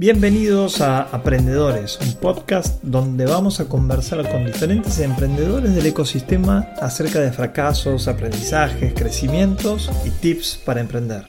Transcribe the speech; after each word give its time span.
Bienvenidos 0.00 0.80
a 0.80 1.02
Aprendedores, 1.02 1.98
un 2.00 2.20
podcast 2.20 2.80
donde 2.84 3.26
vamos 3.26 3.58
a 3.58 3.68
conversar 3.68 4.30
con 4.30 4.46
diferentes 4.46 5.00
emprendedores 5.00 5.74
del 5.74 5.86
ecosistema 5.86 6.68
acerca 6.80 7.18
de 7.18 7.32
fracasos, 7.32 8.06
aprendizajes, 8.06 8.94
crecimientos 8.94 9.90
y 10.06 10.10
tips 10.22 10.62
para 10.64 10.80
emprender. 10.80 11.28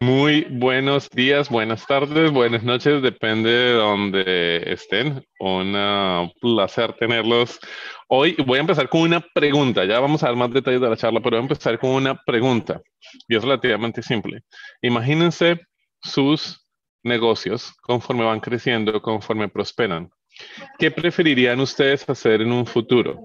Muy 0.00 0.46
buenos 0.48 1.10
días, 1.10 1.50
buenas 1.50 1.86
tardes, 1.86 2.32
buenas 2.32 2.62
noches, 2.62 3.02
depende 3.02 3.50
de 3.50 3.72
donde 3.74 4.62
estén. 4.72 5.22
Un 5.38 6.32
placer 6.40 6.94
tenerlos 6.94 7.60
hoy. 8.08 8.34
Voy 8.46 8.56
a 8.56 8.62
empezar 8.62 8.88
con 8.88 9.02
una 9.02 9.20
pregunta, 9.20 9.84
ya 9.84 10.00
vamos 10.00 10.22
a 10.22 10.28
dar 10.28 10.36
más 10.36 10.50
detalles 10.54 10.80
de 10.80 10.88
la 10.88 10.96
charla, 10.96 11.20
pero 11.20 11.36
voy 11.36 11.40
a 11.40 11.52
empezar 11.52 11.78
con 11.78 11.90
una 11.90 12.14
pregunta 12.14 12.80
y 13.28 13.36
es 13.36 13.42
relativamente 13.42 14.00
simple. 14.00 14.40
Imagínense 14.80 15.60
sus 16.00 16.61
negocios 17.02 17.72
conforme 17.80 18.24
van 18.24 18.40
creciendo, 18.40 19.00
conforme 19.00 19.48
prosperan. 19.48 20.10
¿Qué 20.78 20.90
preferirían 20.90 21.60
ustedes 21.60 22.08
hacer 22.08 22.42
en 22.42 22.52
un 22.52 22.66
futuro? 22.66 23.22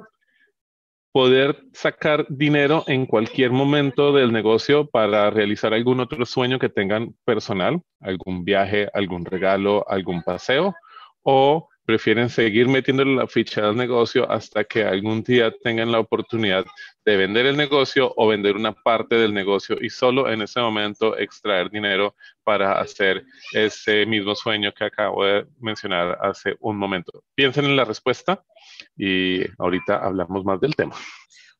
Poder 1.12 1.63
sacar 1.73 2.26
dinero 2.30 2.84
en 2.88 3.05
cualquier 3.05 3.52
momento 3.52 4.12
del 4.13 4.31
negocio 4.31 4.88
para 4.88 5.30
realizar 5.30 5.73
algún 5.73 6.00
otro 6.00 6.26
sueño 6.26 6.59
que 6.59 6.70
tengan 6.70 7.16
personal, 7.26 7.81
algún 8.02 8.44
viaje, 8.44 8.90
algún 8.94 9.26
regalo, 9.26 9.86
algún 9.89 10.22
paseo, 10.22 10.75
o 11.23 11.70
prefieren 11.86 12.30
seguir 12.30 12.67
metiéndole 12.67 13.16
la 13.16 13.28
ficha 13.28 13.67
al 13.67 13.78
negocio 13.78 14.30
hasta 14.30 14.66
que 14.66 14.84
algún 14.84 15.23
día 15.23 15.53
tengan 15.64 15.91
la 15.91 16.00
oportunidad 16.00 16.66
de 17.07 17.16
vender 17.16 17.45
el 17.45 17.55
negocio 17.55 18.13
o 18.17 18.27
vender 18.27 18.57
una 18.57 18.73
parte 18.73 19.16
del 19.16 19.34
negocio 19.34 19.77
y 19.79 19.89
solo 19.89 20.29
en 20.29 20.41
ese 20.41 20.59
momento 20.59 21.17
extraer 21.17 21.70
dinero 21.70 22.17
para 22.43 22.81
hacer 22.81 23.23
ese 23.53 24.05
mismo 24.05 24.35
sueño 24.35 24.73
que 24.73 24.83
acabo 24.83 25.23
de 25.23 25.47
mencionar 25.61 26.17
hace 26.21 26.57
un 26.59 26.77
momento. 26.77 27.23
Piensen 27.33 27.63
en 27.63 27.77
la 27.77 27.85
respuesta 27.85 28.44
y 28.97 29.39
ahorita 29.58 29.95
hablamos 30.05 30.44
más 30.44 30.59
del 30.59 30.75
tema. 30.75 30.97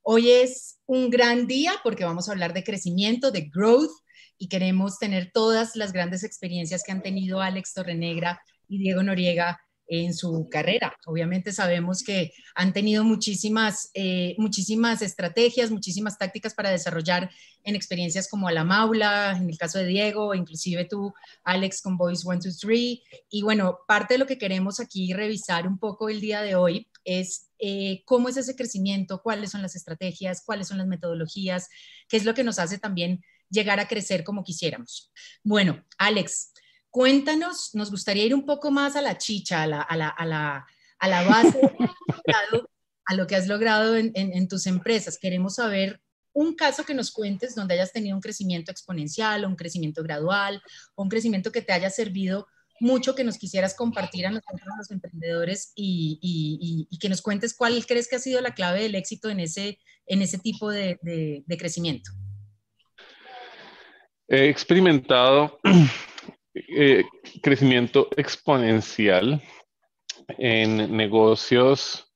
Hoy 0.02 0.32
es 0.32 0.82
un 0.86 1.10
gran 1.10 1.48
día 1.48 1.76
porque 1.82 2.04
vamos 2.04 2.28
a 2.28 2.34
hablar 2.34 2.54
de 2.54 2.66
crecimiento, 2.66 3.32
de 3.32 3.50
growth 3.50 3.92
y 4.38 4.50
queremos 4.50 5.00
tener 5.00 5.32
todas 5.34 5.78
las 5.78 5.94
grandes 5.94 6.26
experiencias 6.26 6.84
que 6.86 6.92
han 6.92 7.02
tenido 7.02 7.40
Alex 7.40 7.74
Torrenegra 7.74 8.42
y 8.68 8.80
Diego 8.80 9.02
Noriega 9.02 9.62
en 9.88 10.14
su 10.14 10.48
carrera. 10.50 10.96
Obviamente 11.06 11.52
sabemos 11.52 12.04
que 12.04 12.34
han 12.56 12.74
tenido 12.74 13.04
muchísimas, 13.04 13.90
eh, 13.94 14.36
muchísimas 14.38 15.02
estrategias, 15.02 15.72
muchísimas 15.72 16.18
tácticas 16.18 16.54
para 16.54 16.70
desarrollar 16.70 17.30
en 17.64 17.76
experiencias 17.76 18.28
como 18.28 18.48
a 18.48 18.52
la 18.52 18.64
maula, 18.64 19.36
en 19.38 19.50
el 19.50 19.58
caso 19.58 19.80
de 19.80 19.86
Diego, 19.86 20.36
inclusive 20.36 20.86
tú, 20.86 21.14
Alex, 21.44 21.82
con 21.82 21.98
Voice 21.98 22.22
123. 22.24 23.00
Y 23.30 23.42
bueno, 23.42 23.80
parte 23.88 24.16
de 24.16 24.18
lo 24.20 24.26
que 24.26 24.38
queremos 24.38 24.80
aquí 24.80 25.14
revisar 25.14 25.68
un 25.68 25.80
poco 25.80 26.10
el 26.10 26.22
día 26.22 26.42
de 26.42 26.56
hoy 26.56 26.88
es 27.04 27.50
eh, 27.60 28.04
cómo 28.06 28.30
es 28.30 28.38
ese 28.38 28.56
crecimiento, 28.56 29.22
cuáles 29.22 29.52
son 29.52 29.62
las 29.62 29.76
estrategias, 29.76 30.44
cuáles 30.46 30.68
son 30.68 30.78
las 30.78 30.88
metodologías, 30.88 31.70
qué 32.08 32.18
es 32.18 32.26
lo 32.26 32.34
que 32.34 32.44
nos 32.44 32.60
hace 32.60 32.78
también 32.78 33.22
llegar 33.50 33.80
a 33.80 33.88
crecer 33.88 34.24
como 34.24 34.44
quisiéramos. 34.44 35.12
Bueno, 35.44 35.86
Alex, 35.98 36.52
Cuéntanos, 36.98 37.76
nos 37.76 37.92
gustaría 37.92 38.26
ir 38.26 38.34
un 38.34 38.44
poco 38.44 38.72
más 38.72 38.96
a 38.96 39.04
la 39.04 39.20
chicha, 39.20 39.62
a 39.62 39.68
la, 39.68 39.82
a 39.82 39.96
la, 39.96 40.08
a 40.08 40.26
la, 40.26 40.66
a 40.98 41.08
la 41.08 41.24
base, 41.26 41.62
a 43.06 43.14
lo 43.14 43.28
que 43.28 43.36
has 43.36 43.46
logrado 43.46 43.96
en, 43.96 44.48
tus 44.48 44.66
empresas. 44.66 45.20
Queremos 45.22 45.54
saber 45.54 46.02
un 46.34 46.56
caso 46.56 46.86
que 46.86 46.96
nos 46.96 47.12
cuentes 47.12 47.54
donde 47.54 47.76
hayas 47.76 47.94
tenido 47.94 48.16
un 48.16 48.22
crecimiento 48.24 48.72
exponencial 48.72 49.46
o 49.46 49.48
un 49.48 49.56
crecimiento 49.56 50.02
gradual 50.02 50.60
o 50.96 51.04
un 51.04 51.10
crecimiento 51.10 51.52
que 51.52 51.62
te 51.62 51.72
haya 51.72 51.92
servido 51.92 52.48
mucho 52.80 53.14
que 53.14 53.24
nos 53.24 53.38
quisieras 53.38 53.76
compartir 53.76 54.26
a 54.26 54.32
nosotros 54.32 54.68
los 54.76 54.90
emprendedores 54.90 55.74
y, 55.76 56.88
que 57.00 57.10
nos 57.10 57.22
cuentes 57.22 57.56
cuál 57.56 57.86
crees 57.86 58.08
que 58.08 58.16
ha 58.16 58.20
sido 58.20 58.42
la 58.42 58.56
clave 58.56 58.82
del 58.82 58.96
éxito 58.96 59.30
en 59.30 59.40
ese, 59.40 59.78
en 60.08 60.24
ese 60.24 60.40
tipo 60.40 60.72
de 60.72 60.98
crecimiento. 61.60 62.10
He 64.28 64.50
experimentado 64.50 65.60
eh, 66.68 67.04
crecimiento 67.42 68.10
exponencial 68.18 69.42
en 70.38 70.96
negocios 70.96 72.12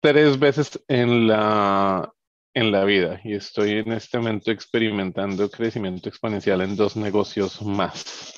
tres 0.00 0.38
veces 0.38 0.82
en 0.88 1.28
la, 1.28 2.12
en 2.54 2.72
la 2.72 2.84
vida 2.84 3.20
y 3.24 3.34
estoy 3.34 3.78
en 3.78 3.92
este 3.92 4.18
momento 4.18 4.50
experimentando 4.50 5.50
crecimiento 5.50 6.08
exponencial 6.08 6.60
en 6.60 6.76
dos 6.76 6.96
negocios 6.96 7.62
más. 7.62 8.34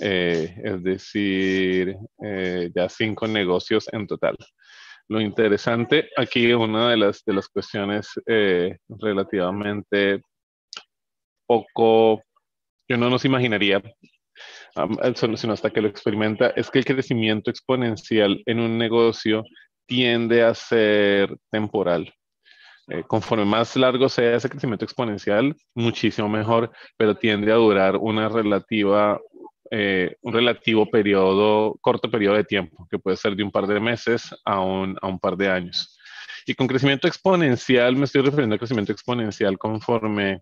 Eh, 0.00 0.54
es 0.64 0.82
decir, 0.82 1.94
eh, 2.24 2.70
ya 2.74 2.88
cinco 2.88 3.26
negocios 3.26 3.88
en 3.92 4.06
total. 4.06 4.36
Lo 5.08 5.20
interesante 5.20 6.08
aquí, 6.16 6.52
una 6.52 6.90
de 6.90 6.96
las, 6.96 7.22
de 7.24 7.34
las 7.34 7.48
cuestiones 7.48 8.08
relativamente 8.88 10.22
poco 11.46 12.22
que 12.86 12.96
no 12.96 13.10
nos 13.10 13.24
imaginaría, 13.24 13.82
sino 15.36 15.52
hasta 15.52 15.70
que 15.70 15.80
lo 15.80 15.88
experimenta, 15.88 16.48
es 16.56 16.70
que 16.70 16.78
el 16.78 16.84
crecimiento 16.84 17.50
exponencial 17.50 18.42
en 18.46 18.60
un 18.60 18.78
negocio 18.78 19.44
tiende 19.86 20.42
a 20.42 20.54
ser 20.54 21.36
temporal. 21.50 22.12
Eh, 22.88 23.04
conforme 23.06 23.44
más 23.44 23.76
largo 23.76 24.08
sea 24.08 24.36
ese 24.36 24.48
crecimiento 24.48 24.84
exponencial, 24.84 25.54
muchísimo 25.74 26.28
mejor, 26.28 26.70
pero 26.96 27.16
tiende 27.16 27.52
a 27.52 27.56
durar 27.56 27.96
una 27.96 28.28
relativa, 28.28 29.20
eh, 29.70 30.16
un 30.22 30.32
relativo 30.32 30.90
periodo, 30.90 31.76
corto 31.80 32.10
periodo 32.10 32.36
de 32.36 32.44
tiempo, 32.44 32.86
que 32.90 32.98
puede 32.98 33.16
ser 33.16 33.36
de 33.36 33.44
un 33.44 33.52
par 33.52 33.66
de 33.66 33.78
meses 33.78 34.34
a 34.44 34.60
un, 34.60 34.98
a 35.00 35.06
un 35.06 35.18
par 35.18 35.36
de 35.36 35.48
años. 35.48 35.96
Y 36.44 36.54
con 36.54 36.66
crecimiento 36.66 37.06
exponencial 37.06 37.94
me 37.94 38.04
estoy 38.04 38.22
refiriendo 38.22 38.56
a 38.56 38.58
crecimiento 38.58 38.92
exponencial 38.92 39.58
conforme 39.58 40.40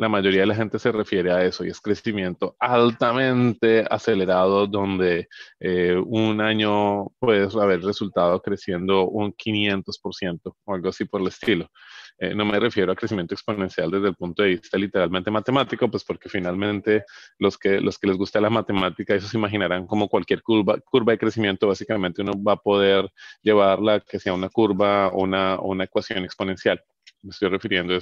la 0.00 0.08
mayoría 0.08 0.40
de 0.40 0.46
la 0.46 0.54
gente 0.54 0.78
se 0.78 0.90
refiere 0.92 1.30
a 1.30 1.44
eso 1.44 1.62
y 1.62 1.68
es 1.68 1.78
crecimiento 1.78 2.56
altamente 2.58 3.84
acelerado 3.88 4.66
donde 4.66 5.28
eh, 5.60 5.94
un 5.94 6.40
año 6.40 7.08
puedes 7.18 7.54
haber 7.54 7.82
resultado 7.82 8.40
creciendo 8.40 9.06
un 9.06 9.34
500% 9.34 10.40
o 10.64 10.74
algo 10.74 10.88
así 10.88 11.04
por 11.04 11.20
el 11.20 11.26
estilo. 11.26 11.70
Eh, 12.18 12.34
no 12.34 12.46
me 12.46 12.58
refiero 12.58 12.92
a 12.92 12.96
crecimiento 12.96 13.34
exponencial 13.34 13.90
desde 13.90 14.08
el 14.08 14.14
punto 14.14 14.42
de 14.42 14.48
vista 14.50 14.78
literalmente 14.78 15.30
matemático, 15.30 15.90
pues 15.90 16.02
porque 16.02 16.30
finalmente 16.30 17.04
los 17.38 17.58
que, 17.58 17.78
los 17.78 17.98
que 17.98 18.06
les 18.08 18.16
gusta 18.16 18.40
la 18.40 18.48
matemática, 18.48 19.14
eso 19.14 19.28
se 19.28 19.36
imaginarán 19.36 19.86
como 19.86 20.08
cualquier 20.08 20.42
curva, 20.42 20.80
curva 20.80 21.12
de 21.12 21.18
crecimiento, 21.18 21.68
básicamente 21.68 22.22
uno 22.22 22.32
va 22.42 22.54
a 22.54 22.56
poder 22.56 23.06
llevarla 23.42 24.00
que 24.00 24.18
sea 24.18 24.32
una 24.32 24.48
curva 24.48 25.08
o 25.08 25.22
una, 25.24 25.60
una 25.60 25.84
ecuación 25.84 26.24
exponencial 26.24 26.82
me 27.22 27.30
estoy 27.30 27.48
refiriendo 27.48 27.94
eh, 27.94 28.00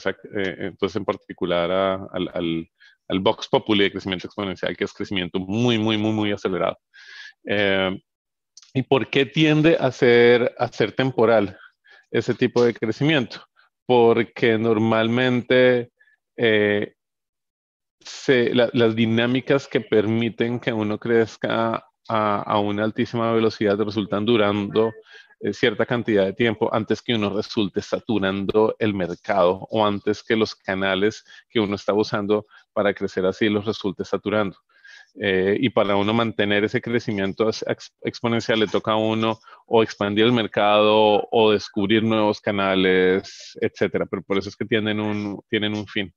entonces 0.58 0.96
en 0.96 1.04
particular 1.04 1.70
al, 1.70 2.30
al, 2.32 2.70
al, 3.08 3.20
Vox 3.20 3.48
Populi 3.48 3.84
de 3.84 3.92
crecimiento 3.92 4.26
exponencial, 4.26 4.76
que 4.76 4.84
es 4.84 4.92
crecimiento 4.92 5.38
muy, 5.38 5.78
muy, 5.78 5.96
muy, 5.96 6.12
muy 6.12 6.32
acelerado. 6.32 6.78
Eh, 7.44 7.98
¿Y 8.74 8.82
por 8.82 9.08
qué 9.08 9.26
tiende 9.26 9.76
a 9.78 9.90
ser, 9.90 10.54
a 10.58 10.68
ser 10.68 10.92
temporal 10.92 11.58
ese 12.10 12.34
tipo 12.34 12.62
de 12.62 12.74
crecimiento? 12.74 13.44
Porque 13.86 14.58
normalmente 14.58 15.90
eh, 16.36 16.94
se, 18.00 18.54
las 18.54 18.94
dinámicas 18.94 19.66
que 19.66 19.80
permiten 19.80 20.60
que 20.60 20.72
uno 20.72 20.98
crezca 20.98 21.84
a, 22.08 22.42
a, 22.42 22.58
una 22.60 22.84
altísima 22.84 23.32
velocidad 23.32 23.78
resultan 23.78 24.24
durando 24.24 24.92
cierta 25.52 25.86
cantidad 25.86 26.24
de 26.24 26.32
tiempo 26.32 26.72
antes 26.74 27.02
que 27.02 27.14
uno 27.14 27.30
resulte 27.30 27.80
saturando 27.82 28.74
el 28.78 28.94
mercado 28.94 29.66
o 29.70 29.86
antes 29.86 30.22
que 30.22 30.36
los 30.36 30.54
canales 30.54 31.24
que 31.48 31.60
uno 31.60 31.76
está 31.76 31.94
usando 31.94 32.46
para 32.72 32.94
crecer 32.94 33.24
así 33.26 33.48
los 33.48 33.64
resulte 33.64 34.04
saturando. 34.04 34.56
Eh, 35.20 35.56
y 35.60 35.70
para 35.70 35.96
uno 35.96 36.12
mantener 36.12 36.64
ese 36.64 36.80
crecimiento 36.80 37.50
exponencial 38.02 38.60
le 38.60 38.66
toca 38.66 38.92
a 38.92 38.96
uno 38.96 39.40
o 39.66 39.82
expandir 39.82 40.24
el 40.24 40.32
mercado 40.32 41.26
o 41.30 41.50
descubrir 41.50 42.02
nuevos 42.04 42.40
canales, 42.40 43.56
etcétera. 43.60 44.06
Pero 44.06 44.22
por 44.22 44.38
eso 44.38 44.48
es 44.48 44.56
que 44.56 44.64
tienen 44.64 45.00
un, 45.00 45.40
tienen 45.48 45.74
un 45.74 45.86
fin. 45.86 46.12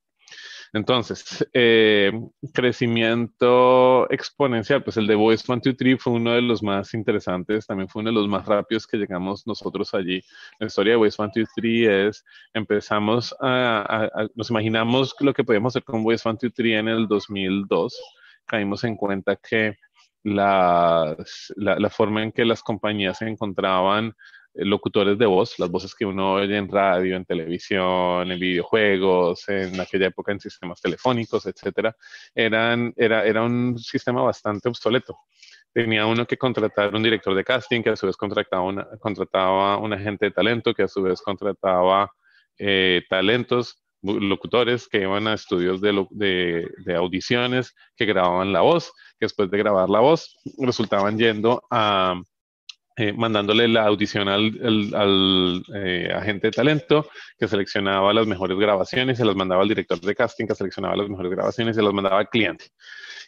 Entonces, 0.74 1.46
eh, 1.54 2.12
crecimiento 2.54 4.10
exponencial, 4.10 4.84
pues 4.84 4.96
el 4.96 5.06
de 5.06 5.16
Voice 5.16 5.44
123 5.46 6.02
fue 6.02 6.14
uno 6.14 6.32
de 6.32 6.42
los 6.42 6.64
más 6.64 6.94
interesantes, 6.94 7.68
también 7.68 7.90
fue 7.90 8.02
uno 8.02 8.12
de 8.12 8.16
los 8.16 8.28
más 8.30 8.46
rápidos 8.46 8.88
que 8.88 8.98
llegamos 8.98 9.46
nosotros 9.46 9.94
allí. 9.94 10.22
La 10.60 10.68
historia 10.68 10.94
de 10.94 10.98
Voice 10.98 11.18
123 11.18 12.16
es, 12.16 12.26
empezamos 12.54 13.36
a, 13.42 14.10
nos 14.36 14.50
imaginamos 14.50 15.14
lo 15.20 15.34
que 15.34 15.44
podíamos 15.44 15.74
hacer 15.74 15.84
con 15.84 16.04
Voice 16.04 16.24
123 16.24 16.80
en 16.80 16.88
el 16.88 17.08
2002, 17.08 18.00
caímos 18.46 18.86
en 18.86 18.96
cuenta 18.96 19.36
que 19.36 19.76
la, 20.24 21.18
la, 21.56 21.90
forma 21.90 22.24
en 22.24 22.32
que 22.32 22.46
las 22.46 22.62
compañías 22.62 23.18
se 23.18 23.28
encontraban 23.28 24.14
locutores 24.54 25.18
de 25.18 25.26
voz, 25.26 25.58
las 25.60 25.70
voces 25.70 25.96
que 25.96 26.06
uno 26.06 26.34
oye 26.34 26.58
en 26.58 26.70
radio, 26.70 27.16
en 27.16 27.26
televisión, 27.26 28.32
en 28.32 28.40
videojuegos, 28.40 29.48
en 29.50 29.80
aquella 29.80 30.08
época 30.08 30.32
en 30.32 30.40
sistemas 30.40 30.82
telefónicos, 30.82 31.46
etcétera, 31.46 31.96
eran, 32.36 32.94
era, 32.98 33.26
era 33.26 33.44
un 33.44 33.78
sistema 33.78 34.22
bastante 34.22 34.70
obsoleto. 34.70 35.18
Tenía 35.74 36.06
uno 36.06 36.26
que 36.26 36.38
contratar 36.38 36.94
un 36.94 37.04
director 37.04 37.34
de 37.34 37.46
casting, 37.46 37.82
que 37.82 37.92
a 37.92 37.96
su 37.96 38.06
vez 38.06 38.18
contrataba, 38.18 38.64
una, 38.64 38.88
contrataba 39.00 39.78
un 39.78 39.94
agente 39.94 40.26
de 40.26 40.32
talento, 40.32 40.74
que 40.74 40.84
a 40.84 40.88
su 40.88 41.02
vez 41.02 41.22
contrataba 41.22 42.12
eh, 42.58 43.04
talentos, 43.10 43.82
locutores 44.02 44.88
que 44.88 45.02
iban 45.02 45.28
a 45.28 45.34
estudios 45.34 45.80
de, 45.80 46.06
de, 46.10 46.70
de, 46.86 46.96
audiciones, 46.96 47.74
que 47.96 48.06
grababan 48.06 48.52
la 48.52 48.62
voz, 48.62 48.92
que 49.18 49.26
después 49.26 49.50
de 49.50 49.58
grabar 49.60 49.90
la 49.90 50.00
voz 50.00 50.38
resultaban 50.58 51.18
yendo 51.18 51.64
a, 51.70 52.20
eh, 52.98 53.14
mandándole 53.14 53.68
la 53.68 53.86
audición 53.86 54.28
al, 54.28 55.64
eh, 55.74 56.12
agente 56.14 56.48
de 56.48 56.52
talento 56.52 57.10
que 57.40 57.48
seleccionaba 57.48 58.14
las 58.14 58.28
mejores 58.28 58.58
grabaciones, 58.58 59.18
se 59.18 59.26
las 59.26 59.36
mandaba 59.36 59.62
al 59.62 59.70
director 59.70 60.00
de 60.00 60.14
casting 60.14 60.46
que 60.46 60.56
seleccionaba 60.56 60.98
las 60.98 61.08
mejores 61.08 61.32
grabaciones 61.32 61.76
se 61.76 61.82
las 61.82 61.94
mandaba 61.94 62.20
al 62.20 62.30
cliente. 62.30 62.66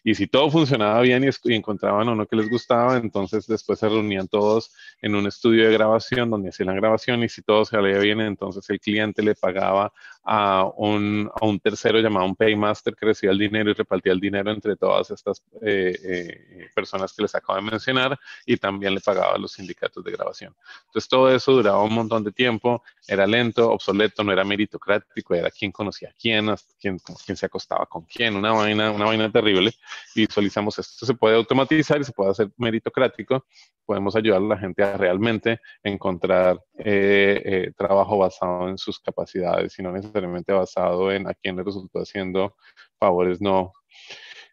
Y 0.04 0.16
si 0.16 0.28
todo 0.28 0.52
funcionaba 0.52 1.00
bien 1.00 1.24
y, 1.24 1.54
encontraban 1.56 2.10
uno 2.10 2.28
que 2.28 2.36
les 2.36 2.50
gustaba, 2.50 2.98
entonces 2.98 3.48
después 3.48 3.80
se 3.80 3.88
reunían 3.88 4.28
todos 4.28 4.72
en 5.02 5.16
un 5.16 5.28
estudio 5.28 5.66
de 5.66 5.74
grabación 5.74 6.30
donde 6.30 6.50
hacían 6.50 6.68
la 6.68 6.76
grabación 6.76 7.24
y 7.24 7.30
si 7.30 7.42
todo 7.42 7.64
salía 7.64 8.00
bien, 8.00 8.20
entonces 8.20 8.70
el 8.70 8.82
cliente 8.82 9.24
le 9.24 9.34
pagaba 9.34 9.94
a 10.24 10.66
un, 10.78 11.30
a 11.40 11.46
un 11.46 11.60
tercero 11.60 12.00
llamado 12.00 12.26
un 12.26 12.36
paymaster 12.36 12.96
que 12.96 13.08
recibía 13.08 13.32
el 13.32 13.40
dinero 13.40 13.72
y 13.72 13.74
repartía 13.74 14.14
el 14.14 14.20
dinero 14.20 14.52
entre 14.52 14.76
todas 14.76 15.12
estas 15.12 15.44
eh, 15.62 16.70
personas 16.74 17.14
que 17.14 17.24
les 17.24 17.36
acabo 17.36 17.58
de 17.58 17.70
mencionar 17.70 18.18
y 18.46 18.56
también 18.58 18.94
le 18.94 19.02
pagaba 19.02 19.36
a 19.36 19.38
los 19.38 19.52
sindicatos 19.52 20.04
de 20.04 20.12
grabación. 20.12 20.56
Entonces 20.86 21.10
todo 21.10 21.30
eso 21.34 21.52
duraba 21.52 21.84
un 21.84 21.94
montón 21.94 22.24
de 22.24 22.32
tiempo, 22.32 22.84
era 23.08 23.28
lento, 23.28 23.70
obsoleto, 23.70 24.24
no 24.24 24.32
era 24.32 24.46
meritocrático, 24.46 25.36
era 25.36 25.52
quién 25.52 25.72
conocía 25.72 26.10
a 26.10 26.14
quién, 26.14 26.56
quién, 26.80 27.00
quién 27.26 27.36
se 27.36 27.46
acostaba 27.46 27.86
con 27.86 28.04
quién, 28.04 28.36
una 28.36 28.54
vaina, 28.54 28.92
una 28.92 29.06
vaina 29.06 29.32
terrible. 29.32 29.72
Visualizamos 30.16 30.80
esto, 30.80 31.06
se 31.06 31.14
puede 31.14 31.36
automatizar 31.36 32.00
y 32.00 32.06
se 32.06 32.14
puede 32.14 32.32
hacer 32.32 32.50
meritocrático, 32.58 33.46
podemos 33.86 34.16
ayudar 34.16 34.42
a 34.42 34.46
la 34.46 34.58
gente 34.58 34.84
a 34.84 34.98
realmente 34.98 35.60
encontrar 35.84 36.64
eh, 36.78 37.42
eh, 37.46 37.72
trabajo 37.78 38.18
basado 38.18 38.68
en 38.70 38.78
sus 38.78 39.00
capacidades 39.00 39.78
y 39.78 39.84
no 39.84 39.92
necesariamente 39.92 40.54
basado 40.54 41.12
en 41.12 41.28
a 41.28 41.34
quién 41.34 41.56
le 41.56 41.64
resultó 41.64 42.00
haciendo 42.00 42.56
favores 43.00 43.40
no, 43.42 43.74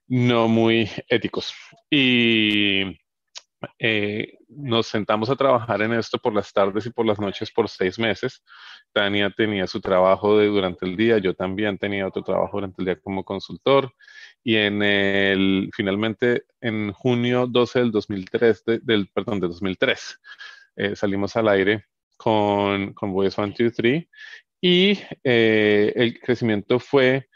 no 0.06 0.48
muy 0.48 0.90
éticos. 1.08 1.54
Y 1.88 3.00
eh, 3.78 4.38
nos 4.48 4.86
sentamos 4.86 5.28
a 5.30 5.36
trabajar 5.36 5.82
en 5.82 5.92
esto 5.92 6.18
por 6.18 6.34
las 6.34 6.52
tardes 6.52 6.86
y 6.86 6.90
por 6.90 7.06
las 7.06 7.18
noches 7.18 7.50
por 7.50 7.68
seis 7.68 7.98
meses. 7.98 8.42
Tania 8.92 9.30
tenía 9.30 9.66
su 9.66 9.80
trabajo 9.80 10.38
de, 10.38 10.46
durante 10.46 10.86
el 10.86 10.96
día, 10.96 11.18
yo 11.18 11.34
también 11.34 11.78
tenía 11.78 12.06
otro 12.06 12.22
trabajo 12.22 12.56
durante 12.56 12.82
el 12.82 12.86
día 12.86 13.00
como 13.00 13.24
consultor. 13.24 13.92
Y 14.42 14.56
en 14.56 14.82
el, 14.82 15.70
finalmente, 15.74 16.44
en 16.60 16.92
junio 16.92 17.46
12 17.46 17.78
del 17.80 17.92
2003, 17.92 18.64
del, 18.82 19.08
perdón, 19.08 19.40
de 19.40 19.48
2003, 19.48 20.20
eh, 20.76 20.96
salimos 20.96 21.36
al 21.36 21.48
aire 21.48 21.84
con, 22.22 22.92
con 22.92 23.12
Voice 23.12 23.40
1, 23.40 23.54
2, 23.58 23.72
3 23.74 24.04
y 24.60 24.98
eh, 25.24 25.92
el 25.96 26.20
crecimiento 26.20 26.78
fue 26.78 27.28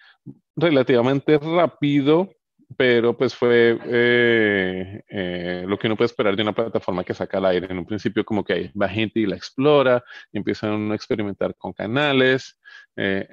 relativamente 0.57 1.39
rápido 1.39 2.31
pero 2.77 3.17
pues 3.17 3.35
fue 3.35 3.79
eh, 3.85 5.03
eh, 5.09 5.65
lo 5.67 5.79
que 5.79 5.87
uno 5.87 5.97
puede 5.97 6.07
esperar 6.07 6.37
de 6.37 6.43
una 6.43 6.53
plataforma 6.53 7.05
que 7.05 7.15
saca 7.15 7.39
al 7.39 7.47
aire. 7.47 7.67
En 7.71 7.79
un 7.79 7.87
principio 7.87 8.25
como 8.25 8.45
que 8.45 8.73
va 8.81 8.89
gente 8.89 9.21
y 9.21 9.27
la 9.27 9.37
explora, 9.37 10.03
y 10.33 10.39
empiezan 10.39 10.91
a 10.91 10.95
experimentar 10.95 11.55
con 11.57 11.73
canales, 11.73 12.59
eh, 12.97 13.27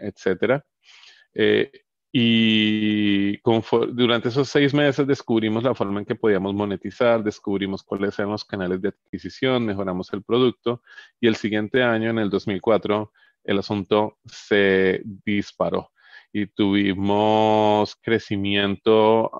y 2.13 3.37
durante 3.93 4.29
esos 4.29 4.49
seis 4.49 4.73
meses 4.73 5.07
descubrimos 5.07 5.63
la 5.63 5.73
forma 5.73 5.99
en 5.99 6.05
que 6.05 6.15
podíamos 6.15 6.53
monetizar, 6.53 7.23
descubrimos 7.23 7.83
cuáles 7.83 8.19
eran 8.19 8.31
los 8.31 8.43
canales 8.43 8.81
de 8.81 8.89
adquisición, 8.89 9.65
mejoramos 9.65 10.11
el 10.11 10.21
producto 10.21 10.81
y 11.21 11.27
el 11.27 11.35
siguiente 11.37 11.83
año, 11.83 12.09
en 12.09 12.19
el 12.19 12.29
2004, 12.29 13.11
el 13.45 13.59
asunto 13.59 14.17
se 14.25 15.01
disparó 15.03 15.91
y 16.33 16.47
tuvimos 16.47 17.95
crecimiento 18.01 19.31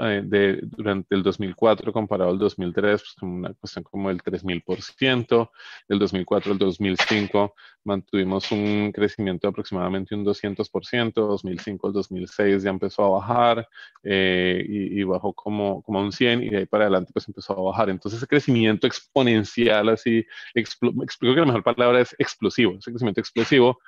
eh, 0.00 0.22
de, 0.24 0.60
durante 0.62 1.14
el 1.14 1.24
2004 1.24 1.92
comparado 1.92 2.30
al 2.30 2.38
2003, 2.38 3.00
pues 3.00 3.16
una 3.20 3.52
cuestión 3.54 3.82
como 3.82 4.10
el 4.10 4.22
3000%, 4.22 5.50
del 5.88 5.98
2004 5.98 6.52
al 6.52 6.58
2005 6.58 7.54
mantuvimos 7.82 8.52
un 8.52 8.92
crecimiento 8.92 9.46
de 9.46 9.50
aproximadamente 9.50 10.14
un 10.14 10.24
200%, 10.24 11.12
2005 11.14 11.86
al 11.86 11.92
2006 11.92 12.62
ya 12.62 12.70
empezó 12.70 13.04
a 13.04 13.18
bajar 13.18 13.68
eh, 14.04 14.64
y, 14.68 15.02
bajó 15.02 15.32
como, 15.32 15.82
como 15.82 16.00
un 16.00 16.12
100 16.12 16.42
y 16.44 16.50
de 16.50 16.58
ahí 16.58 16.66
para 16.66 16.84
adelante 16.84 17.10
pues 17.12 17.26
empezó 17.26 17.58
a 17.58 17.62
bajar. 17.62 17.90
Entonces 17.90 18.18
ese 18.18 18.26
crecimiento 18.28 18.86
exponencial 18.86 19.88
así, 19.88 20.24
explico 20.54 21.34
que 21.34 21.40
la 21.40 21.46
mejor 21.46 21.64
palabra 21.64 22.00
es 22.00 22.14
explosivo, 22.18 22.76
ese 22.78 22.92
crecimiento 22.92 23.20
explosivo 23.20 23.78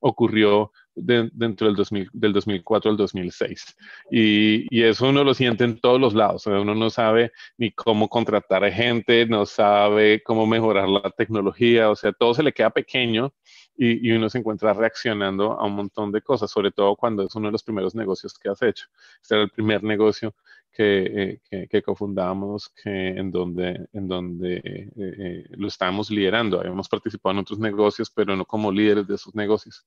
ocurrió 0.00 0.72
dentro 0.94 1.66
del, 1.66 1.76
2000, 1.76 2.10
del 2.12 2.32
2004 2.32 2.90
al 2.90 2.96
2006. 2.96 3.76
Y, 4.10 4.66
y, 4.70 4.82
eso 4.82 5.08
uno 5.08 5.24
lo 5.24 5.34
siente 5.34 5.64
en 5.64 5.78
todos 5.80 6.00
los 6.00 6.14
lados. 6.14 6.46
uno 6.46 6.74
no 6.74 6.90
sabe 6.90 7.32
ni 7.58 7.70
cómo 7.70 8.08
contratar 8.08 8.64
a 8.64 8.72
gente, 8.72 9.26
no 9.26 9.46
sabe 9.46 10.22
cómo 10.22 10.46
mejorar 10.46 10.88
la 10.88 11.10
tecnología, 11.10 11.90
o 11.90 11.96
sea, 11.96 12.12
todo 12.12 12.34
se 12.34 12.42
le 12.42 12.52
queda 12.52 12.70
pequeño 12.70 13.32
y, 13.76 14.10
uno 14.12 14.28
se 14.28 14.38
encuentra 14.38 14.74
reaccionando 14.74 15.58
a 15.58 15.64
un 15.64 15.74
montón 15.74 16.12
de 16.12 16.20
cosas, 16.20 16.50
sobre 16.50 16.70
todo 16.70 16.96
cuando 16.96 17.22
es 17.22 17.34
uno 17.34 17.48
de 17.48 17.52
los 17.52 17.62
primeros 17.62 17.94
negocios 17.94 18.38
que 18.38 18.48
has 18.48 18.60
hecho. 18.62 18.86
Este 19.22 19.34
era 19.34 19.44
el 19.44 19.50
primer 19.50 19.82
negocio 19.82 20.34
que, 20.70 21.40
eh, 21.50 21.68
que, 21.68 21.82
cofundamos 21.82 22.68
que 22.70 23.08
en 23.08 23.30
donde, 23.30 23.88
en 23.92 24.06
donde 24.06 24.56
eh, 24.56 24.90
eh, 24.96 25.44
lo 25.50 25.68
estábamos 25.68 26.10
liderando. 26.10 26.60
Habíamos 26.60 26.88
participado 26.88 27.32
en 27.32 27.38
otros 27.38 27.58
negocios, 27.58 28.10
pero 28.10 28.36
no 28.36 28.44
como 28.44 28.70
líderes 28.70 29.06
de 29.06 29.14
esos 29.14 29.34
negocios. 29.34 29.86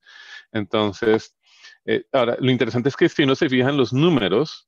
Entonces, 0.51 1.36
ahora, 2.12 2.38
lo 2.39 2.51
interesante 2.51 2.89
es 2.89 2.95
que 2.95 3.09
si 3.09 3.24
uno 3.24 3.36
se 3.36 3.50
fija 3.50 3.69
en 3.69 3.77
los 3.77 3.94
números, 3.94 4.68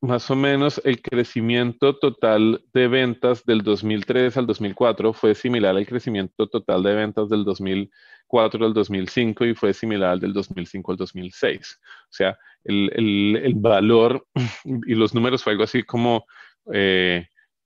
más 0.00 0.30
o 0.30 0.36
menos 0.36 0.80
el 0.84 1.02
crecimiento 1.02 1.96
total 1.98 2.64
de 2.72 2.88
ventas 2.88 3.44
del 3.44 3.62
2003 3.62 4.36
al 4.38 4.46
2004 4.46 5.12
fue 5.12 5.34
similar 5.34 5.76
al 5.76 5.86
crecimiento 5.86 6.48
total 6.48 6.82
de 6.82 6.94
ventas 6.94 7.28
del 7.28 7.44
2004 7.44 8.66
al 8.66 8.72
2005 8.72 9.44
y 9.44 9.54
fue 9.54 9.74
similar 9.74 10.12
al 10.12 10.20
del 10.20 10.32
2005 10.32 10.92
al 10.92 10.96
2006. 10.96 11.80
O 11.82 12.12
sea, 12.12 12.38
el, 12.64 12.90
el, 13.42 13.54
valor 13.56 14.26
y 14.86 14.94
los 14.94 15.14
números 15.14 15.42
fue 15.42 15.52
algo 15.52 15.64
así 15.64 15.82
como 15.82 16.24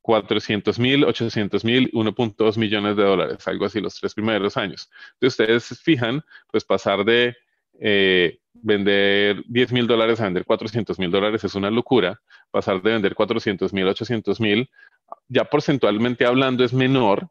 400 0.03 0.79
mil, 0.81 1.05
800 1.05 1.64
mil, 1.64 1.91
1.2 1.93 2.59
millones 2.59 2.97
de 2.97 3.05
dólares, 3.05 3.47
algo 3.47 3.67
así 3.67 3.81
los 3.81 3.99
tres 4.00 4.12
primeros 4.12 4.57
años. 4.57 4.91
Entonces 5.14 5.41
ustedes 5.41 5.81
fijan, 5.83 6.23
pues 6.50 6.64
pasar 6.64 7.05
de 7.05 7.37
eh, 7.81 8.38
vender 8.54 9.43
10 9.47 9.73
mil 9.73 9.87
dólares 9.87 10.21
a 10.21 10.25
vender 10.25 10.45
400 10.45 10.99
mil 10.99 11.11
dólares 11.11 11.45
es 11.45 11.54
una 11.54 11.71
locura. 11.71 12.21
Pasar 12.50 12.81
de 12.83 12.93
vender 12.93 13.14
400 13.14 13.73
mil 13.73 13.87
a 13.87 13.90
800 13.90 14.40
mil, 14.40 14.71
ya 15.28 15.45
porcentualmente 15.45 16.25
hablando, 16.25 16.64
es 16.64 16.73
menor, 16.73 17.28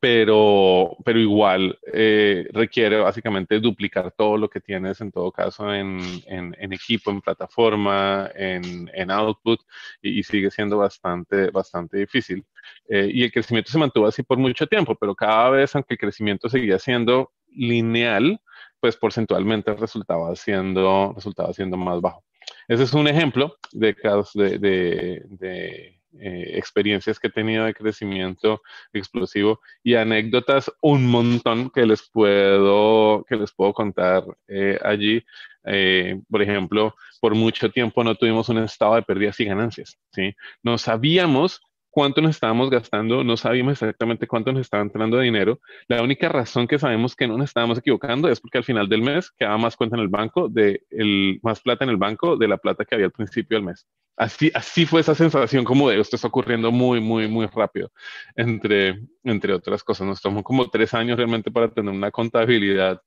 pero, 0.00 0.96
pero 1.04 1.20
igual 1.20 1.78
eh, 1.92 2.48
requiere 2.52 2.98
básicamente 2.98 3.60
duplicar 3.60 4.10
todo 4.12 4.36
lo 4.36 4.48
que 4.48 4.60
tienes 4.60 5.00
en 5.00 5.12
todo 5.12 5.30
caso 5.30 5.72
en, 5.72 6.00
en, 6.26 6.72
equipo, 6.72 7.10
en 7.10 7.20
plataforma, 7.20 8.30
en, 8.34 8.90
en 8.94 9.10
output 9.10 9.60
y, 10.00 10.22
sigue 10.22 10.50
siendo 10.50 10.78
bastante, 10.78 11.50
bastante 11.50 11.98
difícil. 11.98 12.44
Eh, 12.88 13.10
y 13.12 13.22
el 13.24 13.32
crecimiento 13.32 13.70
se 13.70 13.78
mantuvo 13.78 14.06
así 14.06 14.22
por 14.22 14.38
mucho 14.38 14.66
tiempo, 14.66 14.94
pero 14.96 15.14
cada 15.14 15.50
vez, 15.50 15.74
aunque 15.74 15.94
el 15.94 15.98
crecimiento 15.98 16.48
seguía 16.48 16.78
siendo 16.78 17.32
lineal, 17.54 18.40
pues 18.82 18.96
porcentualmente 18.96 19.72
resultaba 19.74 20.34
siendo, 20.34 21.12
resultaba 21.14 21.52
siendo 21.52 21.76
más 21.76 22.00
bajo. 22.00 22.24
Ese 22.66 22.82
es 22.82 22.92
un 22.94 23.06
ejemplo 23.06 23.56
de, 23.70 23.94
de, 24.34 25.22
de, 25.28 26.00
eh, 26.18 26.58
experiencias 26.58 27.20
que 27.20 27.28
he 27.28 27.30
tenido 27.30 27.64
de 27.64 27.74
crecimiento 27.74 28.60
explosivo 28.92 29.60
y 29.84 29.94
anécdotas 29.94 30.68
un 30.80 31.06
montón 31.06 31.70
que 31.70 31.86
les 31.86 32.10
puedo, 32.10 33.24
que 33.28 33.36
les 33.36 33.52
puedo 33.52 33.72
contar 33.72 34.24
eh, 34.48 34.80
allí. 34.82 35.24
Eh, 35.64 36.20
por 36.28 36.42
ejemplo, 36.42 36.96
por 37.20 37.36
mucho 37.36 37.70
tiempo 37.70 38.02
no 38.02 38.16
tuvimos 38.16 38.48
un 38.48 38.58
estado 38.58 38.96
de 38.96 39.02
pérdidas 39.02 39.38
y 39.38 39.44
ganancias. 39.44 39.96
¿sí? 40.10 40.34
No 40.64 40.76
sabíamos 40.76 41.62
cuánto 41.92 42.22
nos 42.22 42.30
estábamos 42.30 42.70
gastando, 42.70 43.22
no 43.22 43.36
sabíamos 43.36 43.74
exactamente 43.74 44.26
cuánto 44.26 44.50
nos 44.50 44.62
estaba 44.62 44.82
entrando 44.82 45.18
de 45.18 45.24
dinero. 45.24 45.60
La 45.88 46.02
única 46.02 46.28
razón 46.30 46.66
que 46.66 46.78
sabemos 46.78 47.14
que 47.14 47.28
no 47.28 47.36
nos 47.36 47.50
estábamos 47.50 47.78
equivocando 47.78 48.28
es 48.28 48.40
porque 48.40 48.58
al 48.58 48.64
final 48.64 48.88
del 48.88 49.02
mes 49.02 49.30
quedaba 49.38 49.58
más 49.58 49.76
cuenta 49.76 49.96
en 49.96 50.02
el 50.02 50.08
banco, 50.08 50.48
de 50.48 50.84
el, 50.90 51.38
más 51.42 51.60
plata 51.60 51.84
en 51.84 51.90
el 51.90 51.98
banco 51.98 52.36
de 52.36 52.48
la 52.48 52.56
plata 52.56 52.86
que 52.86 52.94
había 52.94 53.06
al 53.06 53.12
principio 53.12 53.58
del 53.58 53.66
mes. 53.66 53.86
Así, 54.16 54.50
así 54.54 54.84
fue 54.86 55.00
esa 55.00 55.14
sensación 55.14 55.64
como 55.64 55.88
de 55.88 55.98
esto 55.98 56.16
está 56.16 56.28
ocurriendo 56.28 56.70
muy, 56.70 57.00
muy, 57.00 57.28
muy 57.28 57.46
rápido, 57.46 57.90
entre, 58.36 59.00
entre 59.24 59.54
otras 59.54 59.82
cosas. 59.82 60.06
Nos 60.06 60.20
tomó 60.20 60.42
como 60.42 60.68
tres 60.70 60.92
años 60.94 61.16
realmente 61.16 61.50
para 61.50 61.70
tener 61.70 61.92
una 61.92 62.10
contabilidad 62.10 63.00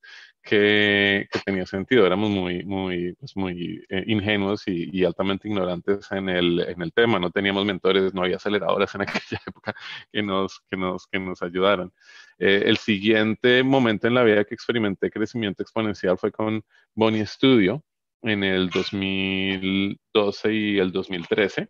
que, 0.45 1.27
tenía 1.45 1.65
sentido. 1.65 2.05
Éramos 2.05 2.29
muy, 2.29 2.63
muy, 2.63 3.13
pues 3.15 3.35
muy 3.35 3.83
eh, 3.89 4.03
ingenuos 4.07 4.63
y, 4.67 5.03
altamente 5.03 5.47
ignorantes 5.47 6.11
en 6.11 6.29
el, 6.29 6.59
en 6.61 6.81
el 6.81 6.93
tema. 6.93 7.19
No 7.19 7.31
teníamos 7.31 7.65
mentores, 7.65 8.13
no 8.13 8.23
había 8.23 8.37
aceleradoras 8.37 8.93
en 8.95 9.01
aquella 9.03 9.41
época 9.45 9.75
que 10.11 10.23
nos, 10.23 10.61
que 10.69 10.77
nos, 10.77 11.07
que 11.07 11.19
nos 11.19 11.41
ayudaran. 11.41 11.91
Eh, 12.39 12.63
el 12.65 12.77
siguiente 12.77 13.63
momento 13.63 14.07
en 14.07 14.13
la 14.13 14.23
vida 14.23 14.45
que 14.45 14.55
experimenté 14.55 15.09
crecimiento 15.09 15.63
exponencial 15.63 16.17
fue 16.17 16.31
con 16.31 16.63
Bonnie 16.93 17.25
Studio 17.25 17.83
en 18.25 18.43
el 18.43 18.69
2012 18.69 20.53
y 20.53 20.79
el 20.79 20.91
2013, 20.91 21.69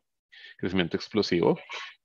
crecimiento 0.58 0.98
explosivo. 0.98 1.60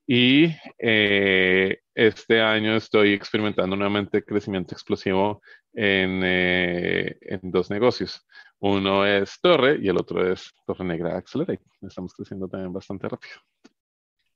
Y 0.06 0.56
eh, 0.78 1.78
este 1.94 2.42
año 2.42 2.74
estoy 2.74 3.12
experimentando 3.12 3.76
nuevamente 3.76 4.24
crecimiento 4.24 4.74
explosivo 4.74 5.40
en, 5.72 6.22
eh, 6.24 7.16
en, 7.20 7.50
dos 7.50 7.70
negocios. 7.70 8.26
Uno 8.58 9.06
es 9.06 9.38
Torre 9.40 9.78
y 9.80 9.88
el 9.88 9.96
otro 9.96 10.32
es 10.32 10.52
Torre 10.66 10.84
Negra 10.84 11.16
Accelerate. 11.16 11.62
Estamos 11.82 12.12
creciendo 12.12 12.48
también 12.48 12.72
bastante 12.72 13.08
rápido. 13.08 13.34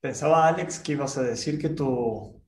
Pensaba, 0.00 0.47
Alex, 0.47 0.78
que 0.78 0.92
ibas 0.92 1.18
a 1.18 1.23
decir 1.23 1.59
que 1.59 1.71
tu 1.71 2.40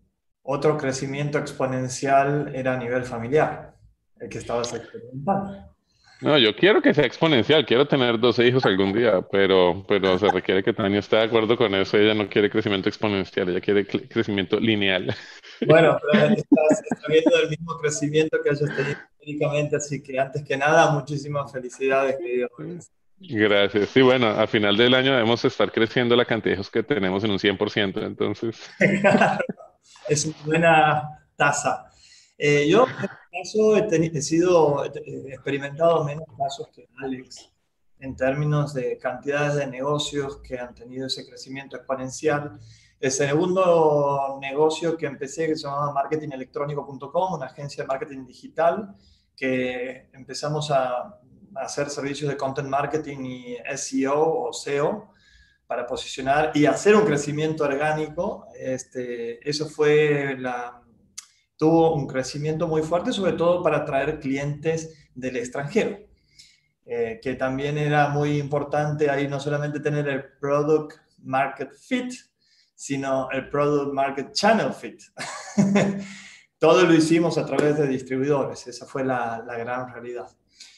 otro 0.42 0.78
crecimiento 0.78 1.38
exponencial 1.38 2.54
era 2.54 2.74
a 2.74 2.78
nivel 2.78 3.04
familiar, 3.04 3.76
el 4.20 4.28
que 4.28 4.38
estabas 4.38 4.72
experimentando. 4.72 5.75
No, 6.22 6.38
yo 6.38 6.56
quiero 6.56 6.80
que 6.80 6.94
sea 6.94 7.04
exponencial, 7.04 7.66
quiero 7.66 7.86
tener 7.86 8.18
12 8.18 8.46
hijos 8.46 8.64
algún 8.64 8.92
día, 8.92 9.20
pero, 9.30 9.84
pero 9.86 10.18
se 10.18 10.28
requiere 10.28 10.62
que 10.62 10.72
Tania 10.72 11.00
esté 11.00 11.16
de 11.16 11.24
acuerdo 11.24 11.56
con 11.58 11.74
eso. 11.74 11.98
Ella 11.98 12.14
no 12.14 12.28
quiere 12.28 12.48
crecimiento 12.48 12.88
exponencial, 12.88 13.50
ella 13.50 13.60
quiere 13.60 13.86
crecimiento 13.86 14.58
lineal. 14.58 15.14
Bueno, 15.66 15.98
pero 16.02 16.24
estás, 16.34 16.82
viendo 17.08 17.38
el 17.38 17.50
mismo 17.50 17.78
crecimiento 17.78 18.38
que 18.42 18.50
hayas 18.50 18.76
tenido 18.76 18.98
históricamente, 19.20 19.76
así 19.76 20.02
que 20.02 20.18
antes 20.18 20.42
que 20.42 20.56
nada, 20.56 20.90
muchísimas 20.90 21.52
felicidades, 21.52 22.16
querido. 22.16 22.48
Gracias. 23.18 23.88
Sí, 23.90 24.02
bueno, 24.02 24.28
a 24.28 24.46
final 24.46 24.76
del 24.76 24.94
año 24.94 25.12
debemos 25.12 25.44
estar 25.44 25.72
creciendo 25.72 26.16
la 26.16 26.24
cantidad 26.24 26.52
de 26.52 26.54
hijos 26.56 26.70
que 26.70 26.82
tenemos 26.82 27.24
en 27.24 27.30
un 27.30 27.38
100%, 27.38 28.06
entonces. 28.06 28.70
es 30.08 30.26
una 30.26 30.36
buena 30.44 31.02
tasa. 31.36 31.90
Eh, 32.38 32.68
yo, 32.68 32.86
caso, 33.38 33.76
he, 33.76 34.22
sido, 34.22 34.84
he 34.84 35.32
experimentado 35.32 36.04
menos 36.04 36.26
casos 36.38 36.68
que 36.74 36.88
Alex 36.98 37.52
en 37.98 38.14
términos 38.14 38.74
de 38.74 38.98
cantidades 38.98 39.54
de 39.56 39.66
negocios 39.66 40.38
que 40.42 40.58
han 40.58 40.74
tenido 40.74 41.06
ese 41.06 41.26
crecimiento 41.26 41.76
exponencial. 41.76 42.58
El 43.00 43.10
segundo 43.10 44.38
negocio 44.40 44.96
que 44.96 45.06
empecé, 45.06 45.46
que 45.46 45.56
se 45.56 45.64
llamaba 45.64 45.92
marketingelectrónico.com, 45.92 47.34
una 47.34 47.46
agencia 47.46 47.84
de 47.84 47.88
marketing 47.88 48.26
digital, 48.26 48.94
que 49.34 50.08
empezamos 50.12 50.70
a 50.70 51.20
hacer 51.54 51.88
servicios 51.90 52.30
de 52.30 52.36
content 52.36 52.68
marketing 52.68 53.18
y 53.24 53.56
SEO 53.76 54.18
o 54.18 54.52
SEO 54.52 55.10
para 55.66 55.86
posicionar 55.86 56.52
y 56.54 56.66
hacer 56.66 56.94
un 56.94 57.04
crecimiento 57.04 57.64
orgánico. 57.64 58.46
Este, 58.54 59.48
eso 59.48 59.68
fue 59.68 60.36
la, 60.38 60.85
tuvo 61.56 61.94
un 61.94 62.06
crecimiento 62.06 62.68
muy 62.68 62.82
fuerte, 62.82 63.12
sobre 63.12 63.32
todo 63.32 63.62
para 63.62 63.78
atraer 63.78 64.20
clientes 64.20 65.08
del 65.14 65.36
extranjero, 65.36 65.98
eh, 66.84 67.18
que 67.22 67.34
también 67.34 67.78
era 67.78 68.08
muy 68.08 68.38
importante 68.38 69.10
ahí 69.10 69.26
no 69.28 69.40
solamente 69.40 69.80
tener 69.80 70.06
el 70.08 70.24
product 70.38 70.98
market 71.22 71.72
fit, 71.72 72.12
sino 72.74 73.30
el 73.30 73.48
product 73.48 73.92
market 73.92 74.32
channel 74.32 74.72
fit. 74.72 75.02
Todo 76.58 76.84
lo 76.84 76.94
hicimos 76.94 77.38
a 77.38 77.44
través 77.44 77.78
de 77.78 77.86
distribuidores, 77.86 78.66
esa 78.66 78.86
fue 78.86 79.04
la, 79.04 79.42
la 79.46 79.56
gran 79.56 79.92
realidad. 79.92 80.28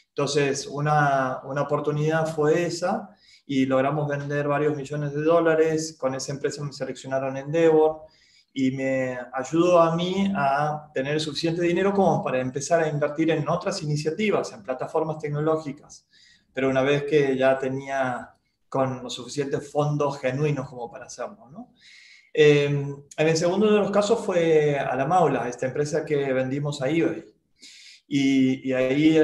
Entonces, 0.08 0.66
una, 0.66 1.40
una 1.44 1.62
oportunidad 1.62 2.26
fue 2.26 2.64
esa 2.64 3.10
y 3.46 3.66
logramos 3.66 4.08
vender 4.08 4.48
varios 4.48 4.76
millones 4.76 5.14
de 5.14 5.22
dólares. 5.22 5.96
Con 5.98 6.14
esa 6.16 6.32
empresa 6.32 6.62
me 6.64 6.72
seleccionaron 6.72 7.36
Endeavor 7.36 8.02
y 8.52 8.72
me 8.72 9.18
ayudó 9.32 9.80
a 9.80 9.94
mí 9.94 10.32
a 10.34 10.90
tener 10.92 11.20
suficiente 11.20 11.62
dinero 11.62 11.92
como 11.92 12.22
para 12.22 12.40
empezar 12.40 12.82
a 12.82 12.88
invertir 12.88 13.30
en 13.30 13.48
otras 13.48 13.82
iniciativas, 13.82 14.52
en 14.52 14.62
plataformas 14.62 15.18
tecnológicas. 15.18 16.08
Pero 16.52 16.68
una 16.70 16.82
vez 16.82 17.04
que 17.04 17.36
ya 17.36 17.58
tenía 17.58 18.34
con 18.68 19.02
los 19.02 19.14
suficientes 19.14 19.70
fondos 19.70 20.18
genuinos 20.18 20.68
como 20.68 20.90
para 20.90 21.06
hacerlo, 21.06 21.48
¿no? 21.50 21.72
Em, 22.32 22.96
en 23.16 23.28
el 23.28 23.36
segundo 23.36 23.70
de 23.72 23.78
los 23.78 23.90
casos 23.90 24.24
fue 24.24 24.78
a 24.78 24.94
la 24.94 25.06
Maula, 25.06 25.48
esta 25.48 25.66
empresa 25.66 26.04
que 26.04 26.32
vendimos 26.32 26.82
a 26.82 26.88
eBay. 26.88 27.24
Y, 28.06 28.68
y 28.68 28.72
ahí 28.72 29.18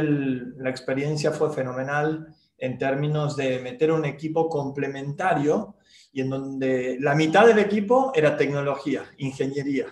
la 0.56 0.70
experiencia 0.70 1.30
fue 1.30 1.52
fenomenal 1.52 2.34
en 2.58 2.78
términos 2.78 3.36
de 3.36 3.58
meter 3.60 3.92
un 3.92 4.04
equipo 4.04 4.48
complementario 4.48 5.76
y 6.14 6.20
en 6.20 6.30
donde 6.30 6.96
la 7.00 7.16
mitad 7.16 7.44
del 7.44 7.58
equipo 7.58 8.12
era 8.14 8.36
tecnología, 8.36 9.04
ingeniería, 9.18 9.86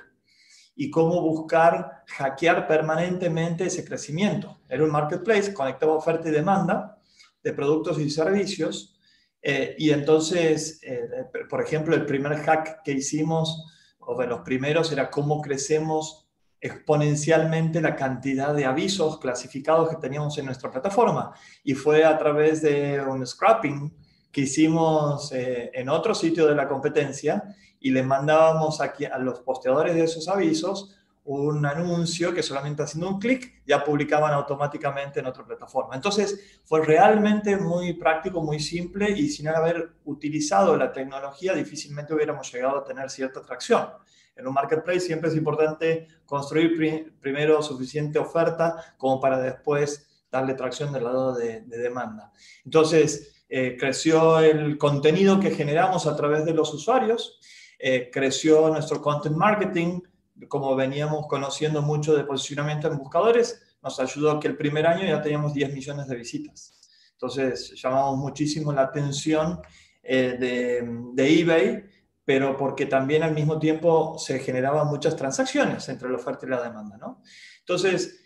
y 0.76 0.88
cómo 0.88 1.20
buscar 1.20 2.04
hackear 2.06 2.68
permanentemente 2.68 3.66
ese 3.66 3.84
crecimiento. 3.84 4.60
Era 4.68 4.84
un 4.84 4.92
marketplace, 4.92 5.52
conectaba 5.52 5.94
oferta 5.94 6.28
y 6.28 6.32
demanda 6.32 6.96
de 7.42 7.52
productos 7.52 7.98
y 7.98 8.08
servicios, 8.08 8.96
eh, 9.42 9.74
y 9.76 9.90
entonces, 9.90 10.78
eh, 10.84 11.26
por 11.50 11.60
ejemplo, 11.60 11.96
el 11.96 12.06
primer 12.06 12.36
hack 12.36 12.82
que 12.84 12.92
hicimos, 12.92 13.66
o 13.98 14.16
de 14.16 14.28
los 14.28 14.42
primeros, 14.42 14.92
era 14.92 15.10
cómo 15.10 15.42
crecemos 15.42 16.28
exponencialmente 16.60 17.80
la 17.80 17.96
cantidad 17.96 18.54
de 18.54 18.64
avisos 18.64 19.18
clasificados 19.18 19.88
que 19.88 19.96
teníamos 19.96 20.38
en 20.38 20.46
nuestra 20.46 20.70
plataforma. 20.70 21.32
Y 21.64 21.74
fue 21.74 22.04
a 22.04 22.16
través 22.16 22.62
de 22.62 23.00
un 23.00 23.26
scrapping 23.26 23.92
que 24.32 24.40
hicimos 24.40 25.30
eh, 25.32 25.70
en 25.74 25.88
otro 25.88 26.14
sitio 26.14 26.46
de 26.46 26.54
la 26.54 26.66
competencia 26.66 27.54
y 27.78 27.90
le 27.90 28.02
mandábamos 28.02 28.80
aquí 28.80 29.04
a 29.04 29.18
los 29.18 29.40
posteadores 29.40 29.94
de 29.94 30.04
esos 30.04 30.26
avisos 30.28 30.96
un 31.24 31.64
anuncio 31.64 32.34
que 32.34 32.42
solamente 32.42 32.82
haciendo 32.82 33.08
un 33.08 33.20
clic 33.20 33.62
ya 33.64 33.84
publicaban 33.84 34.32
automáticamente 34.32 35.20
en 35.20 35.26
otra 35.26 35.44
plataforma. 35.44 35.94
Entonces 35.94 36.60
fue 36.64 36.84
realmente 36.84 37.56
muy 37.56 37.92
práctico, 37.92 38.42
muy 38.42 38.58
simple 38.58 39.10
y 39.10 39.28
sin 39.28 39.46
haber 39.48 39.92
utilizado 40.04 40.76
la 40.76 40.92
tecnología 40.92 41.54
difícilmente 41.54 42.12
hubiéramos 42.12 42.52
llegado 42.52 42.78
a 42.78 42.84
tener 42.84 43.08
cierta 43.08 43.40
atracción. 43.40 43.88
En 44.34 44.46
un 44.48 44.54
marketplace 44.54 45.00
siempre 45.00 45.28
es 45.28 45.36
importante 45.36 46.08
construir 46.24 47.14
primero 47.20 47.62
suficiente 47.62 48.18
oferta 48.18 48.94
como 48.96 49.20
para 49.20 49.38
después 49.38 50.08
darle 50.30 50.54
tracción 50.54 50.92
del 50.92 51.04
lado 51.04 51.34
de, 51.34 51.60
de 51.60 51.78
demanda. 51.78 52.32
Entonces, 52.64 53.31
eh, 53.54 53.76
creció 53.78 54.38
el 54.38 54.78
contenido 54.78 55.38
que 55.38 55.50
generamos 55.50 56.06
a 56.06 56.16
través 56.16 56.46
de 56.46 56.54
los 56.54 56.72
usuarios, 56.72 57.38
eh, 57.78 58.08
creció 58.10 58.70
nuestro 58.70 59.02
content 59.02 59.36
marketing, 59.36 60.00
como 60.48 60.74
veníamos 60.74 61.26
conociendo 61.26 61.82
mucho 61.82 62.16
de 62.16 62.24
posicionamiento 62.24 62.88
en 62.88 62.96
buscadores, 62.96 63.60
nos 63.82 64.00
ayudó 64.00 64.40
que 64.40 64.48
el 64.48 64.56
primer 64.56 64.86
año 64.86 65.04
ya 65.04 65.20
teníamos 65.20 65.52
10 65.52 65.70
millones 65.74 66.08
de 66.08 66.16
visitas. 66.16 66.80
Entonces 67.12 67.74
llamamos 67.76 68.16
muchísimo 68.16 68.72
la 68.72 68.84
atención 68.84 69.60
eh, 70.02 70.34
de, 70.40 70.88
de, 71.12 71.40
eBay, 71.40 71.84
pero 72.24 72.56
porque 72.56 72.86
también 72.86 73.22
al 73.22 73.34
mismo 73.34 73.58
tiempo 73.58 74.16
se 74.16 74.38
generaban 74.38 74.86
muchas 74.86 75.14
transacciones 75.14 75.86
entre 75.90 76.08
la 76.08 76.16
oferta 76.16 76.46
y 76.46 76.48
la 76.48 76.62
demanda. 76.62 76.96
¿no? 76.96 77.22
Entonces, 77.58 78.18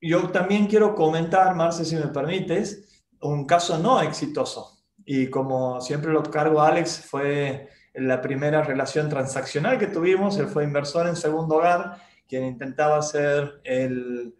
yo 0.00 0.30
también 0.30 0.68
quiero 0.68 0.94
comentar, 0.94 1.54
Marce, 1.54 1.84
si 1.84 1.96
me 1.96 2.06
permites, 2.06 2.85
un 3.20 3.46
caso 3.46 3.78
no 3.78 4.00
exitoso. 4.00 4.78
Y 5.04 5.28
como 5.28 5.80
siempre 5.80 6.12
lo 6.12 6.22
cargo 6.22 6.60
Alex, 6.60 7.06
fue 7.08 7.68
la 7.94 8.20
primera 8.20 8.62
relación 8.62 9.08
transaccional 9.08 9.78
que 9.78 9.86
tuvimos. 9.86 10.36
Él 10.38 10.48
fue 10.48 10.64
inversor 10.64 11.06
en 11.06 11.16
Segundo 11.16 11.56
Hogar, 11.56 11.98
quien 12.28 12.44
intentaba 12.44 13.00
ser 13.02 13.60
el 13.64 14.34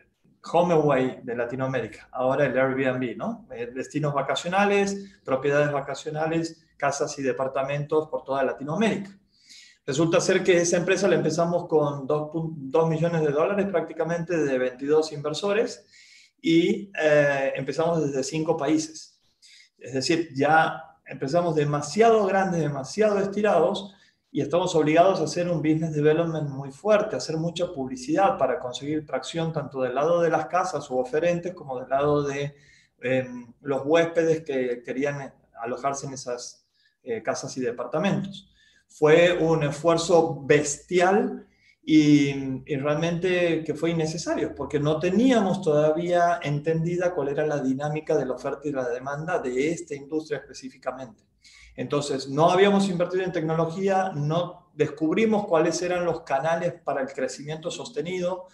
HomeAway 0.52 1.20
de 1.22 1.36
Latinoamérica, 1.36 2.08
ahora 2.12 2.46
el 2.46 2.56
Airbnb, 2.56 3.16
¿no? 3.16 3.46
Eh, 3.50 3.70
destinos 3.74 4.14
vacacionales, 4.14 5.18
propiedades 5.24 5.72
vacacionales, 5.72 6.64
casas 6.76 7.18
y 7.18 7.22
departamentos 7.22 8.08
por 8.08 8.22
toda 8.22 8.44
Latinoamérica. 8.44 9.10
Resulta 9.84 10.20
ser 10.20 10.42
que 10.42 10.56
esa 10.58 10.76
empresa 10.76 11.08
la 11.08 11.14
empezamos 11.14 11.68
con 11.68 12.06
2 12.06 12.88
millones 12.88 13.22
de 13.22 13.30
dólares 13.30 13.66
prácticamente 13.66 14.36
de 14.36 14.58
22 14.58 15.12
inversores 15.12 15.86
y 16.40 16.90
eh, 17.00 17.52
empezamos 17.56 18.06
desde 18.06 18.22
cinco 18.22 18.56
países. 18.56 19.20
Es 19.78 19.94
decir, 19.94 20.30
ya 20.34 20.82
empezamos 21.06 21.54
demasiado 21.54 22.26
grandes, 22.26 22.60
demasiado 22.60 23.18
estirados 23.18 23.94
y 24.30 24.40
estamos 24.40 24.74
obligados 24.74 25.20
a 25.20 25.24
hacer 25.24 25.48
un 25.48 25.58
business 25.58 25.94
development 25.94 26.48
muy 26.48 26.70
fuerte, 26.70 27.14
a 27.14 27.18
hacer 27.18 27.36
mucha 27.36 27.72
publicidad 27.72 28.36
para 28.36 28.58
conseguir 28.58 29.06
tracción 29.06 29.52
tanto 29.52 29.80
del 29.80 29.94
lado 29.94 30.20
de 30.20 30.30
las 30.30 30.46
casas 30.46 30.90
o 30.90 30.96
oferentes 30.96 31.54
como 31.54 31.78
del 31.78 31.88
lado 31.88 32.22
de 32.22 32.54
em, 33.00 33.52
los 33.62 33.82
huéspedes 33.84 34.44
que 34.44 34.82
querían 34.84 35.32
alojarse 35.60 36.06
en 36.06 36.14
esas 36.14 36.66
eh, 37.02 37.22
casas 37.22 37.56
y 37.56 37.60
departamentos. 37.60 38.52
Fue 38.88 39.38
un 39.38 39.62
esfuerzo 39.62 40.42
bestial 40.44 41.46
y, 41.88 42.30
y, 42.66 42.76
realmente 42.76 43.62
que 43.62 43.74
fue 43.74 43.92
innecesario, 43.92 44.56
porque 44.56 44.80
no 44.80 44.98
teníamos 44.98 45.62
todavía 45.62 46.40
entendida 46.42 47.14
cuál 47.14 47.28
era 47.28 47.46
la 47.46 47.60
dinámica 47.60 48.16
de 48.16 48.26
la 48.26 48.34
oferta 48.34 48.62
y 48.64 48.72
la 48.72 48.88
demanda 48.88 49.38
de 49.38 49.70
esta 49.70 49.94
industria 49.94 50.38
específicamente. 50.38 51.22
Entonces, 51.76 52.28
no 52.28 52.50
habíamos 52.50 52.88
invertido 52.88 53.22
en 53.22 53.30
tecnología, 53.30 54.10
no 54.12 54.70
descubrimos 54.74 55.46
cuáles 55.46 55.80
eran 55.80 56.04
los 56.04 56.22
canales 56.22 56.72
para 56.72 57.02
el 57.02 57.08
crecimiento 57.08 57.70
sostenido, 57.70 58.48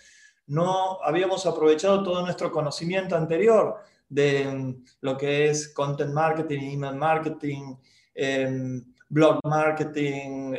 no 0.48 1.02
habíamos 1.02 1.46
aprovechado 1.46 2.02
todo 2.02 2.20
nuestro 2.22 2.52
conocimiento 2.52 3.16
anterior 3.16 3.78
de 4.08 4.76
lo 5.00 5.16
que 5.16 5.48
es 5.48 5.68
content 5.68 6.12
marketing, 6.12 6.74
email 6.74 6.96
marketing, 6.96 7.76
em, 8.14 8.91
blog 9.12 9.40
marketing, 9.44 10.54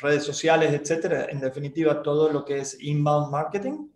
redes 0.00 0.22
sociales, 0.22 0.72
etcétera. 0.72 1.26
En 1.28 1.40
definitiva, 1.40 2.02
todo 2.04 2.32
lo 2.32 2.44
que 2.44 2.60
es 2.60 2.80
inbound 2.80 3.32
marketing 3.32 3.88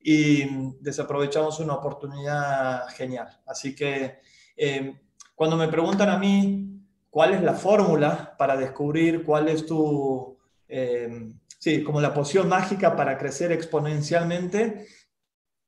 y 0.00 0.72
desaprovechamos 0.80 1.60
una 1.60 1.74
oportunidad 1.74 2.88
genial. 2.96 3.28
Así 3.46 3.74
que 3.74 4.20
em, 4.56 4.98
cuando 5.34 5.56
me 5.58 5.68
preguntan 5.68 6.08
a 6.08 6.16
mí 6.16 6.80
cuál 7.10 7.34
es 7.34 7.42
la 7.42 7.52
fórmula 7.52 8.34
para 8.38 8.56
descubrir 8.56 9.22
cuál 9.22 9.48
es 9.48 9.66
tu, 9.66 10.38
em, 10.66 11.38
sí, 11.58 11.82
como 11.84 12.00
la 12.00 12.14
poción 12.14 12.48
mágica 12.48 12.96
para 12.96 13.18
crecer 13.18 13.52
exponencialmente, 13.52 14.86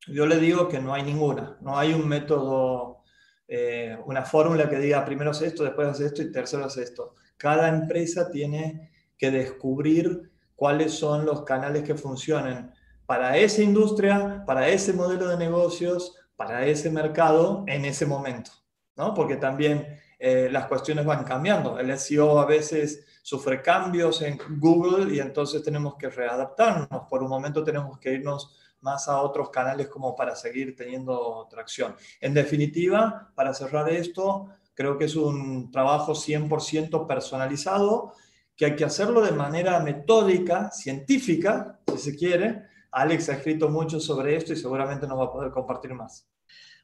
yo 0.07 0.25
le 0.25 0.39
digo 0.39 0.69
que 0.69 0.81
no 0.81 0.95
hay 0.95 1.03
ninguna, 1.03 1.59
no 1.61 1.79
hay 1.79 1.93
un 1.93 2.09
método, 2.09 3.03
eh, 3.47 3.99
una 4.07 4.23
fórmula 4.25 4.71
que 4.71 4.79
diga 4.79 5.05
primero 5.05 5.33
haces 5.33 5.49
esto, 5.49 5.65
después 5.65 5.87
haces 5.89 6.07
esto 6.07 6.23
y 6.23 6.33
tercero 6.33 6.65
haces 6.65 6.89
esto. 6.91 7.15
Cada 7.41 7.69
empresa 7.69 8.31
tiene 8.31 8.91
que 9.17 9.31
descubrir 9.31 10.31
cuáles 10.55 10.93
son 10.93 11.25
los 11.25 11.43
canales 11.43 11.85
que 11.85 11.95
funcionen 11.95 12.71
para 13.07 13.39
esa 13.39 13.63
industria, 13.63 14.45
para 14.47 14.69
ese 14.69 14.93
modelo 14.93 15.27
de 15.27 15.39
negocios, 15.39 16.15
para 16.37 16.67
ese 16.67 16.91
mercado 16.91 17.65
en 17.67 17.87
ese 17.87 18.05
momento, 18.05 18.51
¿no? 18.95 19.15
Porque 19.15 19.37
también 19.37 19.99
eh, 20.19 20.51
las 20.53 20.67
cuestiones 20.67 21.07
van 21.07 21.25
cambiando. 21.25 21.79
El 21.79 21.99
SEO 21.99 22.41
a 22.41 22.45
veces 22.45 23.07
sufre 23.23 23.63
cambios 23.63 24.21
en 24.21 24.39
Google 24.59 25.15
y 25.15 25.21
entonces 25.21 25.63
tenemos 25.63 25.97
que 25.97 26.11
readaptarnos. 26.11 27.07
Por 27.09 27.23
un 27.23 27.31
momento 27.31 27.65
tenemos 27.65 27.99
que 27.99 28.13
irnos 28.13 28.55
más 28.83 29.09
a 29.09 29.23
otros 29.23 29.49
canales 29.49 29.89
como 29.89 30.15
para 30.15 30.37
seguir 30.37 30.77
teniendo 30.77 31.49
tracción. 31.51 31.97
En 32.21 32.35
definitiva, 32.35 33.33
para 33.35 33.55
cerrar 33.55 33.89
esto, 33.89 34.51
creo 34.75 34.99
que 34.99 35.05
es 35.07 35.17
un 35.17 35.71
trabajo 35.71 36.13
100% 36.13 37.07
personalizado, 37.07 38.13
que 38.57 38.67
hay 38.67 38.77
que 38.77 38.85
hacerlo 38.85 39.23
de 39.23 39.33
manera 39.33 39.81
metódica, 39.81 40.71
científica, 40.71 41.81
si 41.93 41.99
se 41.99 42.17
quiere. 42.17 42.63
Alex 42.93 43.29
ha 43.29 43.35
escrito 43.35 43.69
mucho 43.69 44.01
sobre 44.01 44.37
esto 44.37 44.53
y 44.53 44.57
seguramente 44.57 45.07
nos 45.07 45.19
va 45.19 45.25
a 45.25 45.33
poder 45.33 45.51
compartir 45.51 45.95
más. 45.95 46.29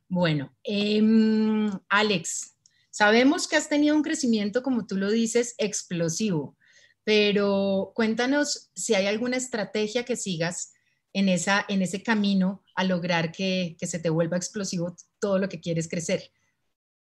Bueno, 0.09 0.55
em, 0.62 1.71
Alex, 1.88 2.57
Sabemos 2.97 3.47
que 3.47 3.57
has 3.57 3.69
tenido 3.69 3.95
un 3.95 4.02
crecimiento, 4.02 4.62
como 4.62 4.87
tú 4.87 4.97
lo 4.97 5.11
dices, 5.11 5.55
explosivo, 5.59 6.57
pero 7.05 7.93
cuéntanos 7.95 8.71
si 8.75 8.95
hay 8.95 9.05
alguna 9.05 9.37
estrategia 9.37 10.07
que 10.07 10.16
sigas 10.16 10.73
en, 11.12 11.28
esa, 11.28 11.66
en 11.69 11.83
ese 11.83 12.02
camino 12.02 12.64
a 12.75 12.85
lograr 12.85 13.33
que, 13.33 13.76
que 13.78 13.87
se 13.87 13.99
te 13.99 14.09
vuelva 14.09 14.38
explosivo 14.38 14.97
todo 15.19 15.38
lo 15.38 15.50
que 15.50 15.61
quieres 15.61 15.88
crecer. 15.90 16.33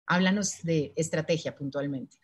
Háblanos 0.06 0.62
de 0.62 0.92
estrategia 0.96 1.54
puntualmente. 1.54 2.16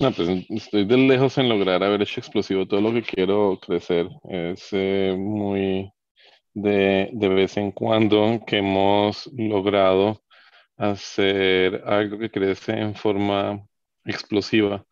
No, 0.00 0.10
pues 0.12 0.28
estoy 0.48 0.84
de 0.86 0.96
lejos 0.96 1.36
en 1.38 1.48
lograr 1.48 1.82
haber 1.82 2.02
hecho 2.02 2.20
explosivo 2.20 2.66
todo 2.66 2.80
lo 2.80 2.92
que 2.92 3.02
quiero 3.02 3.58
crecer. 3.60 4.08
Es 4.28 4.68
eh, 4.72 5.14
muy 5.16 5.92
de, 6.54 7.10
de, 7.12 7.28
vez 7.28 7.56
en 7.56 7.72
cuando 7.72 8.40
que 8.46 8.58
hemos 8.58 9.30
logrado 9.36 10.22
hacer 10.76 11.82
algo 11.86 12.18
que 12.18 12.30
crece 12.30 12.72
en 12.72 12.94
forma 12.94 13.64
explosiva 14.04 14.84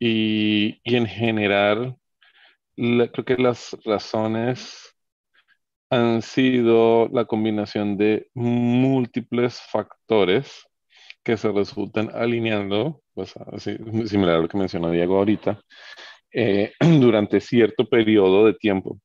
y, 0.00 0.80
en 0.84 1.06
general 1.06 1.96
creo 2.76 3.24
que 3.24 3.36
las 3.36 3.76
razones 3.84 4.96
han 5.90 6.22
sido 6.22 7.08
la 7.12 7.26
combinación 7.26 7.98
de 7.98 8.30
múltiples 8.32 9.60
factores 9.60 10.66
que 11.22 11.36
se 11.36 11.50
resultan 11.52 12.10
alineando, 12.14 13.02
pues 13.14 13.34
así, 13.52 13.76
similar 14.06 14.36
a 14.36 14.40
lo 14.40 14.48
que 14.48 14.58
mencionó 14.58 14.90
Diego 14.90 15.18
ahorita, 15.18 15.60
eh, 16.32 16.72
durante 17.00 17.40
cierto 17.40 17.88
periodo 17.88 18.46
de 18.46 18.54
tiempo. 18.54 18.98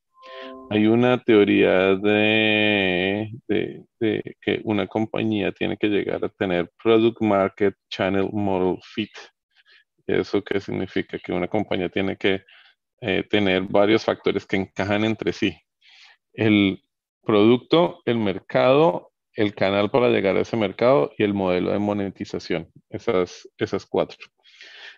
Hay 0.69 0.88
una 0.88 1.21
teoría 1.23 1.95
de, 1.95 3.32
que 3.47 4.62
una 4.63 4.88
compañía 4.88 5.51
tiene 5.51 5.78
que 5.78 5.88
llegar 5.88 6.25
a 6.25 6.30
tener 6.30 6.71
Product 6.82 7.21
Market 7.21 7.75
Channel 7.89 8.30
Model 8.32 8.80
Fit. 8.82 9.12
¿Eso 10.08 10.43
qué 10.43 10.60
significa? 10.60 11.19
Que 11.19 11.32
una 11.32 11.47
compañía 11.47 11.89
tiene 11.89 12.17
que 12.17 12.43
eh, 13.01 13.23
tener 13.30 13.63
varios 13.63 14.04
factores 14.04 14.45
que 14.45 14.58
encajan 14.58 15.04
entre 15.06 15.34
sí. 15.34 15.56
El 16.34 16.82
producto, 17.23 18.01
el 18.06 18.17
mercado, 18.17 19.12
el 19.36 19.54
canal 19.54 19.91
para 19.91 20.10
llegar 20.10 20.38
a 20.38 20.41
ese 20.41 20.58
mercado 20.58 21.12
y 21.17 21.24
el 21.24 21.34
modelo 21.34 21.71
de 21.71 21.80
monetización. 21.80 22.69
Esas, 22.89 23.48
esas 23.58 23.86
cuatro. 23.86 24.17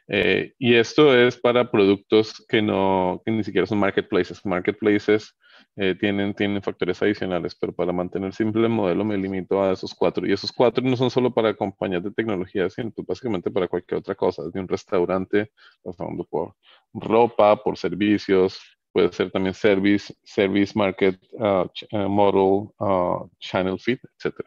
Eh, 0.08 0.54
y 0.58 0.76
esto 0.76 1.16
es 1.16 1.38
para 1.38 1.70
productos 1.70 2.46
que, 2.48 2.62
no, 2.62 3.22
que 3.26 3.32
ni 3.32 3.44
siquiera 3.44 3.68
son 3.68 3.80
marketplaces. 3.80 4.46
Marketplaces 4.46 5.36
eh, 5.76 5.96
tienen, 6.00 6.34
tienen 6.34 6.62
factores 6.62 7.02
adicionales, 7.02 7.56
pero 7.56 7.74
para 7.74 7.92
mantener 7.92 8.34
simple 8.34 8.64
el 8.64 8.70
modelo 8.70 9.04
me 9.04 9.18
limito 9.18 9.62
a 9.62 9.74
esos 9.74 9.94
cuatro. 9.94 10.26
Y 10.26 10.32
esos 10.32 10.52
cuatro 10.52 10.84
no 10.84 10.96
son 10.96 11.10
solo 11.10 11.34
para 11.34 11.56
compañías 11.56 12.04
de 12.04 12.12
tecnología, 12.12 12.70
sino 12.70 12.92
básicamente 13.06 13.52
para 13.52 13.68
cualquier 13.68 14.00
otra 14.00 14.16
cosa, 14.16 14.44
desde 14.44 14.60
un 14.60 14.68
restaurante, 14.68 15.52
pasando 15.84 16.24
por 16.24 16.56
ropa, 16.94 17.62
por 17.62 17.78
servicios, 17.78 18.60
puede 18.98 19.14
ser 19.14 19.30
también 19.30 19.54
service, 19.54 20.12
service 20.24 20.74
market 20.74 21.20
uh, 21.34 21.68
uh, 21.92 22.10
model, 22.10 22.72
uh, 22.80 23.30
channel 23.38 23.78
fit, 23.78 24.00
etc. 24.04 24.40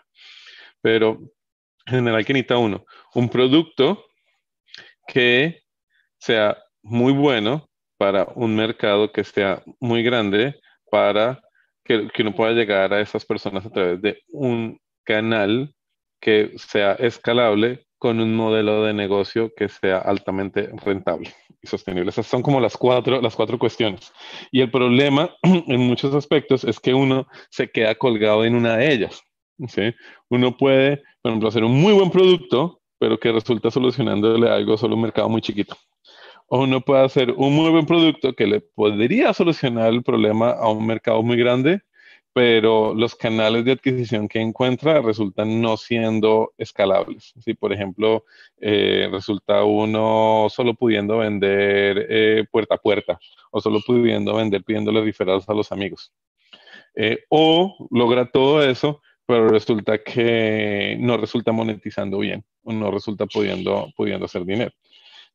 Pero 0.82 1.20
en 1.86 1.94
general, 1.94 2.24
¿qué 2.24 2.32
necesita 2.32 2.58
uno? 2.58 2.84
Un 3.14 3.28
producto 3.28 4.06
que 5.06 5.62
sea 6.18 6.58
muy 6.82 7.12
bueno 7.12 7.70
para 7.96 8.26
un 8.34 8.56
mercado 8.56 9.12
que 9.12 9.22
sea 9.22 9.62
muy 9.78 10.02
grande 10.02 10.60
para 10.90 11.40
que, 11.84 12.08
que 12.08 12.22
uno 12.22 12.34
pueda 12.34 12.50
llegar 12.50 12.92
a 12.92 13.00
esas 13.00 13.24
personas 13.24 13.64
a 13.64 13.70
través 13.70 14.02
de 14.02 14.20
un 14.32 14.80
canal 15.04 15.72
que 16.20 16.54
sea 16.58 16.94
escalable 16.94 17.86
con 18.00 18.18
un 18.18 18.34
modelo 18.34 18.82
de 18.82 18.94
negocio 18.94 19.52
que 19.54 19.68
sea 19.68 19.98
altamente 19.98 20.70
rentable 20.84 21.32
y 21.62 21.66
sostenible. 21.66 22.08
Esas 22.08 22.26
son 22.26 22.42
como 22.42 22.58
las 22.58 22.76
cuatro, 22.76 23.20
las 23.20 23.36
cuatro 23.36 23.58
cuestiones. 23.58 24.10
Y 24.50 24.62
el 24.62 24.70
problema 24.70 25.30
en 25.42 25.80
muchos 25.80 26.14
aspectos 26.14 26.64
es 26.64 26.80
que 26.80 26.94
uno 26.94 27.28
se 27.50 27.70
queda 27.70 27.94
colgado 27.94 28.44
en 28.44 28.56
una 28.56 28.78
de 28.78 28.92
ellas. 28.92 29.22
Uno 30.30 30.56
puede, 30.56 31.02
por 31.20 31.30
ejemplo, 31.30 31.50
hacer 31.50 31.62
un 31.62 31.78
muy 31.78 31.92
buen 31.92 32.10
producto, 32.10 32.80
pero 32.98 33.20
que 33.20 33.30
resulta 33.30 33.70
solucionándole 33.70 34.48
algo 34.48 34.78
solo 34.78 34.96
un 34.96 35.02
mercado 35.02 35.28
muy 35.28 35.42
chiquito 35.42 35.76
o 36.50 36.64
uno 36.64 36.80
puede 36.80 37.04
hacer 37.04 37.30
un 37.30 37.54
muy 37.54 37.70
buen 37.70 37.86
producto 37.86 38.32
que 38.34 38.46
le 38.46 38.60
podría 38.60 39.32
solucionar 39.32 39.92
el 39.92 40.02
problema 40.02 40.50
a 40.50 40.68
un 40.68 40.84
mercado 40.84 41.22
muy 41.22 41.36
grande, 41.36 41.80
pero 42.32 42.94
los 42.94 43.14
canales 43.14 43.64
de 43.64 43.72
adquisición 43.72 44.28
que 44.28 44.40
encuentra 44.40 45.00
resultan 45.00 45.60
no 45.60 45.76
siendo 45.76 46.52
escalables. 46.58 47.34
Si, 47.40 47.54
por 47.54 47.72
ejemplo, 47.72 48.24
eh, 48.60 49.08
resulta 49.10 49.64
uno 49.64 50.46
solo 50.48 50.74
pudiendo 50.74 51.18
vender 51.18 52.06
eh, 52.08 52.44
puerta 52.50 52.76
a 52.76 52.78
puerta 52.78 53.18
o 53.50 53.60
solo 53.60 53.80
pudiendo 53.84 54.36
vender 54.36 54.62
pidiéndole 54.62 55.02
referrals 55.02 55.48
a 55.48 55.54
los 55.54 55.72
amigos. 55.72 56.12
Eh, 56.94 57.24
o 57.28 57.88
logra 57.90 58.30
todo 58.30 58.62
eso, 58.62 59.00
pero 59.26 59.48
resulta 59.48 59.98
que 59.98 60.96
no 61.00 61.16
resulta 61.16 61.52
monetizando 61.52 62.18
bien 62.18 62.44
o 62.62 62.72
no 62.72 62.90
resulta 62.90 63.26
pudiendo, 63.26 63.92
pudiendo 63.96 64.26
hacer 64.26 64.44
dinero. 64.44 64.72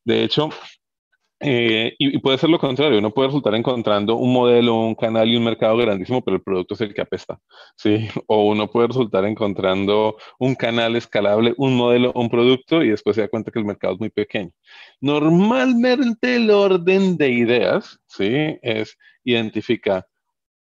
De 0.04 0.24
hecho, 0.24 0.50
eh, 1.42 1.96
y, 2.00 2.18
puede 2.20 2.38
ser 2.38 2.50
lo 2.50 2.60
contrario, 2.60 3.00
uno 3.00 3.14
puede 3.14 3.28
resultar 3.28 3.56
encontrando 3.56 4.16
un 4.16 4.32
modelo, 4.32 4.76
un 4.76 4.96
canal 4.96 5.28
y 5.28 5.36
un 5.36 5.44
mercado 5.44 5.76
grandísimo, 5.78 6.22
pero 6.24 6.38
el 6.38 6.44
producto 6.44 6.76
es 6.76 6.82
el 6.82 6.94
que 6.94 7.02
apesta, 7.02 7.40
¿sí? 7.76 8.08
O 8.28 8.48
uno 8.48 8.70
puede 8.70 8.88
resultar 8.88 9.26
encontrando 9.26 10.16
un 10.40 10.56
canal 10.56 10.96
escalable, 10.96 11.54
un 11.58 11.76
modelo, 11.76 12.14
un 12.16 12.30
producto 12.30 12.82
y 12.82 12.90
después 12.90 13.16
se 13.16 13.24
da 13.24 13.28
cuenta 13.28 13.52
que 13.52 13.60
el 13.60 13.66
mercado 13.66 13.96
es 13.96 14.00
muy 14.00 14.10
pequeño. 14.10 14.52
Normalmente 15.02 16.38
el 16.38 16.50
orden 16.52 17.18
de 17.18 17.30
ideas, 17.30 18.00
¿sí? 18.08 18.58
Es 18.62 18.98
identifica 19.26 20.08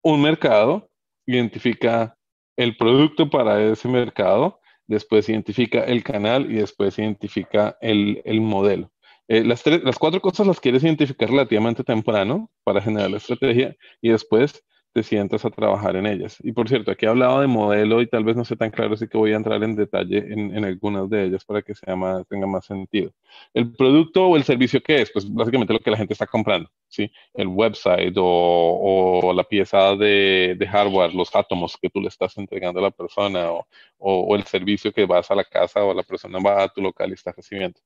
un 0.01 0.21
mercado, 0.21 0.89
identifica 1.25 2.17
el 2.57 2.75
producto 2.75 3.29
para 3.29 3.63
ese 3.63 3.87
mercado, 3.87 4.59
después 4.87 5.29
identifica 5.29 5.83
el 5.83 6.03
canal 6.03 6.51
y 6.51 6.55
después 6.55 6.97
identifica 6.99 7.77
el, 7.81 8.21
el 8.25 8.41
modelo. 8.41 8.91
Eh, 9.27 9.43
las, 9.43 9.65
las 9.65 9.97
cuatro 9.97 10.21
cosas 10.21 10.47
las 10.47 10.59
quieres 10.59 10.83
identificar 10.83 11.29
relativamente 11.29 11.83
temprano 11.83 12.49
para 12.63 12.81
generar 12.81 13.11
la 13.11 13.17
estrategia 13.17 13.75
y 14.01 14.09
después 14.09 14.63
te 14.97 15.03
sientas 15.03 15.45
a 15.45 15.51
trabajar 15.51 15.95
en 15.95 16.07
ellas. 16.07 16.37
Y 16.41 16.53
por 16.53 16.67
cierto, 16.67 16.89
aquí 16.89 17.05
he 17.05 17.09
hablado 17.09 17.41
de 17.41 17.45
modelo 17.45 18.01
y 18.01 18.07
tal 18.07 18.23
vez 18.23 18.35
no 18.35 18.43
sé 18.43 18.55
tan 18.55 18.71
claro, 18.71 18.95
así 18.95 19.07
que 19.07 19.15
voy 19.15 19.31
a 19.31 19.35
entrar 19.35 19.61
en 19.63 19.75
detalle 19.75 20.17
en, 20.17 20.65
algunas 20.65 21.07
de 21.07 21.25
ellas 21.25 21.45
para 21.45 21.61
que 21.61 21.75
sea 21.75 21.95
más, 21.95 22.27
tenga 22.27 22.47
más 22.47 22.65
sentido. 22.65 23.11
El 23.53 23.71
producto 23.73 24.25
o 24.25 24.35
el 24.35 24.43
servicio 24.43 24.81
que 24.81 25.03
es, 25.03 25.11
pues 25.11 25.31
básicamente 25.31 25.71
lo 25.71 25.79
que 25.81 25.91
la 25.91 25.97
gente 25.97 26.13
está 26.13 26.25
comprando, 26.25 26.71
¿sí? 26.87 27.11
El 27.35 27.47
website 27.47 28.15
o, 28.17 29.31
la 29.35 29.43
pieza 29.43 29.95
de, 29.95 30.67
hardware, 30.67 31.13
los 31.13 31.35
átomos 31.35 31.77
que 31.79 31.91
tú 31.91 32.01
le 32.01 32.07
estás 32.07 32.35
entregando 32.39 32.79
a 32.79 32.83
la 32.83 32.91
persona 32.91 33.51
o, 33.51 33.67
o, 33.99 34.35
el 34.35 34.45
servicio 34.45 34.91
que 34.91 35.05
vas 35.05 35.29
a 35.29 35.35
la 35.35 35.43
casa 35.43 35.83
o 35.83 35.93
la 35.93 36.01
persona 36.01 36.39
va 36.39 36.63
a 36.63 36.69
tu 36.69 36.81
local 36.81 37.11
y 37.11 37.13
está 37.13 37.31
recibiendo. 37.31 37.79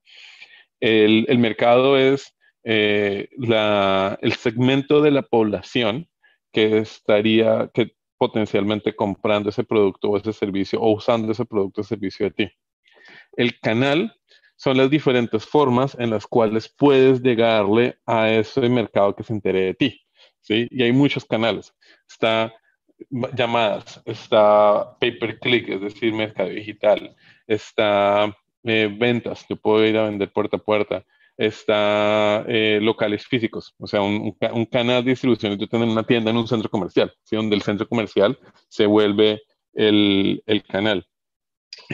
El, 0.81 1.37
mercado 1.37 1.97
es 1.97 2.35
eh, 2.63 3.29
la, 3.37 4.17
el 4.21 4.33
segmento 4.33 5.01
de 5.01 5.11
la 5.11 5.21
población 5.21 6.09
que 6.51 6.79
estaría 6.79 7.69
que 7.73 7.93
potencialmente 8.17 8.95
comprando 8.95 9.49
ese 9.49 9.63
producto 9.63 10.09
o 10.09 10.17
ese 10.17 10.33
servicio 10.33 10.79
o 10.81 10.91
usando 10.91 11.31
ese 11.31 11.45
producto 11.45 11.81
o 11.81 11.83
servicio 11.83 12.25
de 12.25 12.31
ti. 12.31 12.51
El 13.37 13.59
canal 13.59 14.13
son 14.55 14.77
las 14.77 14.89
diferentes 14.89 15.45
formas 15.45 15.97
en 15.99 16.11
las 16.11 16.27
cuales 16.27 16.71
puedes 16.77 17.21
llegarle 17.21 17.97
a 18.05 18.29
ese 18.29 18.69
mercado 18.69 19.15
que 19.15 19.23
se 19.23 19.33
entere 19.33 19.61
de 19.61 19.73
ti. 19.73 20.01
¿sí? 20.41 20.67
Y 20.69 20.83
hay 20.83 20.91
muchos 20.91 21.25
canales. 21.25 21.73
Está 22.07 22.53
llamadas, 23.09 24.01
está 24.05 24.95
pay 24.99 25.17
per 25.17 25.39
click, 25.39 25.69
es 25.69 25.81
decir, 25.81 26.13
mercado 26.13 26.49
digital, 26.49 27.15
está 27.47 28.35
eh, 28.63 28.93
ventas, 28.97 29.45
yo 29.49 29.55
puedo 29.55 29.85
ir 29.85 29.97
a 29.97 30.03
vender 30.05 30.31
puerta 30.31 30.57
a 30.57 30.59
puerta, 30.59 31.05
está 31.37 32.45
eh, 32.47 32.79
locales 32.81 33.25
físicos, 33.25 33.73
o 33.79 33.87
sea, 33.87 34.01
un, 34.01 34.35
canal 34.69 35.03
de 35.03 35.11
distribución. 35.11 35.57
Yo 35.57 35.67
tengo 35.67 35.85
una 35.85 36.03
tienda 36.03 36.29
en 36.31 36.37
un 36.37 36.47
centro 36.47 36.69
comercial, 36.69 37.11
¿sí? 37.23 37.35
donde 37.35 37.55
el 37.55 37.61
centro 37.63 37.87
comercial 37.87 38.37
se 38.67 38.85
vuelve 38.85 39.41
el, 39.73 40.43
el 40.45 40.63
canal. 40.63 41.07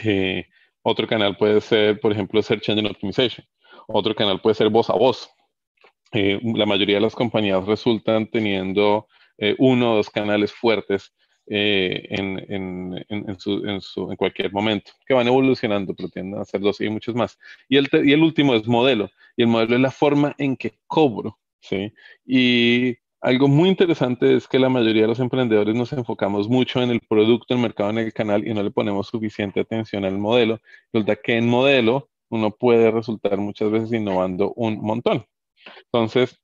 Eh, 0.04 0.44
otro 0.82 1.06
canal 1.06 1.36
puede 1.36 1.60
ser, 1.60 2.00
por 2.00 2.12
ejemplo, 2.12 2.42
Search 2.42 2.68
Engine 2.68 2.90
Optimization. 2.90 3.46
Otro 3.86 4.14
canal 4.14 4.40
puede 4.40 4.54
ser 4.54 4.68
voz 4.68 4.90
a 4.90 4.94
voz. 4.94 5.30
Eh, 6.12 6.40
la 6.42 6.66
mayoría 6.66 6.96
de 6.96 7.02
las 7.02 7.14
compañías 7.14 7.64
resultan 7.66 8.30
teniendo 8.30 9.06
uno 9.58 9.92
o 9.92 9.96
dos 9.96 10.10
canales 10.10 10.52
fuertes 10.52 11.14
eh, 11.50 12.06
en, 12.10 12.38
en, 12.48 13.06
en, 13.08 13.40
su, 13.40 13.64
en, 14.10 14.16
cualquier 14.16 14.52
momento, 14.52 14.92
que 15.06 15.14
van 15.14 15.26
evolucionando, 15.26 15.94
pero 15.94 16.08
tienden 16.08 16.40
a 16.40 16.44
ser 16.44 16.60
dos 16.60 16.80
y 16.80 16.88
muchos 16.88 17.14
más. 17.14 17.38
Y 17.68 17.76
el, 17.76 17.88
y 18.04 18.12
el 18.12 18.22
último 18.22 18.54
es 18.54 18.66
modelo, 18.66 19.10
y 19.36 19.42
el 19.42 19.48
modelo 19.48 19.76
es 19.76 19.80
la 19.80 19.90
forma 19.90 20.34
en 20.38 20.56
que 20.56 20.78
cobro, 20.86 21.38
¿sí? 21.60 21.92
Y 22.26 22.96
algo 23.20 23.48
muy 23.48 23.68
interesante 23.68 24.36
es 24.36 24.46
que 24.46 24.58
la 24.58 24.68
mayoría 24.68 25.02
de 25.02 25.08
los 25.08 25.20
emprendedores 25.20 25.74
nos 25.74 25.92
enfocamos 25.92 26.48
mucho 26.48 26.82
en 26.82 26.90
el 26.90 27.00
producto, 27.00 27.54
el 27.54 27.60
mercado, 27.60 27.90
en 27.90 27.98
el 27.98 28.12
canal 28.12 28.46
y 28.46 28.54
no 28.54 28.62
le 28.62 28.70
ponemos 28.70 29.08
suficiente 29.08 29.60
atención 29.60 30.04
al 30.04 30.18
modelo. 30.18 30.60
Resulta 30.92 31.16
que 31.16 31.36
en 31.36 31.48
modelo 31.48 32.10
uno 32.28 32.50
puede 32.50 32.90
resultar 32.90 33.38
muchas 33.38 33.70
veces 33.70 33.92
innovando 33.92 34.52
un 34.54 34.80
montón. 34.80 35.24
Entonces, 35.86 36.38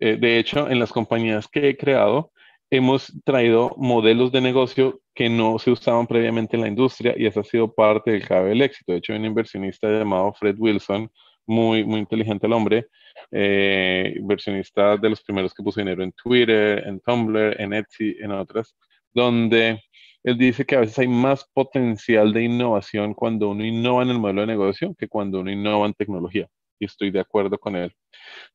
eh, 0.00 0.16
de 0.16 0.38
hecho, 0.38 0.70
en 0.70 0.78
las 0.78 0.92
compañías 0.92 1.48
que 1.48 1.68
he 1.68 1.76
creado, 1.76 2.32
hemos 2.70 3.12
traído 3.24 3.74
modelos 3.76 4.32
de 4.32 4.40
negocio 4.40 5.00
que 5.14 5.28
no 5.28 5.58
se 5.58 5.70
usaban 5.70 6.06
previamente 6.06 6.56
en 6.56 6.62
la 6.62 6.68
industria 6.68 7.14
y 7.16 7.26
eso 7.26 7.40
ha 7.40 7.44
sido 7.44 7.72
parte 7.72 8.10
del 8.12 8.26
clave 8.26 8.50
del 8.50 8.62
éxito. 8.62 8.92
De 8.92 8.98
hecho, 8.98 9.12
hay 9.12 9.18
un 9.18 9.26
inversionista 9.26 9.88
llamado 9.88 10.32
Fred 10.34 10.56
Wilson, 10.58 11.10
muy, 11.46 11.84
muy 11.84 12.00
inteligente 12.00 12.46
el 12.46 12.52
hombre, 12.52 12.86
eh, 13.30 14.14
inversionista 14.16 14.96
de 14.96 15.10
los 15.10 15.22
primeros 15.22 15.54
que 15.54 15.62
puso 15.62 15.80
dinero 15.80 16.02
en 16.02 16.12
Twitter, 16.12 16.82
en 16.86 17.00
Tumblr, 17.00 17.60
en 17.60 17.74
Etsy, 17.74 18.16
en 18.20 18.32
otras, 18.32 18.74
donde 19.12 19.80
él 20.24 20.38
dice 20.38 20.64
que 20.64 20.76
a 20.76 20.80
veces 20.80 20.98
hay 20.98 21.08
más 21.08 21.44
potencial 21.52 22.32
de 22.32 22.44
innovación 22.44 23.14
cuando 23.14 23.50
uno 23.50 23.64
innova 23.64 24.02
en 24.02 24.08
el 24.08 24.18
modelo 24.18 24.40
de 24.40 24.46
negocio 24.46 24.94
que 24.98 25.06
cuando 25.06 25.40
uno 25.40 25.50
innova 25.50 25.86
en 25.86 25.94
tecnología. 25.94 26.48
Y 26.78 26.86
estoy 26.86 27.10
de 27.10 27.20
acuerdo 27.20 27.58
con 27.58 27.76
él. 27.76 27.94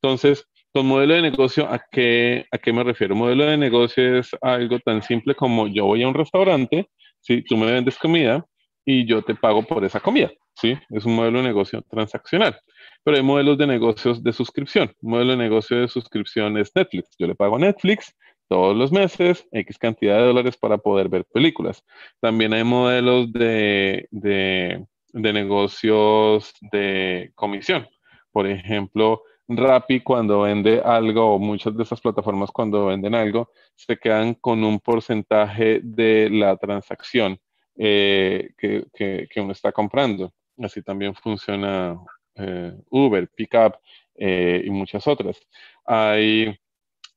Entonces, 0.01 0.45
con 0.73 0.85
modelo 0.85 1.15
de 1.15 1.21
negocio, 1.21 1.67
¿a 1.67 1.81
qué, 1.91 2.45
¿a 2.51 2.57
qué 2.57 2.71
me 2.71 2.83
refiero? 2.83 3.15
Modelo 3.15 3.45
de 3.45 3.57
negocio 3.57 4.19
es 4.19 4.29
algo 4.41 4.79
tan 4.79 5.01
simple 5.01 5.35
como 5.35 5.67
yo 5.67 5.85
voy 5.85 6.03
a 6.03 6.07
un 6.07 6.13
restaurante, 6.13 6.89
¿sí? 7.21 7.43
tú 7.43 7.57
me 7.57 7.71
vendes 7.71 7.97
comida 7.97 8.45
y 8.85 9.05
yo 9.05 9.21
te 9.21 9.35
pago 9.35 9.63
por 9.63 9.83
esa 9.83 9.99
comida. 9.99 10.31
¿sí? 10.55 10.77
Es 10.89 11.05
un 11.05 11.15
modelo 11.15 11.39
de 11.39 11.47
negocio 11.47 11.81
transaccional. 11.89 12.59
Pero 13.03 13.17
hay 13.17 13.23
modelos 13.23 13.57
de 13.57 13.67
negocios 13.67 14.23
de 14.23 14.33
suscripción. 14.33 14.91
Modelo 15.01 15.31
de 15.31 15.37
negocio 15.37 15.79
de 15.79 15.87
suscripción 15.87 16.57
es 16.57 16.71
Netflix. 16.75 17.09
Yo 17.17 17.27
le 17.27 17.35
pago 17.35 17.55
a 17.55 17.59
Netflix 17.59 18.15
todos 18.47 18.75
los 18.75 18.91
meses 18.91 19.47
X 19.51 19.77
cantidad 19.77 20.17
de 20.17 20.25
dólares 20.25 20.57
para 20.57 20.77
poder 20.77 21.07
ver 21.07 21.25
películas. 21.25 21.83
También 22.19 22.53
hay 22.53 22.63
modelos 22.63 23.31
de, 23.31 24.07
de, 24.11 24.85
de 25.13 25.33
negocios 25.33 26.53
de 26.71 27.31
comisión. 27.35 27.87
Por 28.31 28.47
ejemplo, 28.47 29.23
Rappi 29.49 30.01
cuando 30.01 30.41
vende 30.41 30.79
algo 30.79 31.33
o 31.33 31.39
muchas 31.39 31.75
de 31.75 31.81
esas 31.81 31.99
plataformas 31.99 32.51
cuando 32.51 32.85
venden 32.85 33.15
algo 33.15 33.51
se 33.75 33.97
quedan 33.97 34.35
con 34.35 34.63
un 34.63 34.79
porcentaje 34.79 35.81
de 35.83 36.29
la 36.29 36.55
transacción 36.55 37.39
eh, 37.75 38.51
que, 38.57 38.85
que, 38.93 39.41
uno 39.41 39.53
está 39.53 39.71
comprando. 39.71 40.31
Así 40.61 40.83
también 40.83 41.15
funciona 41.15 41.97
eh, 42.35 42.73
Uber, 42.91 43.27
Pickup 43.35 43.77
eh, 44.15 44.61
y 44.65 44.69
muchas 44.69 45.07
otras. 45.07 45.39
Hay, 45.85 46.55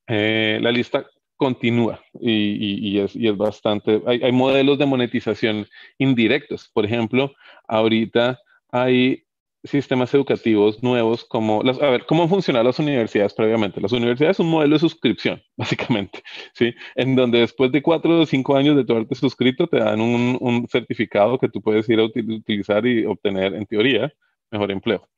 la 0.07 0.71
lista 0.71 1.07
continúa 1.37 2.01
y, 2.21 2.93
y, 2.93 2.99
es, 3.01 3.17
y 3.17 3.29
es, 3.29 3.37
bastante, 3.37 4.01
hay, 4.07 4.23
hay 4.23 4.33
modelos 4.33 4.79
de 4.79 4.87
monetización 4.87 5.67
indirectos. 5.99 6.71
Por 6.73 6.87
ejemplo, 6.87 7.33
ahorita 7.67 8.39
hay 8.71 9.25
sistemas 9.65 10.13
educativos 10.13 10.83
nuevos 10.83 11.25
como 11.25 11.63
las, 11.63 11.81
a 11.81 11.91
ver, 11.91 12.05
¿cómo 12.07 12.29
funcionan 12.29 12.65
las 12.65 12.79
universidades 12.79 13.33
previamente? 13.35 13.81
Las 13.81 13.93
universidades 13.93 14.37
son 14.37 14.47
un 14.47 14.53
modelo 14.53 14.75
de 14.75 14.81
suscripción, 14.81 15.43
básicamente, 15.57 16.23
¿sí? 16.55 16.75
En 16.95 17.15
donde 17.15 17.41
después 17.41 17.71
de 17.71 17.83
cuatro 17.83 18.21
o 18.21 18.27
cinco 18.27 18.57
años 18.57 18.77
de 18.77 18.85
tu 18.85 18.93
haberte 18.93 19.15
suscrito, 19.15 19.67
te 19.67 19.79
dan 19.79 20.01
un, 20.01 20.67
certificado 20.69 21.39
que 21.39 21.49
tú 21.49 21.61
puedes 21.61 21.89
ir 21.89 22.01
a 22.01 22.05
utilizar 22.05 22.87
y 22.87 23.05
obtener, 23.05 23.55
en 23.55 23.67
teoría, 23.67 24.13
mejor 24.51 24.71
empleo. 24.71 25.09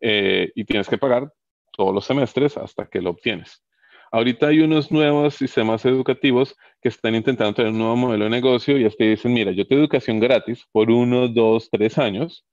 Eh, 0.00 0.50
y 0.54 0.64
tienes 0.64 0.88
que 0.88 0.98
pagar 0.98 1.32
todos 1.72 1.94
los 1.94 2.04
semestres 2.04 2.56
hasta 2.56 2.86
que 2.86 3.00
lo 3.00 3.10
obtienes. 3.10 3.62
Ahorita 4.12 4.48
hay 4.48 4.60
unos 4.60 4.90
nuevos 4.90 5.36
sistemas 5.36 5.84
educativos 5.84 6.56
que 6.82 6.88
están 6.88 7.14
intentando 7.14 7.54
tener 7.54 7.70
un 7.70 7.78
nuevo 7.78 7.96
modelo 7.96 8.24
de 8.24 8.30
negocio 8.30 8.76
y 8.76 8.84
hasta 8.84 9.04
dicen, 9.04 9.32
mira, 9.32 9.52
yo 9.52 9.66
te 9.66 9.74
educación 9.74 10.18
gratis 10.18 10.66
por 10.72 10.90
uno, 10.90 11.28
dos, 11.28 11.68
tres 11.70 11.96
años. 11.96 12.44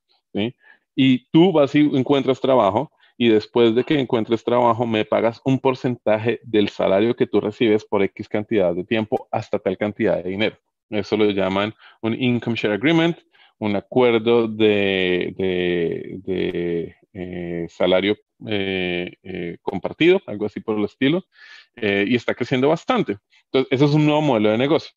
Y 1.00 1.28
tú 1.30 1.52
vas 1.52 1.76
y 1.76 1.78
encuentras 1.78 2.40
trabajo 2.40 2.90
y 3.16 3.28
después 3.28 3.72
de 3.72 3.84
que 3.84 4.00
encuentres 4.00 4.42
trabajo 4.42 4.84
me 4.84 5.04
pagas 5.04 5.40
un 5.44 5.60
porcentaje 5.60 6.40
del 6.42 6.70
salario 6.70 7.14
que 7.14 7.28
tú 7.28 7.40
recibes 7.40 7.84
por 7.84 8.02
X 8.02 8.28
cantidad 8.28 8.74
de 8.74 8.82
tiempo 8.82 9.28
hasta 9.30 9.60
tal 9.60 9.78
cantidad 9.78 10.20
de 10.20 10.30
dinero. 10.30 10.56
Eso 10.90 11.16
lo 11.16 11.30
llaman 11.30 11.72
un 12.02 12.20
Income 12.20 12.56
Share 12.56 12.74
Agreement, 12.74 13.16
un 13.58 13.76
acuerdo 13.76 14.48
de, 14.48 15.32
de, 16.26 16.96
eh, 17.12 17.66
salario 17.68 18.16
eh, 18.48 19.12
eh, 19.22 19.58
compartido, 19.62 20.20
algo 20.26 20.46
así 20.46 20.58
por 20.58 20.78
el 20.78 20.84
estilo, 20.84 21.24
y 21.76 22.16
está 22.16 22.34
creciendo 22.34 22.70
bastante. 22.70 23.18
Entonces, 23.44 23.68
eso 23.70 23.84
es 23.84 23.94
un 23.94 24.04
nuevo 24.04 24.20
modelo 24.20 24.50
de 24.50 24.58
negocio. 24.58 24.90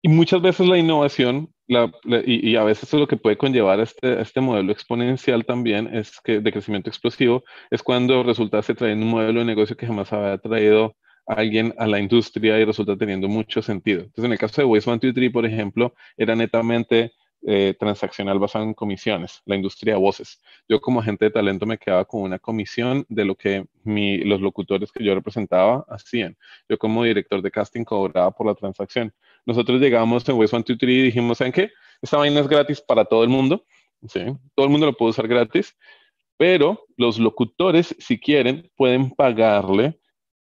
Y 0.00 0.08
muchas 0.10 0.40
veces 0.40 0.68
la 0.68 0.78
innovación 0.78 1.52
y, 1.68 2.56
a 2.56 2.64
veces 2.64 2.92
lo 2.94 3.06
que 3.06 3.16
puede 3.16 3.36
conllevar 3.36 3.80
este, 3.80 4.20
este 4.20 4.40
modelo 4.40 4.72
exponencial 4.72 5.44
también 5.44 5.94
es 5.94 6.20
que 6.22 6.40
de 6.40 6.52
crecimiento 6.52 6.88
explosivo 6.88 7.44
es 7.70 7.82
cuando 7.82 8.22
resulta 8.22 8.62
se 8.62 8.74
trayendo 8.74 9.04
un 9.04 9.12
modelo 9.12 9.40
de 9.40 9.46
negocio 9.46 9.76
que 9.76 9.86
jamás 9.86 10.12
había 10.12 10.38
traído 10.38 10.96
alguien 11.26 11.74
a 11.78 11.86
la 11.86 12.00
industria 12.00 12.58
y 12.58 12.64
resulta 12.64 12.96
teniendo 12.96 13.28
mucho 13.28 13.60
sentido. 13.60 14.00
Entonces, 14.00 14.24
en 14.24 14.32
el 14.32 14.38
caso 14.38 14.62
de 14.62 14.66
Waste 14.66 14.90
One, 14.90 15.00
Two, 15.00 15.12
Three, 15.12 15.28
por 15.28 15.44
ejemplo, 15.44 15.94
era 16.16 16.34
netamente 16.34 17.12
eh, 17.46 17.74
transaccional 17.78 18.38
basado 18.40 18.64
en 18.64 18.74
comisiones, 18.74 19.42
la 19.44 19.54
industria 19.54 19.94
de 19.94 20.00
voces. 20.00 20.40
Yo 20.68 20.80
como 20.80 21.00
agente 21.00 21.26
de 21.26 21.30
talento 21.30 21.66
me 21.66 21.78
quedaba 21.78 22.04
con 22.04 22.22
una 22.22 22.38
comisión 22.40 23.06
de 23.08 23.24
lo 23.24 23.36
que 23.36 23.64
los 23.84 24.40
locutores 24.40 24.90
que 24.90 25.04
yo 25.04 25.14
representaba 25.14 25.84
hacían. 25.88 26.36
Yo 26.68 26.78
como 26.78 27.04
director 27.04 27.40
de 27.40 27.50
casting 27.50 27.84
cobraba 27.84 28.32
por 28.32 28.46
la 28.46 28.54
transacción. 28.54 29.12
Nosotros 29.48 29.80
llegamos 29.80 30.28
en 30.28 30.36
Waste 30.36 30.56
One, 30.56 30.62
Two, 30.62 30.76
Three 30.76 30.98
y 30.98 31.02
dijimos, 31.04 31.38
¿saben 31.38 31.54
qué? 31.54 31.70
Esta 32.02 32.18
vaina 32.18 32.38
es 32.40 32.48
gratis 32.48 32.82
para 32.82 33.06
todo 33.06 33.22
el 33.22 33.30
mundo. 33.30 33.64
¿sí? 34.06 34.20
Todo 34.54 34.66
el 34.66 34.70
mundo 34.70 34.84
lo 34.84 34.92
puede 34.92 35.12
usar 35.12 35.26
gratis. 35.26 35.74
Pero 36.36 36.84
los 36.98 37.18
locutores, 37.18 37.96
si 37.98 38.20
quieren, 38.20 38.70
pueden 38.76 39.10
pagarle 39.10 39.98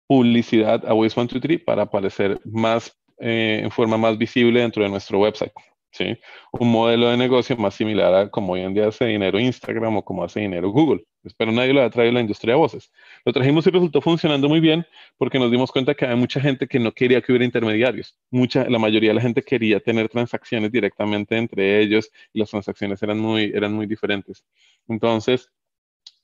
publicidad 0.08 0.84
a 0.88 0.96
Waste 0.96 1.20
One, 1.20 1.30
Two, 1.30 1.40
Three 1.40 1.60
para 1.60 1.84
aparecer 1.84 2.42
más, 2.46 2.98
eh, 3.20 3.60
en 3.62 3.70
forma 3.70 3.96
más 3.96 4.18
visible 4.18 4.62
dentro 4.62 4.82
de 4.82 4.90
nuestro 4.90 5.20
website. 5.20 5.54
¿sí? 5.92 6.18
Un 6.54 6.72
modelo 6.72 7.08
de 7.08 7.18
negocio 7.18 7.56
más 7.58 7.76
similar 7.76 8.12
a 8.12 8.32
como 8.32 8.54
hoy 8.54 8.62
en 8.62 8.74
día 8.74 8.88
hace 8.88 9.06
dinero 9.06 9.40
Instagram 9.40 9.98
o 9.98 10.04
como 10.04 10.24
hace 10.24 10.40
dinero 10.40 10.72
Google. 10.72 11.06
Pero 11.34 11.52
nadie 11.52 11.74
lo 11.74 11.82
ha 11.82 11.90
traído 11.90 12.14
la 12.14 12.22
industria 12.22 12.54
de 12.54 12.60
voces. 12.60 12.92
Lo 13.24 13.34
trajimos 13.34 13.66
y 13.68 13.72
resultó 13.72 14.02
funcionando 14.02 14.48
muy 14.48 14.60
bien 14.60 14.86
porque 15.18 15.40
nos 15.40 15.52
dimos 15.52 15.72
cuenta 15.72 15.96
que 15.96 16.06
había 16.06 16.18
mucha 16.18 16.40
gente 16.40 16.68
que 16.68 16.80
no 16.80 16.92
quería 16.92 17.22
que 17.22 17.32
hubiera 17.32 17.46
intermediarios. 17.46 18.18
Mucha, 18.32 18.70
la 18.70 18.80
mayoría 18.80 19.10
de 19.12 19.16
la 19.16 19.22
gente 19.22 19.42
quería 19.42 19.80
tener 19.80 20.10
transacciones 20.10 20.72
directamente 20.72 21.38
entre 21.38 21.80
ellos 21.82 22.12
y 22.34 22.40
las 22.40 22.50
transacciones 22.50 23.02
eran 23.04 23.20
muy, 23.20 23.52
eran 23.54 23.74
muy 23.74 23.88
diferentes. 23.88 24.44
Entonces, 24.88 25.50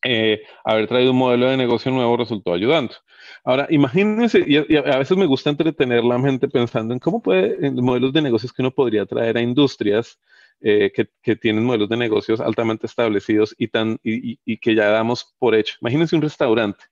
eh, 0.03 0.41
haber 0.63 0.87
traído 0.87 1.11
un 1.11 1.17
modelo 1.17 1.47
de 1.47 1.57
negocio 1.57 1.91
nuevo 1.91 2.17
resultó 2.17 2.53
ayudando. 2.53 2.95
Ahora, 3.43 3.67
imagínense, 3.69 4.43
y 4.47 4.75
a, 4.75 4.97
veces 4.97 5.15
me 5.15 5.27
gusta 5.27 5.51
entretener 5.51 6.03
la 6.03 6.17
mente 6.17 6.47
pensando 6.47 6.93
en 6.93 6.99
cómo 6.99 7.21
puede, 7.21 7.65
en 7.65 7.75
modelos 7.75 8.11
de 8.11 8.21
negocios 8.21 8.51
que 8.51 8.63
uno 8.63 8.71
podría 8.71 9.05
traer 9.05 9.37
a 9.37 9.41
industrias 9.41 10.19
eh, 10.61 10.91
que, 10.93 11.35
tienen 11.35 11.65
modelos 11.65 11.89
de 11.89 11.97
negocios 11.97 12.39
altamente 12.39 12.87
establecidos 12.87 13.55
y, 13.57 13.67
tan, 13.67 13.99
y, 14.03 14.57
que 14.57 14.75
ya 14.75 14.89
damos 14.89 15.35
por 15.39 15.55
hecho. 15.55 15.75
Imagínense 15.81 16.15
un 16.15 16.21
restaurante. 16.21 16.83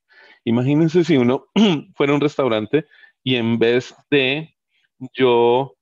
Imagínense 0.43 1.03
si 1.03 1.17
uno 1.17 1.45
fuera 1.95 2.13
un 2.13 2.21
restaurante 2.21 2.85
y 3.23 3.35
en 3.35 3.59
vez 3.59 3.95
de 4.09 4.55
yo 5.13 5.75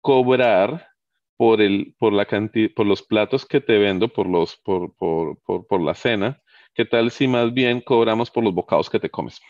cobrar 0.00 0.88
por, 1.36 1.60
el, 1.60 1.94
por, 1.98 2.12
la 2.12 2.26
por 2.74 2.86
los 2.86 3.02
platos 3.02 3.46
que 3.46 3.60
te 3.60 3.78
vendo, 3.78 4.08
por, 4.08 4.26
los, 4.26 4.56
por, 4.56 4.94
por, 4.96 5.38
por 5.44 5.80
la 5.80 5.94
cena, 5.94 6.42
¿Qué 6.78 6.84
tal 6.84 7.10
si 7.10 7.26
más 7.26 7.52
bien 7.52 7.80
cobramos 7.80 8.30
por 8.30 8.44
los 8.44 8.54
bocados 8.54 8.88
que 8.88 9.00
te 9.00 9.10
comes? 9.10 9.40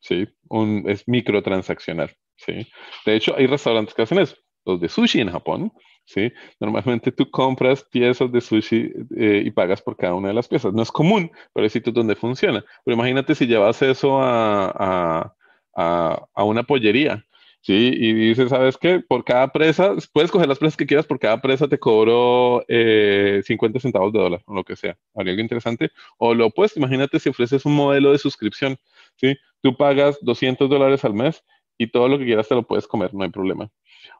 ¿Sí? 0.00 0.26
Un, 0.48 0.84
es 0.88 1.06
microtransaccional. 1.06 2.16
¿sí? 2.34 2.66
De 3.04 3.14
hecho, 3.14 3.36
hay 3.36 3.46
restaurantes 3.46 3.94
que 3.94 4.00
hacen 4.00 4.20
eso. 4.20 4.36
Los 4.64 4.80
de 4.80 4.88
sushi 4.88 5.20
en 5.20 5.30
Japón, 5.30 5.70
¿sí? 6.08 6.32
Normalmente 6.60 7.12
tú 7.12 7.30
compras 7.30 7.84
piezas 7.84 8.32
de 8.32 8.40
sushi 8.40 8.92
eh, 9.16 9.42
y 9.44 9.50
pagas 9.50 9.82
por 9.82 9.96
cada 9.96 10.14
una 10.14 10.28
de 10.28 10.34
las 10.34 10.48
piezas. 10.48 10.72
No 10.74 10.82
es 10.82 10.90
común, 10.90 11.30
pero 11.52 11.64
hay 11.64 11.70
sitios 11.70 11.94
donde 11.94 12.16
funciona. 12.16 12.64
Pero 12.84 12.94
imagínate 12.96 13.34
si 13.34 13.46
llevas 13.46 13.80
eso 13.82 14.20
a, 14.20 15.32
a, 15.74 16.26
a 16.34 16.44
una 16.44 16.62
pollería 16.64 17.24
Sí, 17.60 17.90
y 17.92 18.12
dice, 18.14 18.48
¿sabes 18.48 18.78
qué? 18.78 19.00
Por 19.00 19.24
cada 19.24 19.48
presa, 19.52 19.94
puedes 20.12 20.30
coger 20.30 20.48
las 20.48 20.58
presas 20.58 20.76
que 20.76 20.86
quieras, 20.86 21.06
por 21.06 21.18
cada 21.18 21.40
presa 21.40 21.68
te 21.68 21.78
cobro 21.78 22.64
50 22.66 23.78
eh, 23.78 23.80
centavos 23.80 24.12
de 24.12 24.18
dólar, 24.20 24.42
o 24.46 24.54
lo 24.54 24.64
que 24.64 24.76
sea. 24.76 24.96
Habría 25.14 25.32
algo 25.32 25.42
interesante. 25.42 25.90
O 26.18 26.34
lo 26.34 26.46
opuesto, 26.46 26.78
imagínate 26.78 27.18
si 27.18 27.28
ofreces 27.28 27.66
un 27.66 27.74
modelo 27.74 28.12
de 28.12 28.18
suscripción, 28.18 28.78
¿sí? 29.16 29.36
Tú 29.60 29.76
pagas 29.76 30.18
200 30.22 30.70
dólares 30.70 31.04
al 31.04 31.14
mes 31.14 31.44
y 31.76 31.88
todo 31.88 32.08
lo 32.08 32.18
que 32.18 32.24
quieras 32.24 32.48
te 32.48 32.54
lo 32.54 32.62
puedes 32.62 32.86
comer, 32.86 33.12
no 33.12 33.24
hay 33.24 33.30
problema. 33.30 33.70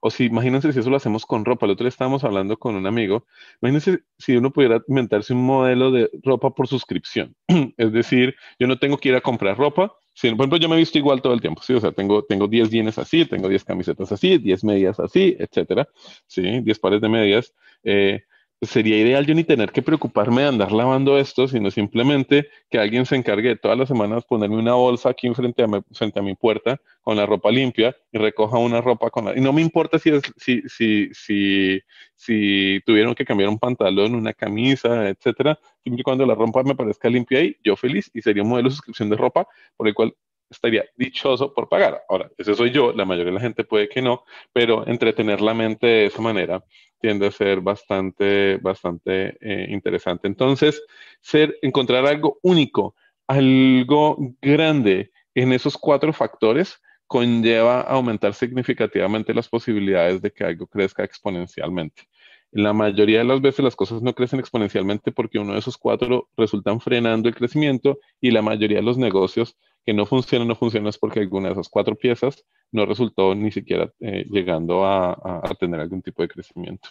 O 0.00 0.10
si, 0.10 0.26
imagínense 0.26 0.72
si 0.72 0.78
eso 0.78 0.90
lo 0.90 0.96
hacemos 0.96 1.26
con 1.26 1.44
ropa. 1.44 1.66
El 1.66 1.72
otro 1.72 1.84
día 1.84 1.90
estábamos 1.90 2.24
hablando 2.24 2.58
con 2.58 2.74
un 2.74 2.86
amigo. 2.86 3.26
Imagínense 3.62 4.00
si 4.18 4.36
uno 4.36 4.52
pudiera 4.52 4.82
inventarse 4.88 5.32
un 5.32 5.44
modelo 5.44 5.90
de 5.90 6.10
ropa 6.22 6.50
por 6.50 6.68
suscripción. 6.68 7.34
es 7.76 7.92
decir, 7.92 8.34
yo 8.58 8.66
no 8.66 8.78
tengo 8.78 8.98
que 8.98 9.10
ir 9.10 9.14
a 9.14 9.20
comprar 9.20 9.56
ropa, 9.56 9.92
Sí, 10.18 10.28
por 10.30 10.40
ejemplo, 10.40 10.58
yo 10.58 10.68
me 10.68 10.74
he 10.74 10.78
visto 10.78 10.98
igual 10.98 11.22
todo 11.22 11.32
el 11.32 11.40
tiempo, 11.40 11.62
¿sí? 11.62 11.74
O 11.74 11.80
sea, 11.80 11.92
tengo, 11.92 12.24
tengo 12.24 12.48
10 12.48 12.70
jeans 12.70 12.98
así, 12.98 13.24
tengo 13.24 13.48
10 13.48 13.62
camisetas 13.62 14.10
así, 14.10 14.38
10 14.38 14.64
medias 14.64 14.98
así, 14.98 15.36
etcétera, 15.38 15.88
¿sí? 16.26 16.42
10 16.60 16.78
pares 16.80 17.00
de 17.00 17.08
medias. 17.08 17.54
Eh, 17.84 18.22
sería 18.60 18.98
ideal 18.98 19.24
yo 19.24 19.34
ni 19.34 19.44
tener 19.44 19.70
que 19.70 19.82
preocuparme 19.82 20.42
de 20.42 20.48
andar 20.48 20.72
lavando 20.72 21.18
esto, 21.18 21.46
sino 21.46 21.70
simplemente 21.70 22.48
que 22.70 22.78
alguien 22.78 23.06
se 23.06 23.16
encargue 23.16 23.50
de 23.50 23.56
todas 23.56 23.78
las 23.78 23.88
semanas 23.88 24.24
ponerme 24.24 24.56
una 24.56 24.74
bolsa 24.74 25.10
aquí 25.10 25.32
frente 25.32 25.62
a, 25.62 25.66
mi, 25.66 25.80
frente 25.92 26.18
a 26.18 26.22
mi 26.22 26.34
puerta 26.34 26.80
con 27.02 27.16
la 27.16 27.26
ropa 27.26 27.50
limpia 27.50 27.96
y 28.10 28.18
recoja 28.18 28.58
una 28.58 28.80
ropa 28.80 29.10
con 29.10 29.26
la... 29.26 29.36
Y 29.36 29.40
no 29.40 29.52
me 29.52 29.62
importa 29.62 29.98
si, 29.98 30.10
es, 30.10 30.22
si, 30.36 30.62
si, 30.68 31.08
si, 31.12 31.80
si 32.14 32.80
tuvieron 32.84 33.14
que 33.14 33.24
cambiar 33.24 33.48
un 33.48 33.58
pantalón, 33.58 34.14
una 34.14 34.32
camisa, 34.32 35.08
etcétera, 35.08 35.58
siempre 35.82 36.02
cuando 36.02 36.26
la 36.26 36.34
ropa 36.34 36.62
me 36.64 36.74
parezca 36.74 37.08
limpia 37.08 37.38
ahí, 37.38 37.56
yo 37.62 37.76
feliz 37.76 38.10
y 38.12 38.22
sería 38.22 38.42
un 38.42 38.48
modelo 38.48 38.68
de 38.68 38.74
suscripción 38.74 39.08
de 39.08 39.16
ropa 39.16 39.46
por 39.76 39.86
el 39.86 39.94
cual 39.94 40.14
estaría 40.50 40.84
dichoso 40.96 41.52
por 41.52 41.68
pagar. 41.68 42.02
Ahora, 42.08 42.30
ese 42.38 42.54
soy 42.54 42.70
yo, 42.70 42.92
la 42.92 43.04
mayoría 43.04 43.32
de 43.32 43.38
la 43.38 43.40
gente 43.40 43.64
puede 43.64 43.88
que 43.88 44.02
no, 44.02 44.24
pero 44.52 44.86
entretener 44.86 45.40
la 45.40 45.54
mente 45.54 45.86
de 45.86 46.06
esa 46.06 46.22
manera 46.22 46.64
tiende 47.00 47.26
a 47.26 47.30
ser 47.30 47.60
bastante, 47.60 48.56
bastante 48.58 49.36
eh, 49.40 49.66
interesante. 49.70 50.26
Entonces, 50.26 50.82
ser, 51.20 51.56
encontrar 51.62 52.06
algo 52.06 52.38
único, 52.42 52.94
algo 53.26 54.16
grande 54.40 55.12
en 55.34 55.52
esos 55.52 55.76
cuatro 55.76 56.12
factores 56.12 56.80
conlleva 57.06 57.80
aumentar 57.80 58.34
significativamente 58.34 59.32
las 59.32 59.48
posibilidades 59.48 60.20
de 60.20 60.30
que 60.30 60.44
algo 60.44 60.66
crezca 60.66 61.04
exponencialmente. 61.04 62.08
La 62.50 62.72
mayoría 62.72 63.18
de 63.18 63.24
las 63.24 63.40
veces 63.40 63.64
las 63.64 63.76
cosas 63.76 64.02
no 64.02 64.14
crecen 64.14 64.40
exponencialmente 64.40 65.12
porque 65.12 65.38
uno 65.38 65.52
de 65.52 65.58
esos 65.58 65.76
cuatro 65.76 66.28
resultan 66.36 66.80
frenando 66.80 67.28
el 67.28 67.34
crecimiento 67.34 67.98
y 68.20 68.30
la 68.30 68.42
mayoría 68.42 68.78
de 68.78 68.84
los 68.84 68.96
negocios 68.96 69.56
que 69.84 69.94
no 69.94 70.06
funcionan, 70.06 70.48
no 70.48 70.54
funcionan 70.54 70.88
es 70.88 70.98
porque 70.98 71.20
alguna 71.20 71.48
de 71.48 71.54
esas 71.54 71.68
cuatro 71.68 71.96
piezas 71.96 72.44
no 72.72 72.86
resultó 72.86 73.34
ni 73.34 73.50
siquiera 73.50 73.92
eh, 74.00 74.26
llegando 74.30 74.84
a, 74.84 75.12
a 75.42 75.54
tener 75.54 75.80
algún 75.80 76.02
tipo 76.02 76.22
de 76.22 76.28
crecimiento. 76.28 76.90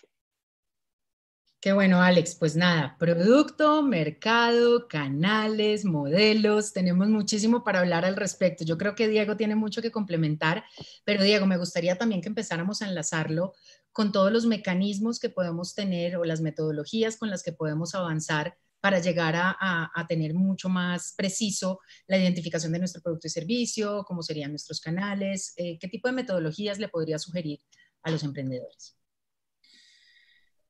Qué 1.60 1.74
bueno, 1.74 2.02
Alex. 2.02 2.36
Pues 2.36 2.56
nada, 2.56 2.96
producto, 3.00 3.82
mercado, 3.82 4.88
canales, 4.88 5.86
modelos, 5.86 6.72
tenemos 6.72 7.08
muchísimo 7.08 7.64
para 7.64 7.80
hablar 7.80 8.06
al 8.06 8.16
respecto. 8.16 8.64
Yo 8.64 8.78
creo 8.78 8.94
que 8.94 9.08
Diego 9.08 9.36
tiene 9.38 9.56
mucho 9.56 9.82
que 9.82 9.92
complementar, 9.92 10.64
pero 11.04 11.24
Diego, 11.24 11.48
me 11.48 11.58
gustaría 11.58 11.98
también 11.98 12.22
que 12.22 12.30
empezáramos 12.30 12.82
a 12.82 12.88
enlazarlo 12.88 13.54
con 13.92 14.12
todos 14.12 14.32
los 14.32 14.46
mecanismos 14.46 15.20
que 15.20 15.30
podemos 15.30 15.74
tener 15.74 16.18
o 16.18 16.26
las 16.26 16.42
metodologías 16.42 17.18
con 17.18 17.32
las 17.32 17.42
que 17.42 17.54
podemos 17.54 17.96
avanzar 17.96 18.56
para 18.80 19.00
llegar 19.00 19.34
a, 19.38 20.06
tener 20.08 20.34
mucho 20.34 20.70
más 20.70 21.14
preciso 21.18 21.80
la 22.08 22.18
identificación 22.18 22.72
de 22.72 22.80
nuestro 22.80 23.02
producto 23.02 23.28
y 23.28 23.30
servicio, 23.30 24.04
cómo 24.06 24.22
serían 24.22 24.52
nuestros 24.52 24.80
canales, 24.80 25.54
eh, 25.58 25.78
qué 25.80 25.88
tipo 25.88 26.08
de 26.08 26.14
metodologías 26.14 26.80
le 26.80 26.88
podría 26.88 27.20
sugerir 27.20 27.60
a 28.04 28.12
los 28.12 28.24
emprendedores. 28.24 28.98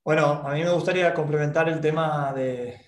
Bueno, 0.03 0.25
a 0.25 0.53
mí 0.53 0.63
me 0.63 0.71
gustaría 0.71 1.13
complementar 1.13 1.67
el 1.69 1.81
tema 1.81 2.33
de 2.33 2.79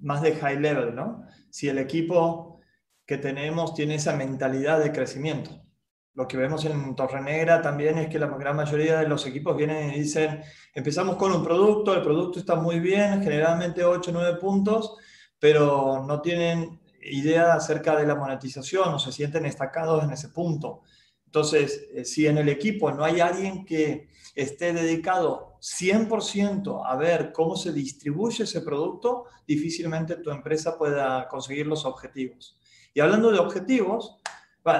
más 0.00 0.22
de 0.22 0.36
high 0.36 0.60
level, 0.60 0.94
¿no? 0.94 1.26
Si 1.50 1.68
el 1.68 1.78
equipo 1.78 2.60
que 3.04 3.18
tenemos 3.18 3.74
tiene 3.74 3.96
esa 3.96 4.16
mentalidad 4.16 4.82
de 4.82 4.92
crecimiento 4.92 5.61
lo 6.14 6.28
que 6.28 6.36
vemos 6.36 6.64
en 6.64 6.94
Torre 6.94 7.22
Negra 7.22 7.62
también 7.62 7.98
es 7.98 8.08
que 8.08 8.18
la 8.18 8.26
gran 8.26 8.56
mayoría 8.56 8.98
de 8.98 9.08
los 9.08 9.26
equipos 9.26 9.56
vienen 9.56 9.92
y 9.92 10.00
dicen, 10.00 10.42
empezamos 10.74 11.16
con 11.16 11.32
un 11.32 11.42
producto, 11.42 11.94
el 11.94 12.02
producto 12.02 12.38
está 12.38 12.54
muy 12.54 12.80
bien, 12.80 13.22
generalmente 13.22 13.82
8 13.82 14.10
o 14.10 14.14
9 14.14 14.38
puntos, 14.38 14.96
pero 15.38 16.04
no 16.06 16.20
tienen 16.20 16.80
idea 17.02 17.54
acerca 17.54 17.96
de 17.96 18.06
la 18.06 18.14
monetización 18.14 18.94
o 18.94 18.98
se 18.98 19.10
sienten 19.10 19.46
estacados 19.46 20.04
en 20.04 20.10
ese 20.10 20.28
punto. 20.28 20.82
Entonces, 21.24 21.88
eh, 21.94 22.04
si 22.04 22.26
en 22.26 22.36
el 22.36 22.50
equipo 22.50 22.92
no 22.92 23.04
hay 23.04 23.20
alguien 23.20 23.64
que 23.64 24.10
esté 24.34 24.74
dedicado 24.74 25.56
100% 25.60 26.82
a 26.84 26.96
ver 26.96 27.32
cómo 27.32 27.56
se 27.56 27.72
distribuye 27.72 28.44
ese 28.44 28.60
producto, 28.60 29.24
difícilmente 29.46 30.16
tu 30.16 30.30
empresa 30.30 30.76
pueda 30.76 31.26
conseguir 31.28 31.66
los 31.66 31.86
objetivos. 31.86 32.58
Y 32.92 33.00
hablando 33.00 33.30
de 33.30 33.38
objetivos, 33.38 34.20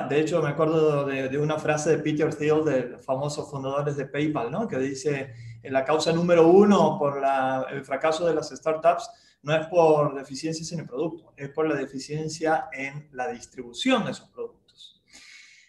de 0.09 0.21
hecho, 0.21 0.40
me 0.40 0.51
acuerdo 0.51 1.05
de, 1.07 1.38
una 1.38 1.59
frase 1.59 1.90
de 1.90 1.99
Peter 1.99 2.33
Thiel, 2.33 2.64
de 2.64 2.88
los 2.90 3.05
famosos 3.05 3.51
fundadores 3.51 3.97
de 3.97 4.07
PayPal, 4.07 4.51
¿no? 4.51 4.68
que 4.68 4.79
dice, 4.79 5.33
la 5.64 5.85
causa 5.85 6.12
número 6.12 6.47
uno 6.47 6.97
por 6.99 7.21
el 7.71 7.85
fracaso 7.85 8.27
de 8.27 8.35
las 8.35 8.51
startups 8.51 9.11
no 9.42 9.57
es 9.57 9.66
por 9.66 10.14
deficiencias 10.14 10.71
en 10.71 10.81
el 10.81 10.87
producto, 10.87 11.35
es 11.37 11.49
por 11.49 11.68
la 11.68 11.75
deficiencia 11.75 12.68
en 12.73 13.09
la 13.12 13.29
distribución 13.29 14.05
de 14.05 14.12
esos 14.12 14.29
productos. 14.29 15.03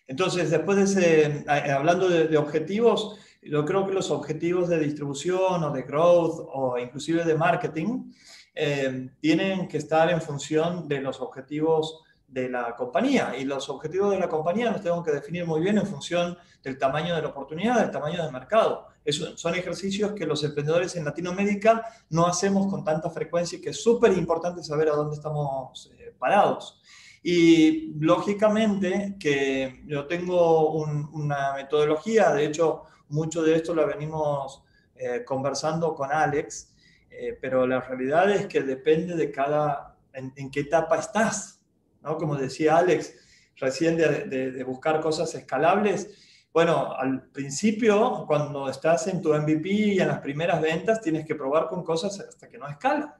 Entonces, 0.05 0.51
después 0.51 0.77
de 0.77 0.83
ese, 0.83 1.45
hablando 1.71 2.07
de, 2.07 2.37
objetivos, 2.37 3.17
yo 3.41 3.65
creo 3.65 3.87
que 3.87 3.93
los 3.93 4.11
objetivos 4.11 4.69
de 4.69 4.79
distribución 4.79 5.63
o 5.63 5.71
de 5.71 5.81
growth 5.81 6.45
o 6.53 6.77
inclusive 6.77 7.25
de 7.25 7.35
marketing 7.35 8.11
eh, 8.53 9.09
tienen 9.19 9.67
que 9.67 9.77
estar 9.77 10.11
en 10.11 10.21
función 10.21 10.87
de 10.87 11.01
los 11.01 11.19
objetivos 11.19 12.03
de 12.33 12.49
la 12.49 12.75
compañía 12.75 13.35
y 13.37 13.45
los 13.45 13.69
objetivos 13.69 14.11
de 14.11 14.19
la 14.19 14.27
compañía 14.27 14.71
los 14.71 14.81
tengo 14.81 15.03
que 15.03 15.11
definir 15.11 15.45
muy 15.45 15.61
bien 15.61 15.77
en 15.77 15.85
función 15.85 16.35
del 16.63 16.79
tamaño 16.79 17.15
de 17.15 17.21
la 17.21 17.27
oportunidad, 17.27 17.79
del 17.79 17.91
tamaño 17.91 18.23
del 18.23 18.31
mercado. 18.31 18.87
Eso, 19.05 19.37
son 19.37 19.53
ejercicios 19.53 20.13
que 20.13 20.25
los 20.25 20.43
emprendedores 20.43 20.95
en 20.95 21.05
Latinoamérica 21.05 21.85
no 22.09 22.25
hacemos 22.25 22.67
con 22.71 22.83
tanta 22.83 23.11
frecuencia 23.11 23.57
y 23.57 23.61
que 23.61 23.69
es 23.69 23.83
súper 23.83 24.13
importante 24.13 24.63
saber 24.63 24.89
a 24.89 24.95
dónde 24.95 25.15
estamos 25.15 25.91
eh, 25.99 26.15
parados. 26.17 26.81
Y 27.21 27.93
lógicamente 27.99 29.15
que 29.19 29.83
yo 29.85 30.07
tengo 30.07 30.71
una 30.71 31.53
metodología, 31.53 32.31
de 32.31 32.45
hecho 32.45 32.83
mucho 33.09 33.43
de 33.43 33.57
esto 33.57 33.75
lo 33.75 33.85
venimos 33.85 34.63
eh, 34.95 35.23
conversando 35.23 35.93
con 35.93 36.11
Alex, 36.11 36.73
eh, 37.11 37.37
pero 37.39 37.67
la 37.67 37.79
realidad 37.79 38.31
es 38.31 38.47
que 38.47 38.61
depende 38.61 39.15
de 39.15 39.31
cada, 39.31 39.97
en 40.13 40.49
qué 40.49 40.61
etapa 40.61 40.97
estás. 40.97 41.62
Como 42.03 42.35
decía 42.35 42.77
Alex 42.77 43.15
recién 43.57 43.97
de, 43.97 44.63
buscar 44.63 44.99
cosas 44.99 45.33
escalables. 45.35 46.47
Bueno, 46.51 46.93
al 46.93 47.29
principio, 47.29 48.25
cuando 48.27 48.69
estás 48.69 49.07
en 49.07 49.21
tu 49.21 49.33
MVP 49.33 49.69
y 49.69 49.99
en 49.99 50.09
las 50.09 50.19
primeras 50.19 50.61
ventas, 50.61 51.01
tienes 51.01 51.25
que 51.25 51.35
probar 51.35 51.67
con 51.67 51.83
cosas 51.83 52.19
hasta 52.19 52.47
que 52.47 52.57
no 52.57 52.67
escalan. 52.67 53.13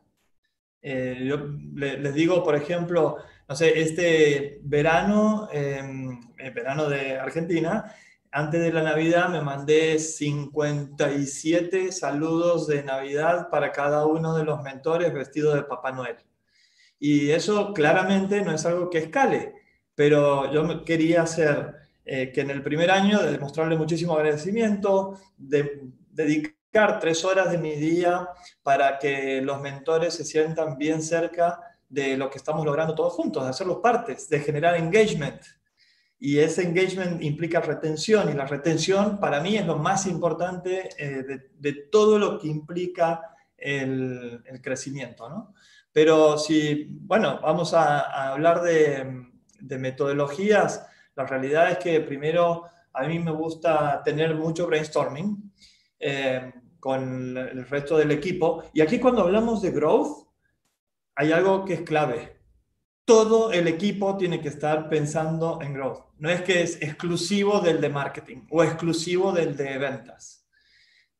Eh, 0.81 1.25
yo 1.25 1.37
les 1.75 2.13
digo, 2.13 2.43
por 2.43 2.55
ejemplo, 2.55 3.17
no 3.47 3.55
sé, 3.55 3.79
este 3.79 4.59
verano, 4.63 5.47
em, 5.51 6.19
el 6.37 6.51
verano 6.51 6.89
de 6.89 7.17
Argentina, 7.17 7.95
antes 8.31 8.61
de 8.61 8.73
la 8.73 8.81
Navidad 8.81 9.29
me 9.29 9.41
mandé 9.41 9.99
57 9.99 11.91
saludos 11.91 12.67
de 12.67 12.83
Navidad 12.83 13.49
para 13.49 13.71
cada 13.71 14.05
uno 14.07 14.35
de 14.35 14.43
los 14.43 14.61
mentores 14.61 15.13
vestidos 15.13 15.53
de 15.55 15.63
Papá 15.63 15.91
Noel. 15.91 16.17
Y 16.99 17.31
eso 17.31 17.73
claramente 17.73 18.41
no 18.41 18.53
es 18.53 18.65
algo 18.65 18.89
que 18.89 18.99
escale, 18.99 19.53
pero 19.95 20.51
yo 20.51 20.85
quería 20.85 21.23
hacer 21.23 21.75
eh, 22.05 22.31
que 22.33 22.41
en 22.41 22.49
el 22.49 22.61
primer 22.61 22.91
año, 22.91 23.21
de 23.21 23.31
demostrarle 23.31 23.77
muchísimo 23.77 24.13
agradecimiento, 24.13 25.19
de 25.37 25.89
dedicar 26.11 26.99
tres 26.99 27.23
horas 27.23 27.51
de 27.51 27.57
mi 27.57 27.75
día 27.75 28.27
para 28.61 28.99
que 28.99 29.41
los 29.41 29.61
mentores 29.61 30.13
se 30.13 30.25
sientan 30.25 30.77
bien 30.77 31.01
cerca 31.01 31.59
de 31.87 32.17
lo 32.17 32.29
que 32.29 32.39
estamos 32.39 32.65
logrando 32.65 32.95
todos 32.95 33.13
juntos, 33.13 33.43
de 33.43 33.49
hacerlos 33.51 33.77
partes, 33.77 34.27
de 34.27 34.39
generar 34.39 34.75
engagement. 34.75 35.41
Y 36.19 36.39
ese 36.39 36.63
engagement 36.63 37.21
implica 37.21 37.59
retención 37.59 38.29
y 38.29 38.33
la 38.33 38.47
retención 38.47 39.19
para 39.19 39.41
mí 39.41 39.57
es 39.57 39.65
lo 39.65 39.77
más 39.77 40.07
importante 40.07 40.89
eh, 40.97 41.49
de, 41.53 41.73
todo 41.91 42.17
lo 42.17 42.39
que 42.39 42.47
implica 42.47 43.35
el, 43.57 44.41
crecimiento. 44.61 45.29
¿no? 45.29 45.53
Pero 45.93 46.39
si, 46.39 46.87
bueno, 46.89 47.39
vamos 47.41 47.73
a, 47.75 48.31
hablar 48.31 48.61
de, 48.61 49.29
metodologías, 49.77 50.85
la 51.15 51.25
realidad 51.25 51.71
es 51.71 51.77
que 51.77 52.01
primero 52.01 52.65
a 52.91 53.07
mí 53.07 53.19
me 53.19 53.31
gusta 53.31 54.01
tener 54.03 54.35
mucho 54.35 54.67
brainstorming 54.67 55.53
eh, 55.99 56.51
con 56.79 57.37
el 57.37 57.65
resto 57.67 57.97
del 57.97 58.11
equipo. 58.11 58.63
Y 58.73 58.81
aquí 58.81 58.99
cuando 58.99 59.21
hablamos 59.21 59.61
de 59.61 59.71
growth, 59.71 60.27
hay 61.15 61.31
algo 61.31 61.63
que 61.63 61.75
es 61.75 61.81
clave. 61.81 62.39
Todo 63.05 63.51
el 63.51 63.67
equipo 63.67 64.17
tiene 64.17 64.41
que 64.41 64.47
estar 64.47 64.89
pensando 64.89 65.59
en 65.61 65.73
growth. 65.73 66.05
No 66.17 66.29
es 66.29 66.41
que 66.41 66.63
es 66.63 66.81
exclusivo 66.81 67.59
del 67.59 67.79
de 67.79 67.89
marketing 67.89 68.47
o 68.49 68.63
exclusivo 68.63 69.31
del 69.31 69.55
de 69.55 69.77
ventas. 69.77 70.42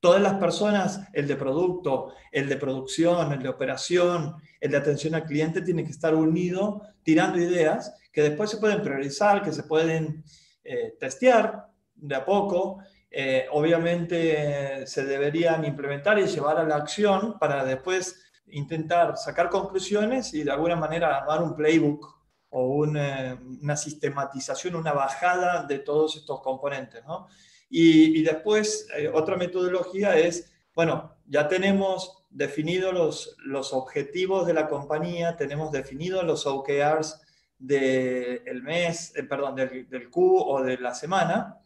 Todas 0.04 0.22
las 0.22 0.34
personas, 0.34 1.00
el 1.14 1.30
de 1.30 1.38
producto, 1.38 2.14
el 2.30 2.50
de 2.50 2.58
producción, 2.58 3.32
el 3.32 3.42
de 3.42 3.48
operación, 3.48 4.36
el 4.60 4.72
de 4.72 4.76
atención 4.76 5.16
al 5.16 5.24
cliente, 5.24 5.62
tiene 5.62 5.86
que 5.86 5.92
estar 5.92 6.14
unido 6.14 6.82
tirando 7.04 7.40
ideas 7.40 7.96
que 8.12 8.22
después 8.22 8.50
se 8.50 8.58
pueden 8.58 8.82
priorizar, 8.82 9.42
que 9.42 9.54
se 9.54 9.64
pueden 9.64 10.26
eh, 10.66 10.98
testear 11.00 11.68
de 11.96 12.16
a 12.16 12.26
poco. 12.26 12.80
Eh, 13.10 13.46
obviamente 13.54 14.86
se 14.88 15.06
deberían 15.06 15.64
implementar 15.64 16.20
y 16.20 16.26
llevar 16.26 16.58
a 16.58 16.68
la 16.68 16.76
acción 16.76 17.40
para 17.40 17.64
después 17.64 18.22
intentar 18.48 19.16
sacar 19.16 19.50
conclusiones 19.50 20.34
y 20.34 20.44
de 20.44 20.52
alguna 20.52 20.76
manera 20.76 21.18
armar 21.18 21.42
un 21.42 21.56
playbook 21.56 22.14
o 22.50 22.68
una, 22.76 23.78
sistematización, 23.78 24.76
una 24.76 24.92
bajada 24.92 25.64
de 25.64 25.80
todos 25.80 26.18
estos 26.18 26.42
componentes. 26.42 27.06
¿no? 27.06 27.30
Y, 27.76 28.22
después, 28.22 28.88
eh, 28.96 29.10
otra 29.12 29.36
metodología 29.36 30.16
es, 30.16 30.54
bueno, 30.76 31.16
ya 31.26 31.48
tenemos 31.48 32.24
definidos 32.30 32.94
los, 32.94 33.36
los 33.44 33.74
objetivos 33.74 34.46
de 34.46 34.54
la 34.54 34.68
compañía, 34.68 35.36
tenemos 35.36 35.72
definidos 35.72 36.24
los 36.24 36.46
OKRs 36.46 37.20
del 37.58 38.62
mes, 38.62 39.16
eh, 39.16 39.24
perdón, 39.24 39.56
del, 39.56 39.90
del, 39.90 40.12
Q 40.12 40.38
o 40.38 40.62
de 40.62 40.78
la 40.78 40.94
semana. 40.94 41.58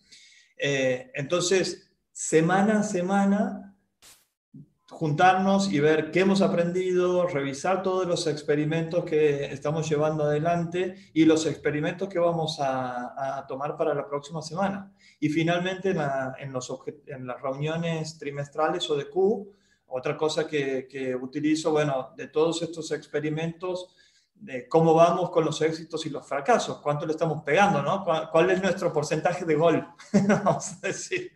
Eh, 0.57 1.11
entonces, 1.13 1.91
semana 2.13 2.79
a 2.79 2.83
semana 2.83 3.67
juntarnos 4.89 5.71
y 5.71 5.79
ver 5.79 6.11
qué 6.11 6.21
hemos 6.21 6.41
aprendido, 6.41 7.27
revisar 7.27 7.83
todos 7.83 8.07
los 8.07 8.25
experimentos 8.25 9.03
que 9.05 9.45
estamos 9.45 9.87
llevando 9.89 10.23
adelante 10.23 10.95
y 11.13 11.25
los 11.25 11.45
experimentos 11.45 12.07
que 12.07 12.19
vamos 12.19 12.57
a, 12.61 13.45
tomar 13.47 13.77
para 13.77 13.93
la 13.93 14.07
próxima 14.07 14.41
semana. 14.41 14.91
Y 15.19 15.29
finalmente 15.29 15.89
en, 15.89 16.53
los, 16.53 16.73
en, 17.07 17.25
las 17.25 17.41
reuniones 17.41 18.17
trimestrales 18.17 18.89
o 18.89 18.95
de 18.95 19.09
Q, 19.09 19.51
otra 19.87 20.15
cosa 20.15 20.47
que, 20.47 20.87
que, 20.87 21.15
utilizo, 21.15 21.71
bueno, 21.71 22.11
de 22.15 22.27
todos 22.27 22.61
estos 22.61 22.91
experimentos, 22.91 23.95
de 24.35 24.67
cómo 24.67 24.93
vamos 24.93 25.31
con 25.31 25.43
los 25.43 25.59
éxitos 25.61 26.05
y 26.05 26.09
los 26.09 26.27
fracasos, 26.27 26.79
cuánto 26.79 27.05
le 27.05 27.13
estamos 27.13 27.41
pegando, 27.43 27.81
¿no? 27.81 28.03
¿Cuál, 28.03 28.51
es 28.51 28.61
nuestro 28.61 28.93
porcentaje 28.93 29.45
de 29.45 29.55
gol? 29.55 29.87
vamos 30.27 30.73
a 30.73 30.87
decir. 30.87 31.31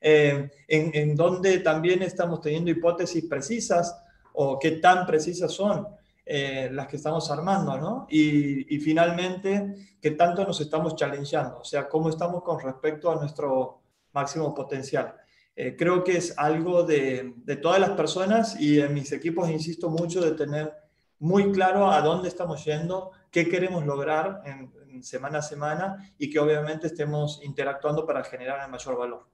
Eh, 0.00 0.48
en, 0.68 1.16
donde 1.16 1.58
también 1.58 2.02
estamos 2.02 2.40
teniendo 2.40 2.70
hipótesis 2.70 3.24
precisas 3.24 4.00
o 4.32 4.56
qué 4.56 4.72
tan 4.72 5.04
precisas 5.06 5.52
son 5.52 5.88
eh, 6.30 6.68
las 6.70 6.86
que 6.88 6.96
estamos 6.96 7.30
armando, 7.30 7.78
¿no? 7.78 8.06
Y, 8.10 8.78
finalmente, 8.80 9.96
qué 9.98 10.10
tanto 10.10 10.44
nos 10.44 10.60
estamos 10.60 10.94
challengeando, 10.94 11.60
o 11.60 11.64
sea, 11.64 11.88
cómo 11.88 12.10
estamos 12.10 12.42
con 12.42 12.60
respecto 12.60 13.10
a 13.10 13.16
nuestro 13.16 13.80
máximo 14.12 14.54
potencial. 14.54 15.14
Eh, 15.56 15.74
creo 15.74 16.04
que 16.04 16.18
es 16.18 16.36
algo 16.36 16.82
de, 16.82 17.34
todas 17.62 17.80
las 17.80 17.92
personas 17.92 18.60
y 18.60 18.78
en 18.78 18.92
mis 18.92 19.10
equipos 19.12 19.48
insisto 19.48 19.88
mucho 19.88 20.20
de 20.20 20.32
tener 20.32 20.74
muy 21.18 21.50
claro 21.50 21.90
a 21.90 22.02
dónde 22.02 22.28
estamos 22.28 22.62
yendo, 22.62 23.12
qué 23.30 23.48
queremos 23.48 23.86
lograr 23.86 24.42
en 24.44 25.02
semana 25.02 25.38
a 25.38 25.42
semana 25.42 26.12
y 26.18 26.28
que 26.28 26.38
obviamente 26.38 26.88
estemos 26.88 27.40
interactuando 27.42 28.04
para 28.04 28.22
generar 28.22 28.62
el 28.62 28.70
mayor 28.70 28.98
valor. 28.98 29.26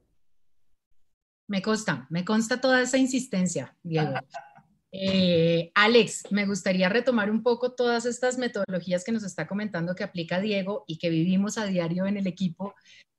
Me 1.49 1.61
consta, 1.61 2.07
me 2.09 2.25
consta 2.25 2.61
toda 2.61 2.81
esa 2.81 2.99
insistencia, 2.99 3.77
Diego. 3.83 4.15
Eh, 4.97 5.73
Alex, 5.75 6.31
me 6.31 6.47
gustaría 6.47 6.89
retomar 6.89 7.29
un 7.29 7.43
poco 7.43 7.73
todas 7.73 8.07
estas 8.07 8.39
metodologías 8.39 9.03
que 9.03 9.11
nos 9.11 9.25
está 9.25 9.49
comentando 9.49 9.97
que 9.97 10.05
aplica 10.05 10.39
Diego 10.39 10.85
y 10.87 10.99
que 10.99 11.11
vivimos 11.11 11.59
a 11.59 11.67
diario 11.67 12.07
en 12.07 12.17
el 12.17 12.29
equipo 12.29 12.77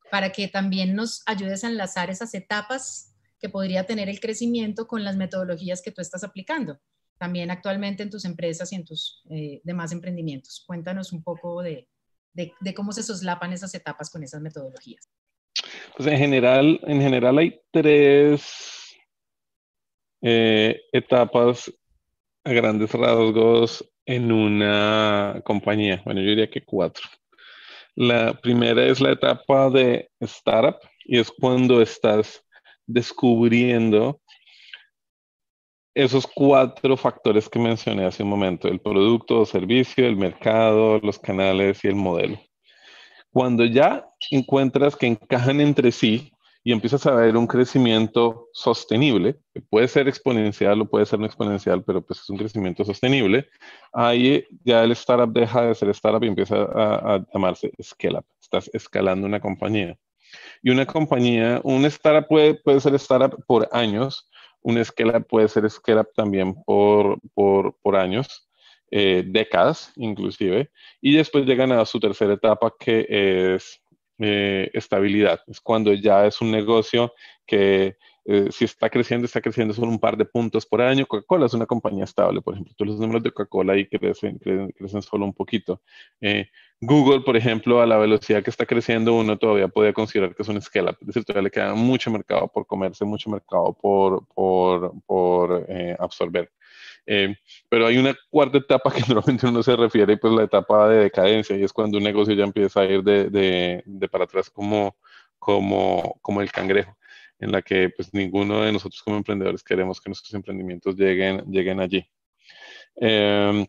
para 0.10 0.32
que 0.32 0.48
también 0.48 0.96
nos 0.96 1.22
ayudes 1.26 1.66
a 1.66 1.68
enlazar 1.68 2.10
esas 2.10 2.34
etapas 2.34 3.14
que 3.40 3.50
podría 3.50 3.86
tener 3.86 4.08
el 4.08 4.22
crecimiento 4.22 4.88
con 4.88 5.04
las 5.04 5.18
metodologías 5.18 5.82
que 5.82 5.92
tú 5.92 6.02
estás 6.02 6.24
aplicando 6.24 6.80
también 7.18 7.52
actualmente 7.52 8.04
en 8.04 8.10
tus 8.10 8.24
empresas 8.24 8.72
y 8.72 8.76
en 8.76 8.86
tus 8.86 9.22
eh, 9.30 9.60
demás 9.66 9.92
emprendimientos. 9.92 10.64
Cuéntanos 10.66 11.12
un 11.12 11.24
poco 11.24 11.62
de, 11.62 11.90
de 12.34 12.74
cómo 12.74 12.94
se 12.94 13.04
soslapan 13.04 13.52
esas 13.52 13.74
etapas 13.76 14.10
con 14.10 14.24
esas 14.24 14.42
metodologías. 14.42 15.10
Pues 15.96 16.08
en 16.08 16.18
general, 16.18 16.80
en 16.84 17.02
general 17.02 17.38
hay 17.38 17.60
tres 17.72 18.75
eh, 20.28 20.82
etapas 20.92 21.72
a 22.44 22.52
grandes 22.52 22.92
rasgos 22.94 23.88
en 24.08 24.32
una 24.32 25.40
compañía. 25.46 26.02
Bueno, 26.04 26.22
yo 26.22 26.30
diría 26.30 26.50
que 26.50 26.66
cuatro. 26.66 27.04
La 27.94 28.34
primera 28.34 28.84
es 28.86 29.00
la 29.00 29.12
etapa 29.12 29.70
de 29.70 30.10
startup 30.22 30.80
y 31.06 31.20
es 31.20 31.32
cuando 31.32 31.80
estás 31.80 32.44
descubriendo 32.88 34.20
esos 35.94 36.26
cuatro 36.26 36.98
factores 36.98 37.48
que 37.48 37.60
mencioné 37.60 38.06
hace 38.06 38.24
un 38.24 38.30
momento, 38.30 38.68
el 38.68 38.82
producto 38.82 39.42
o 39.42 39.46
servicio, 39.46 40.08
el 40.08 40.18
mercado, 40.18 41.00
los 41.04 41.20
canales 41.20 41.86
y 41.86 41.88
el 41.88 41.96
modelo. 41.96 42.42
Cuando 43.32 43.64
ya 43.64 44.08
encuentras 44.32 44.96
que 44.96 45.06
encajan 45.06 45.62
entre 45.62 45.92
sí 45.92 46.35
y 46.67 46.71
empiezas 46.71 47.06
a 47.06 47.13
ver 47.13 47.38
un 47.38 47.45
crecimiento 47.45 48.49
sostenible, 48.51 49.36
que 49.54 49.62
puede 49.62 49.88
ser 49.88 50.08
exponencial 50.08 50.82
o 50.82 50.89
puede 50.89 51.06
ser 51.06 51.19
no 51.19 51.28
exponencial, 51.28 51.84
pero 51.84 52.01
pues 52.01 52.21
es 52.21 52.30
un 52.32 52.38
crecimiento 52.38 52.84
sostenible, 52.84 53.47
ahí 53.93 54.43
ya 54.63 54.84
el 54.84 54.91
startup 54.93 55.32
deja 55.32 55.62
de 55.62 55.75
ser 55.75 55.89
startup 55.89 56.23
y 56.23 56.28
empieza 56.28 56.56
a, 56.56 57.23
llamarse 57.32 57.71
scale 57.80 58.17
up. 58.17 58.25
Estás 58.41 58.67
escalando 58.73 59.28
una 59.28 59.39
compañía. 59.39 59.95
Y 60.63 60.71
una 60.71 60.88
compañía, 60.88 61.62
un 61.63 61.86
startup 61.86 62.28
puede, 62.28 62.56
puede 62.56 62.80
ser 62.80 62.95
startup 62.95 63.45
por 63.45 63.69
años, 63.71 64.28
un 64.62 64.84
scale 64.84 65.17
up 65.19 65.28
puede 65.28 65.47
ser 65.47 65.69
scale 65.69 65.99
up 65.99 66.10
también 66.15 66.56
por, 66.65 67.19
por, 67.36 67.78
por 67.84 67.95
años. 67.95 68.49
Eh, 68.91 69.23
décadas 69.25 69.91
inclusive, 69.95 70.69
y 71.01 71.17
después 71.17 71.45
llegan 71.45 71.71
a 71.71 71.84
su 71.86 71.99
tercera 71.99 72.34
etapa 72.34 72.71
que 72.80 73.06
es 73.10 73.82
eh, 74.19 74.69
estabilidad. 74.73 75.41
Es 75.47 75.60
cuando 75.60 75.93
ya 75.93 76.25
es 76.25 76.41
un 76.41 76.51
negocio 76.51 77.13
que 77.45 77.97
eh, 78.25 78.47
si 78.51 78.65
está 78.65 78.89
creciendo, 78.89 79.25
está 79.25 79.41
creciendo 79.41 79.73
solo 79.73 79.89
un 79.89 79.99
par 79.99 80.17
de 80.17 80.25
puntos 80.25 80.65
por 80.65 80.82
año. 80.82 81.05
Coca-Cola 81.05 81.45
es 81.45 81.53
una 81.53 81.66
compañía 81.66 82.05
estable, 82.05 82.41
por 82.41 82.53
ejemplo. 82.53 82.74
Todos 82.78 82.91
los 82.91 82.99
números 82.99 83.24
de 83.24 83.32
Coca-Cola 83.32 83.74
ahí 83.74 83.88
crecen, 83.88 84.39
crecen, 84.39 85.01
solo 85.01 85.26
un 85.26 85.34
poquito. 85.34 85.82
Google, 86.82 87.22
por 87.22 87.38
ejemplo, 87.38 87.82
a 87.82 87.86
la 87.86 87.97
velocidad 87.97 88.43
que 88.43 88.49
está 88.49 88.66
creciendo, 88.66 89.13
uno 89.13 89.38
todavía 89.38 89.68
podría 89.68 89.93
considerar 89.93 90.36
que 90.36 90.43
es 90.43 90.49
un 90.49 90.61
scale-up. 90.61 90.97
Es 91.01 91.07
decir, 91.07 91.24
todavía 91.24 91.43
le 91.43 91.51
queda 91.51 91.76
mucho 91.76 92.09
mercado 92.09 92.47
por 92.47 92.66
comerse, 92.66 93.05
mucho 93.05 93.30
mercado 93.30 93.74
por, 93.74 94.26
por, 94.34 94.93
por 95.05 95.68
absorber. 95.99 96.51
Eh, 97.08 97.36
pero 97.70 97.88
hay 97.88 97.97
una 97.97 98.16
cuarta 98.30 98.58
etapa 98.58 98.91
que 98.91 99.01
normalmente 99.14 99.47
uno 99.47 99.62
se 99.64 99.76
refiere, 99.76 100.18
pues 100.18 100.34
la 100.34 100.43
etapa 100.43 100.89
de 100.89 101.03
decadencia, 101.03 101.56
y 101.56 101.64
es 101.64 101.74
cuando 101.74 101.97
un 101.97 102.03
negocio 102.03 102.34
ya 102.34 102.43
empieza 102.43 102.82
a 102.82 102.86
ir 102.86 103.03
de, 103.03 103.30
de, 103.30 103.84
de 103.86 104.10
para 104.10 104.26
atrás 104.26 104.49
como, 104.49 104.97
como, 105.39 106.18
como 106.22 106.41
el 106.41 106.51
cangrejo, 106.51 106.97
en 107.39 107.51
la 107.51 107.62
que 107.62 107.89
pues 107.89 108.14
ninguno 108.14 108.62
de 108.62 108.72
nosotros 108.72 109.01
como 109.03 109.18
emprendedores 109.18 109.64
queremos 109.64 110.01
que 110.01 110.10
nuestros 110.10 110.34
emprendimientos 110.34 110.95
lleguen, 110.95 111.43
lleguen 111.51 111.80
allí. 111.80 112.08
Em, 112.95 113.68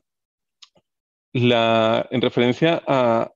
la, 1.33 2.07
en 2.11 2.23
referencia 2.23 2.83
a, 2.87 3.31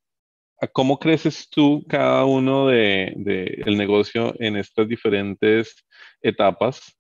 cómo 0.72 0.98
creces 0.98 1.48
tú 1.51 1.84
cada 1.88 2.24
uno 2.24 2.68
del 2.68 3.12
de, 3.24 3.62
el 3.66 3.76
negocio 3.76 4.34
en 4.38 4.57
estas 4.57 4.88
diferentes 4.88 5.86
etapas, 6.22 6.98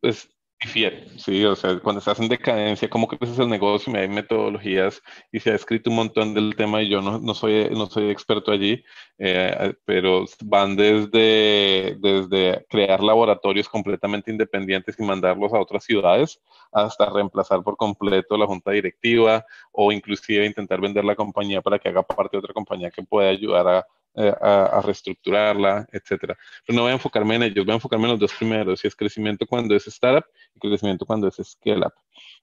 pues 0.00 0.28
difiere, 0.64 1.06
¿sí? 1.18 1.44
O 1.44 1.54
sea, 1.54 1.78
cuando 1.78 1.98
estás 1.98 2.18
en 2.20 2.28
decadencia, 2.28 2.88
cómo 2.88 3.06
creces 3.06 3.38
el 3.38 3.48
negocio, 3.48 3.94
hay 3.96 4.08
metodologías 4.08 5.02
y 5.30 5.40
se 5.40 5.50
ha 5.50 5.54
escrito 5.54 5.90
un 5.90 5.96
montón 5.96 6.34
del 6.34 6.56
tema 6.56 6.82
y 6.82 6.88
yo 6.88 7.02
no, 7.02 7.18
no 7.18 7.34
soy, 7.34 7.68
no 7.70 7.86
soy 7.86 8.10
experto 8.10 8.50
allí, 8.50 8.82
eh, 9.18 9.74
pero 9.84 10.24
van 10.44 10.76
desde, 10.76 11.96
desde 12.00 12.64
crear 12.68 13.02
laboratorios 13.02 13.68
completamente 13.68 14.30
independientes 14.30 14.96
y 14.98 15.02
mandarlos 15.02 15.52
a 15.52 15.60
otras 15.60 15.84
ciudades 15.84 16.40
hasta 16.72 17.10
reemplazar 17.10 17.62
por 17.62 17.76
completo 17.76 18.36
la 18.36 18.46
junta 18.46 18.70
directiva 18.70 19.44
o 19.72 19.92
inclusive 19.92 20.46
intentar 20.46 20.80
vender 20.80 21.04
la 21.04 21.14
compañía 21.14 21.60
para 21.60 21.78
que 21.78 21.88
haga 21.90 22.02
parte 22.02 22.36
de 22.36 22.38
otra 22.38 22.54
compañía 22.54 22.90
que 22.90 23.02
pueda 23.02 23.28
ayudar 23.28 23.68
a 23.68 23.86
eh, 24.16 24.32
a, 24.40 24.80
reestructurarla, 24.84 25.86
etcétera. 25.92 26.36
Pero 26.66 26.76
no 26.76 26.82
voy 26.82 26.90
a 26.90 26.94
enfocarme 26.94 27.34
en 27.36 27.42
ellos, 27.44 27.64
voy 27.64 27.72
a 27.72 27.76
enfocarme 27.76 28.04
en 28.04 28.12
los 28.12 28.20
dos 28.20 28.32
primeros, 28.34 28.84
y 28.84 28.88
es 28.88 28.94
crecimiento 28.94 29.46
cuando 29.46 29.74
es 29.74 29.86
startup 29.86 30.24
y 30.54 30.60
crecimiento 30.60 31.04
cuando 31.04 31.28
es 31.28 31.36
scale 31.42 31.86
up. 31.86 31.92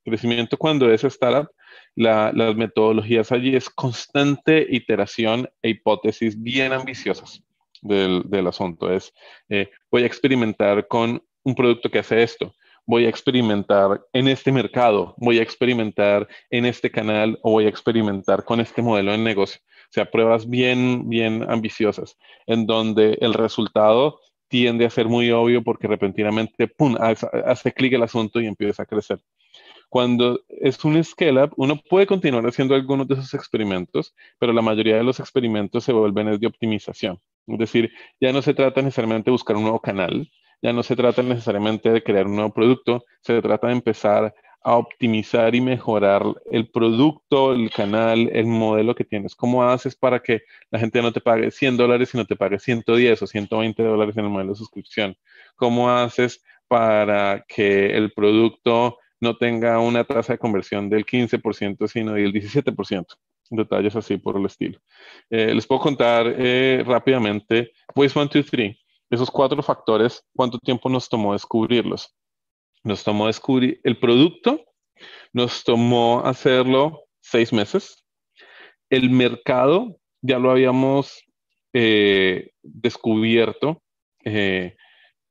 Crecimiento 0.03 0.57
cuando 0.57 0.91
es 0.91 1.03
startup, 1.03 1.49
las 1.95 2.55
metodologías 2.55 3.32
allí 3.32 3.55
es 3.55 3.69
constante 3.69 4.65
iteración 4.69 5.49
e 5.61 5.69
hipótesis 5.69 6.41
bien 6.41 6.74
ambiciosas 6.74 7.43
del, 7.82 8.24
del 8.26 8.47
asunto. 8.47 8.91
Es, 8.91 9.13
eh, 9.49 9.69
voy 9.89 10.03
a 10.03 10.07
experimentar 10.07 10.88
con 10.88 11.24
un 11.43 11.55
producto 11.55 11.89
que 11.89 11.99
hace 11.99 12.22
esto, 12.24 12.53
voy 12.86 13.05
a 13.05 13.09
experimentar 13.09 14.01
en 14.13 14.28
este 14.28 14.51
mercado, 14.51 15.15
voy 15.17 15.39
a 15.39 15.43
experimentar 15.43 16.28
en 16.49 16.65
este 16.65 16.91
canal 16.91 17.39
o 17.41 17.51
voy 17.51 17.65
a 17.65 17.69
experimentar 17.69 18.43
con 18.43 18.59
este 18.59 18.82
modelo 18.82 19.11
de 19.11 19.17
negocio. 19.17 19.61
Sea, 19.92 20.10
pruebas 20.10 20.50
bien, 20.50 21.10
bien 21.10 21.46
ambiciosas, 21.50 22.18
en 22.48 22.66
donde 22.66 23.18
el 23.22 23.34
resultado 23.34 24.20
tiende 24.48 24.86
a 24.86 24.89
ser 24.89 25.08
muy 25.08 25.32
obvio 25.32 25.64
porque 25.64 25.88
repentinamente, 25.88 26.68
¡pum!, 26.68 26.96
hace, 27.00 27.72
clic 27.74 27.94
el 27.94 28.04
asunto 28.04 28.42
y 28.42 28.48
empieza 28.48 28.84
a 28.84 28.86
crecer. 28.86 29.20
Cuando 29.89 30.42
es 30.48 30.84
un 30.86 31.02
scale-up, 31.04 31.54
uno 31.58 31.78
puede 31.89 32.08
continuar 32.08 32.46
haciendo 32.48 32.74
algunos 32.74 33.08
de 33.08 33.16
esos 33.16 33.34
experimentos, 33.34 34.16
pero 34.39 34.54
la 34.54 34.62
mayoría 34.62 34.96
de 34.96 35.04
los 35.04 35.20
experimentos 35.20 35.84
se 35.84 35.92
vuelven 35.92 36.39
de 36.39 36.48
optimización. 36.48 37.20
Es 37.48 37.60
decir, 37.60 37.92
ya 38.20 38.32
no 38.32 38.42
se 38.42 38.54
trata 38.54 38.82
necesariamente 38.82 39.26
de 39.26 39.32
buscar 39.34 39.58
un 39.58 39.64
nuevo 39.64 39.82
canal, 39.82 40.30
ya 40.62 40.72
no 40.72 40.84
se 40.84 40.96
trata 40.96 41.22
necesariamente 41.22 41.92
de 41.92 42.04
crear 42.04 42.28
un 42.28 42.36
nuevo 42.36 42.54
producto, 42.54 43.04
se 43.22 43.42
trata 43.42 43.68
de 43.68 43.74
empezar 43.74 44.34
a 44.64 44.76
optimizar 44.78 45.55
y 45.55 45.62
mejorar 45.62 46.24
el 46.51 46.70
producto, 46.70 47.53
el 47.53 47.72
canal, 47.72 48.30
el 48.32 48.45
modelo 48.45 48.93
que 48.93 49.03
tienes. 49.03 49.36
¿Cómo 49.36 49.64
haces 49.64 49.95
para 49.95 50.22
que 50.22 50.43
la 50.70 50.80
gente 50.80 51.01
no 51.01 51.12
te 51.12 51.22
pague 51.22 51.49
100 51.49 51.78
dólares, 51.78 52.09
sino 52.09 52.26
te 52.26 52.36
pague 52.36 52.59
110 52.59 53.22
o 53.22 53.28
120 53.28 53.84
dólares 53.84 54.16
en 54.18 54.26
el 54.26 54.32
modelo 54.32 54.51
de 54.51 54.57
suscripción? 54.57 55.18
¿Cómo 55.55 55.89
haces 55.89 56.43
para 56.68 57.43
que 57.47 57.97
el 57.97 58.14
producto 58.14 58.97
no 59.20 59.38
tenga 59.38 59.80
una 59.80 60.03
tasa 60.03 60.34
de 60.34 60.39
conversión 60.39 60.89
del 60.89 61.05
15%, 61.05 61.88
sino 61.88 62.14
del 62.14 62.32
17%? 62.32 63.05
Detalles 63.49 63.95
así 63.95 64.18
por 64.18 64.38
el 64.38 64.45
estilo. 64.45 64.80
Eh, 65.30 65.53
les 65.53 65.68
puedo 65.68 65.82
contar 65.82 66.26
eh, 66.38 66.84
rápidamente, 66.86 67.74
pues 67.93 68.16
1, 68.16 68.30
2, 68.34 68.45
3, 68.49 68.78
esos 69.09 69.30
cuatro 69.30 69.62
factores, 69.62 70.24
¿cuánto 70.34 70.57
tiempo 70.57 70.88
nos 70.88 71.09
tomó 71.09 71.34
descubrirlos? 71.34 72.16
Nos 72.84 73.04
tomó 73.04 73.28
descubrir 73.28 73.80
el 73.84 73.98
producto, 73.98 74.66
nos 75.34 75.64
tomó 75.64 76.22
hacerlo 76.26 77.04
seis 77.22 77.54
meses. 77.54 78.04
El 78.90 79.10
mercado 79.10 79.98
ya 80.22 80.40
lo 80.40 80.52
habíamos 80.52 81.24
eh, 81.74 82.52
descubierto 82.62 83.82
eh, 84.26 84.76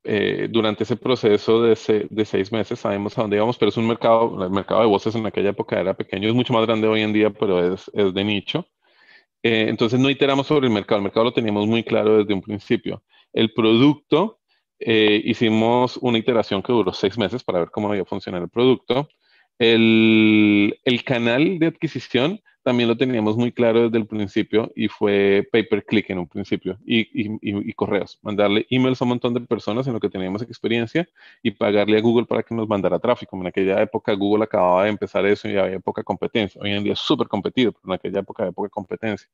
eh, 0.05 0.49
durante 0.51 0.85
ese 0.85 0.97
proceso 0.97 1.63
de, 1.63 1.77
seis 1.77 2.51
meses. 2.51 2.81
Sabemos 2.81 3.17
a 3.19 3.23
dónde 3.23 3.37
íbamos, 3.37 3.59
pero 3.59 3.69
es 3.69 3.77
un 3.77 3.87
mercado, 3.87 4.43
el 4.43 4.51
mercado 4.51 4.81
de 4.81 4.87
voces 4.87 5.15
en 5.15 5.27
aquella 5.27 5.51
época 5.51 5.79
era 5.81 5.95
pequeño, 5.95 6.29
es 6.29 6.35
mucho 6.35 6.53
más 6.55 6.67
grande 6.67 6.89
hoy 6.89 7.03
en 7.03 7.13
día, 7.13 7.31
pero 7.31 7.75
es, 7.75 7.91
es 7.95 8.15
de 8.15 8.25
nicho. 8.25 8.67
entonces 9.43 10.01
no 10.01 10.11
iteramos 10.11 10.47
sobre 10.47 10.67
el 10.69 10.73
mercado, 10.73 10.99
el 10.99 11.05
mercado 11.05 11.25
lo 11.25 11.33
teníamos 11.33 11.67
muy 11.67 11.85
claro 11.85 12.19
desde 12.19 12.35
un 12.35 12.43
principio. 12.43 13.03
El 13.33 13.53
producto 13.53 14.40
eh, 14.81 15.21
hicimos 15.25 15.99
una 15.99 16.19
iteración 16.19 16.63
que 16.63 16.73
duró 16.73 16.93
seis 16.93 17.19
meses 17.19 17.45
para 17.45 17.61
ver 17.61 17.71
cómo 17.71 17.95
iba 17.95 18.03
a 18.03 18.07
funcionar 18.07 18.43
el 18.43 18.49
producto. 18.49 19.09
El, 19.59 20.79
el, 20.85 21.05
canal 21.05 21.59
de 21.59 21.67
adquisición 21.67 22.41
también 22.63 22.89
lo 22.89 22.97
teníamos 22.97 23.37
muy 23.37 23.53
claro 23.53 23.85
desde 23.85 23.99
el 23.99 24.07
principio 24.07 24.73
y 24.75 24.89
fue 24.89 25.47
pay 25.53 25.65
per 25.65 25.85
click 25.85 26.09
en 26.09 26.19
un 26.19 26.27
principio 26.27 26.79
y, 26.87 27.01
y, 27.01 27.39
y, 27.43 27.73
correos. 27.75 28.19
Mandarle 28.23 28.67
emails 28.71 29.03
a 29.03 29.05
un 29.05 29.11
montón 29.11 29.35
de 29.35 29.41
personas 29.41 29.87
en 29.87 29.93
lo 29.93 30.01
que 30.01 30.09
teníamos 30.09 30.41
experiencia 30.43 31.07
y 31.43 31.51
pagarle 31.51 31.99
a 31.99 32.01
Google 32.01 32.25
para 32.25 32.43
que 32.43 32.55
nos 32.55 32.67
mandara 32.69 32.99
tráfico. 32.99 33.37
En 33.37 33.47
aquella 33.47 33.83
época 33.83 34.15
Google 34.15 34.45
acababa 34.45 34.85
de 34.85 34.91
empezar 34.91 35.27
eso 35.27 35.47
y 35.47 35.57
había 35.59 35.79
poca 35.81 36.03
competencia. 36.03 36.61
Hoy 36.63 36.73
en 36.73 36.83
día 36.83 36.95
es 36.95 37.01
súper 37.01 37.29
competido, 37.29 37.73
pero 37.73 37.83
en 37.87 37.93
aquella 37.99 38.21
época 38.21 38.45
había 38.45 38.53
poca 38.53 38.71
competencia. 38.71 39.29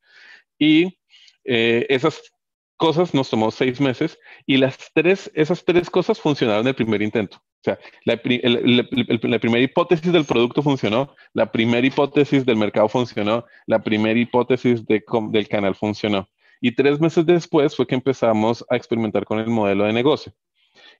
Y 0.58 0.98
eh, 1.44 1.86
esas 1.88 2.32
cosas 2.76 3.14
nos 3.14 3.30
tomó 3.30 3.50
seis 3.50 3.80
meses 3.80 4.18
y 4.46 4.56
las 4.56 4.78
tres, 4.94 5.30
esas 5.34 5.64
tres 5.64 5.90
cosas 5.90 6.20
funcionaron 6.20 6.62
en 6.62 6.68
el 6.68 6.74
primer 6.74 7.02
intento. 7.02 7.38
O 7.38 7.64
sea, 7.64 7.78
la, 8.04 8.20
primera 8.20 9.60
hipótesis 9.60 10.12
del 10.12 10.24
producto 10.24 10.62
funcionó, 10.62 11.14
la 11.32 11.50
primera 11.50 11.86
hipótesis 11.86 12.46
del 12.46 12.56
mercado 12.56 12.88
funcionó, 12.88 13.44
la 13.66 13.82
primera 13.82 14.18
hipótesis 14.18 14.84
del 14.86 15.48
canal 15.48 15.74
funcionó. 15.74 16.28
Y 16.60 16.72
tres 16.72 17.00
meses 17.00 17.26
después 17.26 17.74
fue 17.74 17.86
que 17.86 17.96
empezamos 17.96 18.64
a 18.70 18.76
experimentar 18.76 19.24
con 19.24 19.38
el 19.38 19.48
modelo 19.48 19.84
de 19.84 19.92
negocio. 19.92 20.32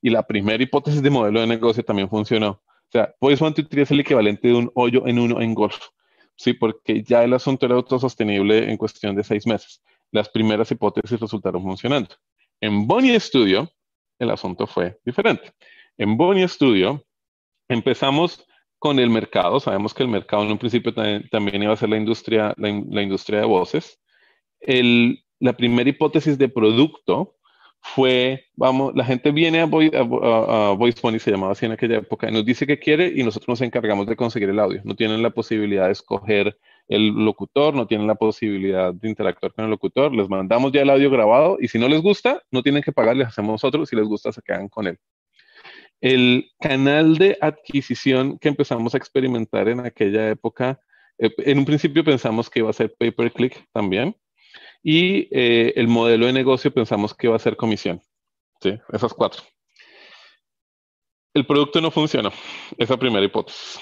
Y 0.03 0.11
la 0.11 0.27
primera 0.27 0.62
hipótesis 0.62 1.03
de 1.03 1.11
modelo 1.11 1.41
de 1.41 1.47
negocio 1.47 1.85
también 1.85 2.09
funcionó. 2.09 2.51
O 2.51 2.91
sea, 2.91 3.14
Voice 3.20 3.45
One 3.45 3.55
es 3.70 3.91
el 3.91 4.01
equivalente 4.01 4.49
de 4.49 4.55
un 4.55 4.70
hoyo 4.74 5.07
en 5.07 5.18
uno 5.18 5.41
en 5.41 5.55
golf. 5.55 5.89
Sí, 6.35 6.53
porque 6.53 7.03
ya 7.03 7.24
el 7.24 7.33
asunto 7.33 7.66
era 7.66 7.77
autosostenible 7.77 8.70
en 8.70 8.77
cuestión 8.77 9.14
de 9.14 9.24
seis 9.24 9.47
meses 9.47 9.83
las 10.12 10.28
primeras 10.28 10.70
hipótesis 10.70 11.18
resultaron 11.20 11.62
funcionando. 11.62 12.14
En 12.61 12.86
Bonnie 12.86 13.18
Studio, 13.20 13.70
el 14.18 14.30
asunto 14.30 14.66
fue 14.66 14.98
diferente. 15.04 15.52
En 15.98 16.16
Bonnie 16.16 16.48
Studio, 16.48 17.04
empezamos 17.68 18.46
con 18.78 18.98
el 18.98 19.11
mercado. 19.11 19.61
Sabemos 19.61 19.94
que 19.94 20.02
el 20.02 20.09
mercado 20.09 20.44
en 20.44 20.52
un 20.52 20.59
principio 20.59 20.94
también, 20.94 21.62
iba 21.62 21.72
a 21.72 21.76
ser 21.76 21.88
la 21.88 21.96
industria, 21.96 22.54
la, 22.57 23.02
industria 23.02 23.40
de 23.40 23.46
voces. 23.46 24.00
la 24.61 25.52
primera 25.57 25.88
hipótesis 25.88 26.38
de 26.38 26.48
producto 26.48 27.36
fue, 27.80 28.46
vamos, 28.57 28.94
la 28.94 29.04
gente 29.04 29.30
viene 29.30 29.61
a, 29.61 29.66
Voice, 29.66 29.96
a, 29.96 31.18
se 31.18 31.30
llamaba 31.30 31.52
así 31.52 31.66
en 31.66 31.72
aquella 31.72 31.98
época, 31.98 32.28
y 32.28 32.32
nos 32.32 32.44
dice 32.44 32.66
que 32.66 32.78
quiere 32.78 33.12
y 33.14 33.22
nosotros 33.22 33.48
nos 33.48 33.61
encargamos 33.61 34.07
de 34.07 34.16
conseguir 34.16 34.48
el 34.50 34.59
audio. 34.59 34.80
No 34.84 34.96
tienen 34.96 35.22
la 35.22 35.30
posibilidad 35.30 35.86
de 35.86 35.92
escoger 35.92 36.59
el 36.89 37.09
locutor, 37.09 37.74
no 37.74 37.87
tienen 37.87 38.07
la 38.07 38.14
posibilidad 38.14 38.95
de 38.95 39.09
interactuar 39.09 39.53
con 39.53 39.64
el 39.64 39.70
locutor, 39.70 40.14
les 40.14 40.28
mandamos 40.28 40.72
ya 40.72 40.82
el 40.82 40.91
audio 40.91 41.11
grabado 41.11 41.59
y 41.61 41.68
si 41.68 41.78
no 41.78 41.89
les 41.89 42.01
gusta, 42.01 42.43
no 42.51 42.62
tienen 42.62 42.82
que 42.82 42.93
pagar, 42.93 43.16
les 43.16 43.28
hacemos 43.28 43.64
otro, 43.64 43.84
si 43.87 43.97
les 43.97 44.07
gusta, 44.07 44.32
se 44.32 44.43
quedan 44.43 44.68
con 44.68 44.87
él. 44.87 44.99
El 46.01 46.51
canal 46.61 47.16
de 47.16 47.39
adquisición 47.41 48.39
que 48.39 48.49
empezamos 48.49 48.95
a 48.95 48.99
experimentar 48.99 49.68
en 49.68 49.80
aquella 49.80 50.28
época, 50.30 50.80
eh, 51.18 51.30
en 51.39 51.59
un 51.59 51.64
principio 51.64 52.05
pensamos 52.05 52.51
que 52.51 52.61
iba 52.61 52.70
a 52.70 52.74
ser 52.74 52.95
pay 52.97 53.11
per 53.11 53.32
click 53.32 53.66
también, 53.72 54.14
y 54.82 55.28
eh, 55.32 55.72
el 55.76 55.89
modelo 55.89 56.26
de 56.26 56.32
negocio 56.32 56.72
pensamos 56.72 57.14
que 57.14 57.26
iba 57.26 57.34
a 57.34 57.41
ser 57.41 57.57
comisión. 57.57 58.01
¿sí? 58.61 58.78
Esas 58.93 59.12
cuatro. 59.12 59.43
El 61.34 61.45
producto 61.45 61.80
no 61.80 61.91
funcionó, 61.91 62.30
esa 62.78 62.97
primera 62.97 63.24
hipótesis. 63.24 63.80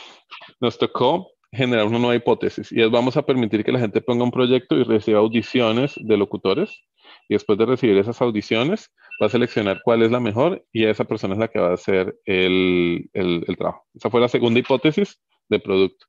Nos 0.61 0.79
tocó 0.79 1.34
generar 1.55 1.87
una 1.87 1.99
nueva 1.99 2.17
hipótesis 2.17 2.73
y 2.73 2.83
es 2.83 2.91
vamos 2.91 3.17
a 3.17 3.23
permitir 3.23 3.65
que 3.65 3.73
la 3.73 3.79
gente 3.79 4.01
ponga 4.01 4.25
un 4.25 4.31
proyecto 4.31 4.77
y 4.77 4.85
reciba 4.85 5.21
audiciones 5.21 5.95
de 5.97 6.17
locutores 6.17 6.83
y 7.29 7.35
después 7.35 7.59
de 7.59 7.67
recibir 7.67 7.97
esas 7.99 8.21
audiciones 8.21 8.91
va 9.23 9.27
a 9.27 9.31
seleccionar 9.31 9.81
cuál 9.85 10.03
es 10.03 10.11
la 10.11 10.21
mejor 10.21 10.65
y 10.73 10.85
esa 10.85 11.05
persona 11.05 11.35
es 11.35 11.41
la 11.41 11.49
que 11.49 11.61
va 11.61 11.71
a 11.71 11.75
hacer 11.75 12.17
el, 12.25 13.09
el, 13.13 13.45
trabajo. 13.57 13.85
Esa 13.95 14.11
fue 14.11 14.21
la 14.21 14.29
segunda 14.29 14.61
hipótesis 14.61 15.21
de 15.49 15.61
producto. 15.61 16.07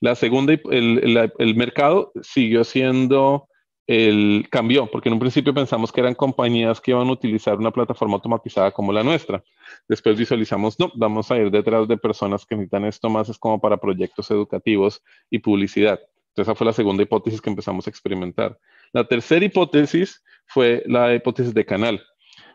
La 0.00 0.14
segunda, 0.14 0.54
el, 0.54 1.30
el 1.38 1.54
mercado 1.54 2.12
siguió 2.22 2.64
siendo 2.64 3.49
el, 3.90 4.46
cambió, 4.50 4.86
porque 4.86 5.08
en 5.08 5.14
un 5.14 5.18
principio 5.18 5.52
pensamos 5.52 5.90
que 5.90 6.00
eran 6.00 6.14
compañías 6.14 6.80
que 6.80 6.92
iban 6.92 7.08
a 7.08 7.10
utilizar 7.10 7.58
una 7.58 7.72
plataforma 7.72 8.14
automatizada 8.14 8.70
como 8.70 8.92
la 8.92 9.02
nuestra. 9.02 9.42
Después 9.88 10.16
visualizamos, 10.16 10.78
no, 10.78 10.92
vamos 10.94 11.28
a 11.32 11.36
ir 11.36 11.50
detrás 11.50 11.88
de 11.88 11.96
personas 11.96 12.46
que 12.46 12.54
necesitan 12.54 12.84
esto 12.84 13.10
más, 13.10 13.28
es 13.28 13.36
como 13.36 13.60
para 13.60 13.78
proyectos 13.78 14.30
educativos 14.30 15.02
y 15.28 15.40
publicidad. 15.40 15.98
Entonces, 16.28 16.52
esa 16.52 16.54
fue 16.54 16.68
la 16.68 16.72
segunda 16.72 17.02
hipótesis 17.02 17.40
que 17.40 17.50
empezamos 17.50 17.84
a 17.88 17.90
experimentar. 17.90 18.56
La 18.92 19.08
tercera 19.08 19.44
hipótesis 19.44 20.22
fue 20.46 20.84
la 20.86 21.12
hipótesis 21.12 21.52
de 21.52 21.66
canal. 21.66 22.00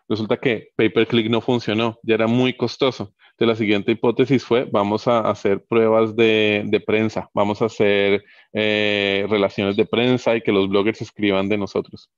Resulta 0.07 0.37
que 0.37 0.69
pay 0.75 0.89
per 0.89 1.07
click 1.07 1.29
no 1.29 1.41
funcionó, 1.41 1.99
ya 2.03 2.15
era 2.15 2.27
muy 2.27 2.53
costoso. 2.53 3.13
Entonces, 3.31 3.47
la 3.47 3.55
siguiente 3.55 3.91
hipótesis 3.91 4.45
fue, 4.45 4.65
vamos 4.65 5.07
a 5.07 5.19
hacer 5.21 5.63
pruebas 5.65 6.15
de, 6.15 6.63
de 6.67 6.79
prensa, 6.79 7.29
vamos 7.33 7.61
a 7.61 7.65
hacer 7.65 8.23
eh, 8.53 9.25
relaciones 9.29 9.75
de 9.75 9.85
prensa 9.85 10.35
y 10.35 10.41
que 10.41 10.51
los 10.51 10.69
bloggers 10.69 11.01
escriban 11.01 11.49
de 11.49 11.57
nosotros. 11.57 12.09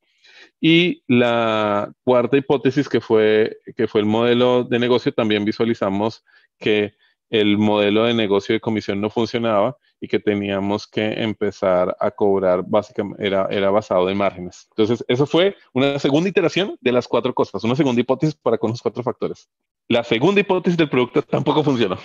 Y 0.60 1.04
la 1.08 1.92
cuarta 2.04 2.38
hipótesis, 2.38 2.90
que 2.90 3.02
fue, 3.02 3.58
que 3.76 3.88
fue 3.88 4.02
el 4.02 4.08
modelo 4.08 4.64
de 4.64 4.80
negocio, 4.80 5.14
también 5.14 5.46
visualizamos 5.46 6.24
que 6.60 6.94
el 7.30 7.58
modelo 7.58 8.06
de 8.06 8.14
negocio 8.14 8.54
de 8.54 8.62
comisión 8.62 9.02
no 9.02 9.10
funcionaba 9.10 9.78
y 10.00 10.08
que 10.08 10.20
teníamos 10.20 10.88
que 10.88 11.14
empezar 11.22 11.96
a 12.00 12.12
cobrar, 12.12 12.64
básicamente 12.66 13.26
era, 13.26 13.48
era 13.50 13.70
basado 13.70 14.10
en 14.10 14.18
márgenes. 14.18 14.68
Entonces, 14.72 15.04
eso 15.08 15.26
fue 15.26 15.56
una 15.74 16.00
segunda 16.00 16.30
iteración 16.30 16.78
de 16.82 16.92
las 16.92 17.08
cuatro 17.08 17.34
cosas, 17.34 17.64
una 17.64 17.76
segunda 17.76 18.02
hipótesis 18.02 18.36
para 18.36 18.58
con 18.58 18.72
los 18.72 18.82
cuatro 18.82 19.04
factores. 19.04 19.50
La 19.90 20.04
segunda 20.04 20.42
hipótesis 20.42 20.78
del 20.78 20.90
producto 20.90 21.22
tampoco 21.22 21.64
funcionó. 21.64 21.98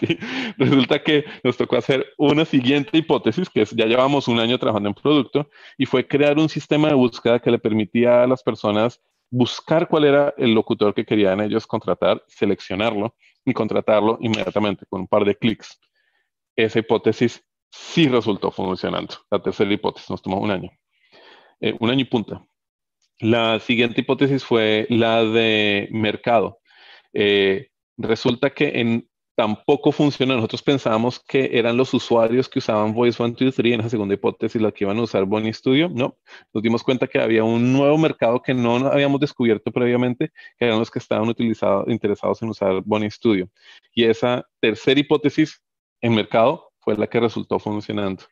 Resulta 0.58 1.02
que 1.02 1.24
nos 1.42 1.56
tocó 1.56 1.76
hacer 1.76 2.06
una 2.18 2.44
siguiente 2.44 2.98
hipótesis, 2.98 3.48
que 3.48 3.62
es, 3.62 3.70
ya 3.70 3.86
llevamos 3.86 4.28
un 4.28 4.38
año 4.38 4.58
trabajando 4.58 4.90
en 4.90 4.94
producto, 4.94 5.48
y 5.78 5.86
fue 5.86 6.06
crear 6.06 6.38
un 6.38 6.48
sistema 6.48 6.88
de 6.88 6.94
búsqueda 6.94 7.40
que 7.40 7.50
le 7.50 7.58
permitía 7.58 8.22
a 8.22 8.26
las 8.26 8.42
personas 8.42 9.00
buscar 9.30 9.88
cuál 9.88 10.04
era 10.04 10.34
el 10.36 10.52
locutor 10.54 10.94
que 10.94 11.04
querían 11.04 11.40
ellos 11.40 11.66
contratar, 11.66 12.22
seleccionarlo 12.28 13.16
y 13.44 13.52
contratarlo 13.52 14.18
inmediatamente 14.20 14.86
con 14.88 15.02
un 15.02 15.08
par 15.08 15.24
de 15.24 15.34
clics. 15.34 15.80
Esa 16.56 16.78
hipótesis 16.78 17.44
sí 17.70 18.08
resultó 18.08 18.50
funcionando. 18.50 19.14
La 19.30 19.42
tercera 19.42 19.72
hipótesis 19.72 20.10
nos 20.10 20.22
tomó 20.22 20.38
un 20.38 20.50
año, 20.50 20.70
eh, 21.60 21.74
un 21.80 21.90
año 21.90 22.02
y 22.02 22.04
punta. 22.04 22.44
La 23.20 23.60
siguiente 23.60 24.00
hipótesis 24.00 24.44
fue 24.44 24.86
la 24.90 25.24
de 25.24 25.88
mercado. 25.92 26.58
Eh, 27.12 27.68
resulta 27.96 28.50
que 28.50 28.80
en 28.80 29.08
tampoco 29.34 29.92
funcionó. 29.92 30.36
Nosotros 30.36 30.62
pensábamos 30.62 31.20
que 31.20 31.50
eran 31.52 31.76
los 31.76 31.92
usuarios 31.94 32.48
que 32.48 32.58
usaban 32.58 32.92
Voice 32.92 33.22
1, 33.22 33.36
2, 33.38 33.54
3 33.54 33.74
en 33.74 33.80
esa 33.80 33.90
segunda 33.90 34.14
hipótesis, 34.14 34.60
la 34.60 34.72
que 34.72 34.84
iban 34.84 34.98
a 34.98 35.02
usar 35.02 35.24
Bonnie 35.24 35.52
Studio. 35.52 35.88
No, 35.88 36.16
nos 36.52 36.62
dimos 36.62 36.82
cuenta 36.82 37.06
que 37.06 37.18
había 37.20 37.44
un 37.44 37.72
nuevo 37.72 37.98
mercado 37.98 38.40
que 38.40 38.54
no 38.54 38.76
habíamos 38.76 39.20
descubierto 39.20 39.70
previamente, 39.72 40.30
que 40.58 40.66
eran 40.66 40.78
los 40.78 40.90
que 40.90 40.98
estaban 40.98 41.32
interesados 41.88 42.42
en 42.42 42.48
usar 42.48 42.82
Bonnie 42.84 43.10
Studio. 43.10 43.48
Y 43.94 44.04
esa 44.04 44.46
tercera 44.60 45.00
hipótesis 45.00 45.60
en 46.04 46.14
mercado 46.14 46.70
fue 46.80 46.96
la 46.98 47.06
que 47.06 47.18
resultó 47.18 47.58
funcionando. 47.58 48.24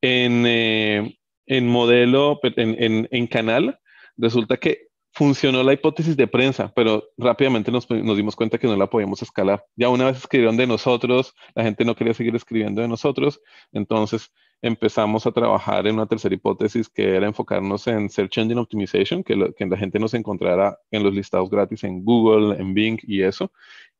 En, 0.00 0.44
eh, 0.46 1.18
en 1.46 1.66
modelo, 1.66 2.38
en, 2.44 3.08
en 3.10 3.26
canal, 3.26 3.80
resulta 4.16 4.56
que 4.58 4.90
funcionó 5.12 5.64
la 5.64 5.72
hipótesis 5.72 6.16
de 6.16 6.28
prensa, 6.28 6.72
pero 6.74 7.02
rápidamente 7.18 7.72
nos, 7.72 7.88
dimos 7.88 8.36
cuenta 8.36 8.58
que 8.58 8.68
no 8.68 8.76
la 8.76 8.88
podíamos 8.88 9.22
escalar. 9.22 9.64
Ya 9.74 9.88
una 9.88 10.04
vez 10.06 10.18
escribieron 10.18 10.56
de 10.56 10.68
nosotros, 10.68 11.34
la 11.56 11.64
gente 11.64 11.84
no 11.84 11.96
quería 11.96 12.14
seguir 12.14 12.36
escribiendo 12.36 12.80
de 12.80 12.86
nosotros, 12.86 13.40
entonces 13.72 14.30
empezamos 14.62 15.26
a 15.26 15.32
trabajar 15.32 15.86
en 15.88 15.94
una 15.94 16.06
tercera 16.06 16.34
hipótesis 16.34 16.88
que 16.88 17.16
era 17.16 17.26
enfocarnos 17.26 17.88
en 17.88 18.08
Search 18.08 18.38
Engine 18.38 18.60
Optimization, 18.60 19.24
que, 19.24 19.52
que 19.56 19.66
la 19.66 19.76
gente 19.76 19.98
nos 19.98 20.14
encontrara 20.14 20.78
en 20.92 21.02
los 21.02 21.12
listados 21.12 21.50
gratis 21.50 21.82
en 21.82 22.04
Google, 22.04 22.56
en 22.60 22.72
Bing 22.72 23.00
y 23.02 23.22
eso, 23.22 23.50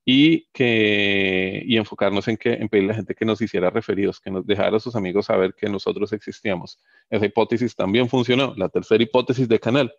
y, 0.05 0.47
que, 0.53 1.63
y 1.65 1.77
enfocarnos 1.77 2.27
en, 2.29 2.37
que, 2.37 2.55
en 2.55 2.69
pedirle 2.69 2.91
a 2.91 2.93
la 2.93 2.97
gente 2.97 3.15
que 3.15 3.25
nos 3.25 3.41
hiciera 3.41 3.71
referidos, 3.71 4.21
que 4.21 4.31
nos 4.31 4.47
dejara 4.47 4.77
a 4.77 4.81
sus 4.81 4.97
amigos 4.97 5.27
saber 5.27 5.55
que 5.55 5.69
nosotros 5.69 6.13
existíamos. 6.13 6.79
Esa 7.11 7.27
hipótesis 7.27 7.77
también 7.77 8.09
funcionó. 8.09 8.55
La 8.57 8.69
tercera 8.69 9.03
hipótesis 9.03 9.49
de 9.49 9.61
canal 9.61 9.93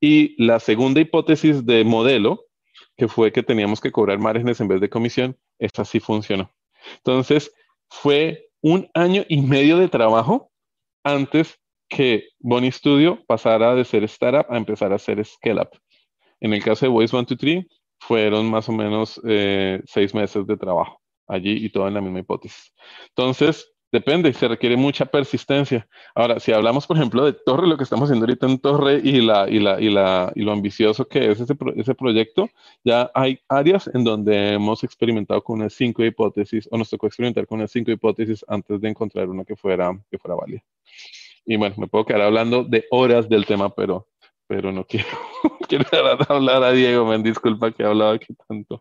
y 0.00 0.42
la 0.44 0.60
segunda 0.60 1.00
hipótesis 1.00 1.64
de 1.64 1.84
modelo, 1.84 2.46
que 2.96 3.08
fue 3.08 3.32
que 3.32 3.42
teníamos 3.42 3.80
que 3.80 3.92
cobrar 3.92 4.18
márgenes 4.18 4.60
en 4.60 4.68
vez 4.68 4.80
de 4.80 4.90
comisión, 4.90 5.36
esa 5.58 5.84
sí 5.84 6.00
funcionó. 6.00 6.52
Entonces, 6.98 7.52
fue 7.88 8.48
un 8.60 8.90
año 8.94 9.24
y 9.28 9.40
medio 9.40 9.78
de 9.78 9.88
trabajo 9.88 10.50
antes 11.02 11.58
que 11.88 12.28
Bonnie 12.38 12.72
Studio 12.72 13.22
pasara 13.26 13.74
de 13.74 13.84
ser 13.84 14.04
startup 14.04 14.52
a 14.52 14.56
empezar 14.56 14.92
a 14.92 14.98
ser 14.98 15.24
scale 15.24 15.60
up. 15.60 15.70
En 16.40 16.52
el 16.52 16.62
caso 16.62 16.86
de 16.86 16.90
Voice 16.90 17.10
123, 17.10 17.64
fueron 17.98 18.50
más 18.50 18.68
o 18.68 18.72
menos 18.72 19.20
eh, 19.24 19.82
seis 19.86 20.14
meses 20.14 20.46
de 20.46 20.56
trabajo 20.56 21.00
allí 21.26 21.64
y 21.64 21.70
todo 21.70 21.88
en 21.88 21.94
la 21.94 22.00
misma 22.00 22.20
hipótesis. 22.20 22.72
Entonces, 23.08 23.74
Depende, 23.94 24.32
se 24.32 24.48
requiere 24.48 24.76
mucha 24.76 25.06
persistencia. 25.06 25.86
Ahora, 26.16 26.40
si 26.40 26.50
hablamos, 26.50 26.84
por 26.84 26.96
ejemplo, 26.96 27.24
de 27.24 27.32
Torre, 27.32 27.68
lo 27.68 27.76
que 27.76 27.84
estamos 27.84 28.06
haciendo 28.10 28.24
ahorita 28.24 28.46
en 28.46 28.58
Torre 28.58 29.00
y, 29.04 29.20
la, 29.20 29.48
y, 29.48 29.60
la, 29.60 29.80
y, 29.80 29.88
la, 29.88 30.32
y 30.34 30.42
lo 30.42 30.50
ambicioso 30.50 31.06
que 31.06 31.30
es 31.30 31.38
ese, 31.38 31.54
ese 31.76 31.94
proyecto, 31.94 32.50
ya 32.82 33.08
hay 33.14 33.38
áreas 33.48 33.88
en 33.94 34.02
donde 34.02 34.54
hemos 34.54 34.82
experimentado 34.82 35.44
con 35.44 35.60
unas 35.60 35.74
cinco 35.74 36.04
hipótesis, 36.04 36.68
o 36.72 36.76
nos 36.76 36.90
tocó 36.90 37.06
experimentar 37.06 37.46
con 37.46 37.60
unas 37.60 37.70
cinco 37.70 37.92
hipótesis 37.92 38.44
antes 38.48 38.80
de 38.80 38.88
encontrar 38.88 39.28
una 39.28 39.44
que 39.44 39.54
fuera, 39.54 39.96
que 40.10 40.18
fuera 40.18 40.34
válida. 40.34 40.64
Y 41.46 41.54
bueno, 41.54 41.76
me 41.78 41.86
puedo 41.86 42.04
quedar 42.04 42.22
hablando 42.22 42.64
de 42.64 42.86
horas 42.90 43.28
del 43.28 43.46
tema, 43.46 43.72
pero, 43.76 44.08
pero 44.46 44.72
no 44.72 44.84
quiero, 44.86 45.08
quiero 45.68 45.86
hablar 46.28 46.62
a 46.62 46.72
Diego, 46.72 47.06
me 47.06 47.18
disculpa 47.18 47.72
que 47.72 47.82
he 47.82 47.86
hablado 47.86 48.12
aquí 48.12 48.34
tanto. 48.48 48.80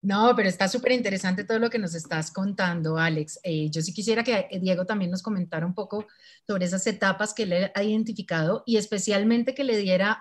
No, 0.00 0.32
pero 0.36 0.48
está 0.48 0.68
súper 0.68 0.92
interesante 0.92 1.42
todo 1.42 1.58
lo 1.58 1.70
que 1.70 1.78
nos 1.78 1.94
estás 1.94 2.30
contando, 2.30 2.98
Alex. 2.98 3.40
Eh, 3.42 3.68
yo 3.68 3.82
sí 3.82 3.92
quisiera 3.92 4.22
que 4.22 4.46
eh, 4.48 4.60
Diego 4.60 4.86
también 4.86 5.10
nos 5.10 5.22
comentara 5.22 5.66
un 5.66 5.74
poco 5.74 6.06
sobre 6.46 6.66
esas 6.66 6.86
etapas 6.86 7.34
que 7.34 7.42
él 7.42 7.70
ha 7.74 7.82
identificado 7.82 8.62
y 8.64 8.76
especialmente 8.76 9.54
que 9.54 9.64
le 9.64 9.76
diera 9.76 10.20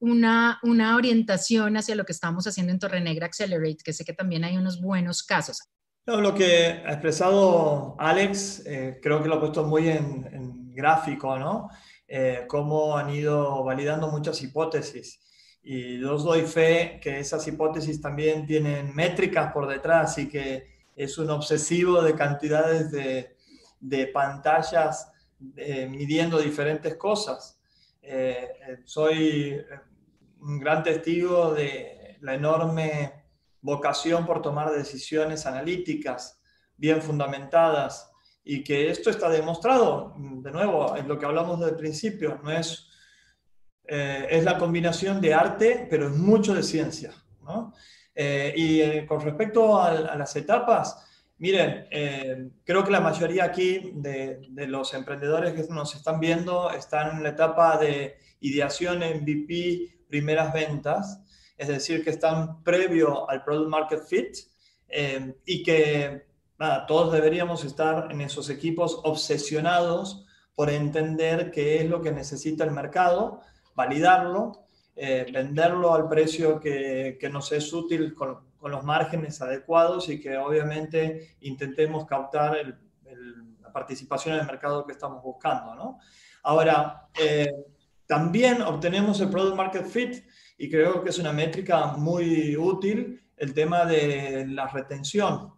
una, 0.00 0.60
una 0.62 0.96
orientación 0.96 1.76
hacia 1.76 1.96
lo 1.96 2.04
que 2.04 2.12
estamos 2.12 2.46
haciendo 2.46 2.72
en 2.72 2.78
Torre 2.78 3.00
Negra 3.00 3.26
Accelerate, 3.26 3.78
que 3.84 3.92
sé 3.92 4.04
que 4.04 4.12
también 4.12 4.44
hay 4.44 4.56
unos 4.56 4.80
buenos 4.80 5.24
casos. 5.24 5.58
lo 6.06 6.32
que 6.32 6.82
ha 6.86 6.92
expresado 6.92 7.96
Alex, 7.98 8.62
eh, 8.66 9.00
creo 9.02 9.20
que 9.20 9.28
lo 9.28 9.34
ha 9.34 9.40
puesto 9.40 9.64
muy 9.64 9.88
en, 9.88 10.28
en 10.32 10.72
gráfico, 10.72 11.36
¿no? 11.36 11.70
Cómo 12.46 12.96
han 12.96 13.10
ido 13.10 13.64
validando 13.64 14.08
muchas 14.08 14.40
hipótesis. 14.42 15.20
Y 15.62 16.02
os 16.04 16.22
doy 16.22 16.42
fe 16.42 17.00
que 17.02 17.18
esas 17.18 17.46
hipótesis 17.48 18.00
también 18.00 18.46
tienen 18.46 18.94
métricas 18.94 19.52
por 19.52 19.66
detrás 19.66 20.16
y 20.18 20.28
que 20.28 20.68
es 20.94 21.18
un 21.18 21.30
obsesivo 21.30 22.02
de 22.02 22.14
cantidades 22.14 22.90
de, 22.92 23.36
de 23.80 24.06
pantallas 24.06 25.12
eh, 25.56 25.86
midiendo 25.86 26.38
diferentes 26.38 26.96
cosas. 26.96 27.60
Eh, 28.00 28.48
eh, 28.66 28.78
soy 28.84 29.60
un 30.40 30.58
gran 30.58 30.82
testigo 30.82 31.52
de 31.52 32.16
la 32.20 32.34
enorme 32.34 33.24
vocación 33.60 34.24
por 34.24 34.40
tomar 34.40 34.70
decisiones 34.70 35.44
analíticas 35.44 36.40
bien 36.76 37.02
fundamentadas 37.02 38.10
y 38.46 38.64
que 38.64 38.88
esto 38.88 39.10
está 39.10 39.28
demostrado, 39.28 40.14
de 40.16 40.50
nuevo, 40.50 40.96
es 40.96 41.04
lo 41.06 41.18
que 41.18 41.26
hablamos 41.26 41.60
del 41.60 41.76
principio, 41.76 42.40
no 42.42 42.50
es 42.50 42.86
eh, 43.88 44.26
es 44.30 44.44
la 44.44 44.58
combinación 44.58 45.20
de 45.20 45.32
arte, 45.32 45.86
pero 45.88 46.08
es 46.08 46.12
mucho 46.16 46.54
de 46.54 46.62
ciencia. 46.62 47.12
Eh, 48.14 48.52
y 48.56 48.80
eh, 48.80 49.06
con 49.06 49.20
respecto 49.20 49.80
a, 49.80 50.16
las 50.16 50.34
etapas, 50.34 51.04
miren, 51.38 51.86
creo 52.64 52.82
que 52.82 52.90
la 52.90 53.00
mayoría 53.00 53.44
aquí 53.44 53.92
de, 53.94 54.40
los 54.66 54.92
emprendedores 54.94 55.52
que 55.52 55.72
nos 55.72 55.94
están 55.94 56.18
viendo 56.18 56.70
están 56.70 57.16
en 57.16 57.22
la 57.22 57.28
etapa 57.30 57.78
de 57.78 58.18
ideación, 58.40 58.98
MVP, 58.98 60.06
primeras 60.08 60.52
ventas, 60.52 61.22
es 61.56 61.68
decir, 61.68 62.02
que 62.02 62.10
están 62.10 62.64
previo 62.64 63.28
al 63.30 63.44
product 63.44 63.70
market 63.70 64.02
fit 64.04 64.36
y 65.44 65.62
que 65.62 66.26
todos 66.86 67.12
deberíamos 67.12 67.64
estar 67.64 68.10
en 68.10 68.20
esos 68.20 68.48
equipos 68.50 69.00
obsesionados 69.04 70.26
por 70.54 70.70
entender 70.70 71.50
qué 71.50 71.82
es 71.82 71.88
lo 71.88 72.00
que 72.00 72.12
necesita 72.12 72.64
el 72.64 72.70
mercado 72.70 73.40
validarlo, 73.74 74.64
eh, 74.96 75.26
venderlo 75.30 75.94
al 75.94 76.08
precio 76.08 76.58
que, 76.58 77.18
que, 77.20 77.28
nos 77.28 77.52
es 77.52 77.70
útil 77.72 78.14
con, 78.14 78.38
con, 78.56 78.70
los 78.70 78.82
márgenes 78.82 79.42
adecuados 79.42 80.08
y 80.08 80.18
que 80.18 80.38
obviamente 80.38 81.36
intentemos 81.40 82.06
captar 82.06 82.56
la 83.60 83.72
participación 83.72 84.34
en 84.34 84.40
el 84.40 84.46
mercado 84.46 84.86
que 84.86 84.92
estamos 84.92 85.22
buscando. 85.22 85.74
¿no? 85.74 85.98
Ahora, 86.42 87.08
eh, 87.20 87.52
también 88.06 88.62
obtenemos 88.62 89.20
el 89.20 89.28
Product 89.28 89.56
Market 89.56 89.86
Fit 89.86 90.24
y 90.56 90.70
creo 90.70 91.04
que 91.04 91.10
es 91.10 91.18
una 91.18 91.32
métrica 91.32 91.88
muy 91.88 92.56
útil 92.56 93.20
el 93.36 93.52
tema 93.52 93.84
de 93.84 94.46
la 94.48 94.66
retención 94.68 95.52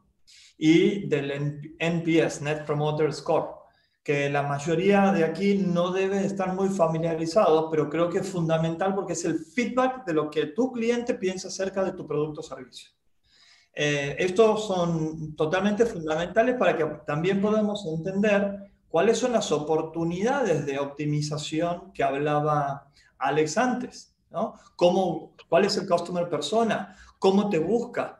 y 0.58 1.08
del 1.08 1.74
NPS, 1.78 2.42
Net 2.42 2.66
Promoter 2.66 3.12
Score 3.14 3.58
que 4.08 4.30
la 4.30 4.42
mayoría 4.42 5.12
de 5.12 5.22
aquí 5.22 5.58
no 5.58 5.92
debe 5.92 6.24
estar 6.24 6.54
muy 6.54 6.70
familiarizado, 6.70 7.68
pero 7.68 7.90
creo 7.90 8.08
que 8.08 8.20
es 8.20 8.26
fundamental 8.26 8.94
porque 8.94 9.12
es 9.12 9.22
el 9.26 9.38
feedback 9.38 10.06
de 10.06 10.14
lo 10.14 10.30
que 10.30 10.46
tu 10.46 10.72
cliente 10.72 11.12
piensa 11.12 11.48
acerca 11.48 11.84
de 11.84 11.92
tu 11.92 12.06
producto 12.06 12.40
o 12.40 12.42
servicio. 12.42 12.88
Eh, 13.74 14.16
estos 14.18 14.66
son 14.66 15.36
totalmente 15.36 15.84
fundamentales 15.84 16.56
para 16.56 16.74
que 16.74 16.86
también 17.06 17.42
podamos 17.42 17.84
entender 17.84 18.72
cuáles 18.88 19.18
son 19.18 19.32
las 19.32 19.52
oportunidades 19.52 20.64
de 20.64 20.78
optimización 20.78 21.92
que 21.92 22.02
hablaba 22.02 22.90
Alex 23.18 23.58
antes. 23.58 24.16
¿no? 24.30 24.54
¿Cómo, 24.74 25.34
¿Cuál 25.50 25.66
es 25.66 25.76
el 25.76 25.86
customer 25.86 26.30
persona? 26.30 26.96
¿Cómo 27.18 27.50
te 27.50 27.58
busca? 27.58 28.17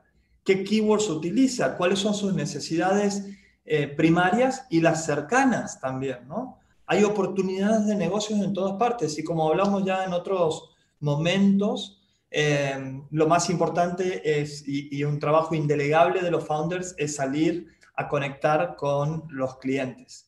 ¿Qué 0.49 0.65
keywords 0.65 1.11
utiliza? 1.11 1.77
¿Cuáles 1.77 1.99
son 1.99 2.15
sus 2.15 2.33
necesidades 2.33 3.23
eh, 3.67 3.87
primarias 3.87 4.65
y 4.71 4.81
las 4.81 5.05
cercanas 5.05 5.79
también, 5.79 6.27
¿no? 6.27 6.59
Hay 6.87 7.05
oportunidades 7.05 7.85
de 7.85 7.95
negocios 7.95 8.41
en 8.41 8.55
todas 8.55 8.79
partes 8.79 9.19
y 9.19 9.25
como 9.25 9.47
hablamos 9.47 9.85
ya 9.85 10.05
en 10.05 10.15
otros 10.15 10.71
momentos, 11.01 12.01
eh, 12.31 12.99
lo 13.11 13.27
más 13.27 13.51
importante 13.51 14.41
es, 14.41 14.65
y, 14.67 15.05
un 15.05 15.19
trabajo 15.19 15.55
indelegable 15.55 16.23
de 16.23 16.31
los 16.31 16.47
founders, 16.47 16.95
es 16.97 17.17
salir 17.17 17.67
a 17.95 18.09
conectar 18.09 18.75
con 18.77 19.25
los 19.29 19.59
clientes. 19.59 20.28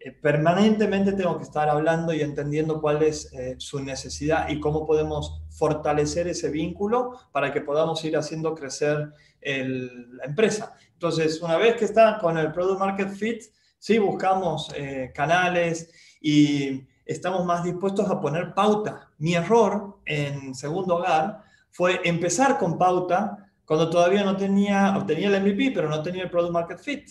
Eh, 0.00 0.12
permanentemente 0.12 1.12
tengo 1.12 1.36
que 1.36 1.44
estar 1.44 1.68
hablando 1.68 2.12
y 2.12 2.22
entendiendo 2.22 2.80
cuál 2.80 3.02
es 3.02 3.30
su 3.58 3.80
necesidad 3.80 4.48
y 4.48 4.58
cómo 4.58 4.86
podemos 4.86 5.42
fortalecer 5.50 6.26
ese 6.26 6.50
vínculo 6.50 7.12
para 7.30 7.52
que 7.52 7.60
podamos 7.60 8.04
ir 8.04 8.16
haciendo 8.16 8.54
crecer 8.54 9.12
la 9.42 10.24
empresa. 10.24 10.74
Entonces, 11.00 11.40
una 11.40 11.56
vez 11.56 11.76
que 11.76 11.86
está 11.86 12.18
con 12.18 12.36
el 12.36 12.52
Product 12.52 12.78
Market 12.78 13.08
Fit, 13.10 13.42
sí 13.80 13.98
buscamos 13.98 14.70
eh, 14.76 15.10
canales 15.14 15.90
y 16.20 16.86
estamos 17.04 17.44
más 17.44 17.64
dispuestos 17.64 18.08
a 18.08 18.20
poner 18.20 18.54
pauta. 18.54 19.08
Mi 19.18 19.34
error 19.34 19.98
en 20.04 20.54
segundo 20.54 20.96
hogar 20.96 21.42
fue 21.70 22.00
empezar 22.04 22.58
con 22.58 22.76
pauta 22.76 23.50
cuando 23.64 23.88
todavía 23.88 24.22
no 24.22 24.36
tenía, 24.36 24.96
obtenía 24.96 25.28
el 25.28 25.42
MVP, 25.42 25.72
pero 25.74 25.88
no 25.88 26.02
tenía 26.02 26.24
el 26.24 26.30
Product 26.30 26.52
Market 26.52 26.78
Fit. 26.78 27.08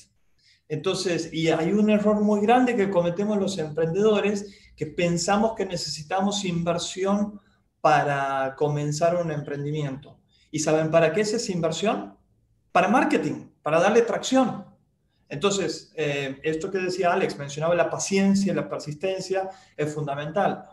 Entonces, 0.70 1.34
y 1.34 1.49
hay 1.49 1.74
un 1.74 1.89
error 1.89 2.22
muy 2.22 2.39
grande 2.39 2.78
que 2.78 2.89
cometemos 2.89 3.38
los 3.38 3.57
emprendedores, 3.57 4.72
que 4.78 4.86
pensamos 4.86 5.55
que 5.55 5.65
necesitamos 5.65 6.45
inversión 6.45 7.41
para 7.82 8.55
comenzar 8.55 9.17
un 9.22 9.32
emprendimiento. 9.32 10.17
¿Y 10.51 10.59
saben 10.59 10.89
para 10.89 11.11
qué 11.11 11.22
es 11.22 11.34
esa 11.34 11.51
inversión? 11.51 12.17
para 12.72 12.88
marketing, 12.88 13.47
para 13.61 13.80
darle 13.80 14.01
tracción. 14.03 14.65
Entonces, 15.28 15.91
eh, 15.95 16.39
esto 16.43 16.72
que 16.72 16.80
decía 16.80 17.13
Alex, 17.13 17.38
mencionaba 17.38 17.76
la 17.76 17.89
paciencia, 17.89 18.53
la 18.53 18.67
persistencia, 18.67 19.49
es 19.78 19.93
fundamental. 19.93 20.63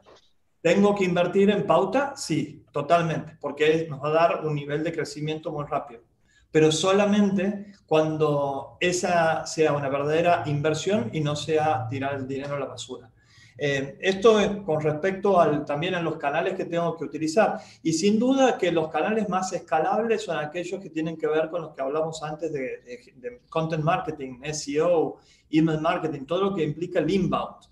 ¿Tengo 0.62 0.94
que 0.94 1.04
invertir 1.04 1.50
en 1.50 1.66
pauta? 1.66 2.14
Sí, 2.16 2.64
totalmente, 2.72 3.36
porque 3.40 3.86
nos 3.88 4.02
va 4.02 4.08
a 4.08 4.12
dar 4.12 4.46
un 4.46 4.54
nivel 4.54 4.82
de 4.82 4.92
crecimiento 4.92 5.52
muy 5.52 5.64
rápido. 5.66 6.02
Pero 6.50 6.72
solamente 6.72 7.72
cuando 7.86 8.76
esa 8.80 9.46
sea 9.46 9.72
una 9.72 9.88
verdadera 9.88 10.42
inversión 10.46 11.10
y 11.12 11.20
no 11.20 11.36
sea 11.36 11.86
tirar 11.88 12.16
el 12.16 12.26
dinero 12.26 12.56
a 12.56 12.58
la 12.58 12.66
basura. 12.66 13.10
Eh, 13.58 13.96
esto 14.02 14.38
es 14.38 14.50
con 14.66 14.82
respecto 14.82 15.40
al, 15.40 15.64
también 15.64 15.94
a 15.94 16.02
los 16.02 16.16
canales 16.16 16.54
que 16.54 16.66
tengo 16.66 16.96
que 16.96 17.04
utilizar. 17.04 17.58
Y 17.82 17.92
sin 17.92 18.18
duda 18.18 18.58
que 18.58 18.70
los 18.70 18.88
canales 18.88 19.28
más 19.28 19.52
escalables 19.52 20.24
son 20.24 20.38
aquellos 20.38 20.80
que 20.80 20.90
tienen 20.90 21.16
que 21.16 21.26
ver 21.26 21.48
con 21.48 21.62
los 21.62 21.74
que 21.74 21.80
hablamos 21.80 22.22
antes 22.22 22.52
de, 22.52 23.40
content 23.48 23.82
marketing, 23.82 24.42
SEO, 24.52 25.18
email 25.50 25.80
marketing, 25.80 26.26
todo 26.26 26.50
lo 26.50 26.54
que 26.54 26.64
implica 26.64 26.98
el 26.98 27.10
inbound. 27.10 27.66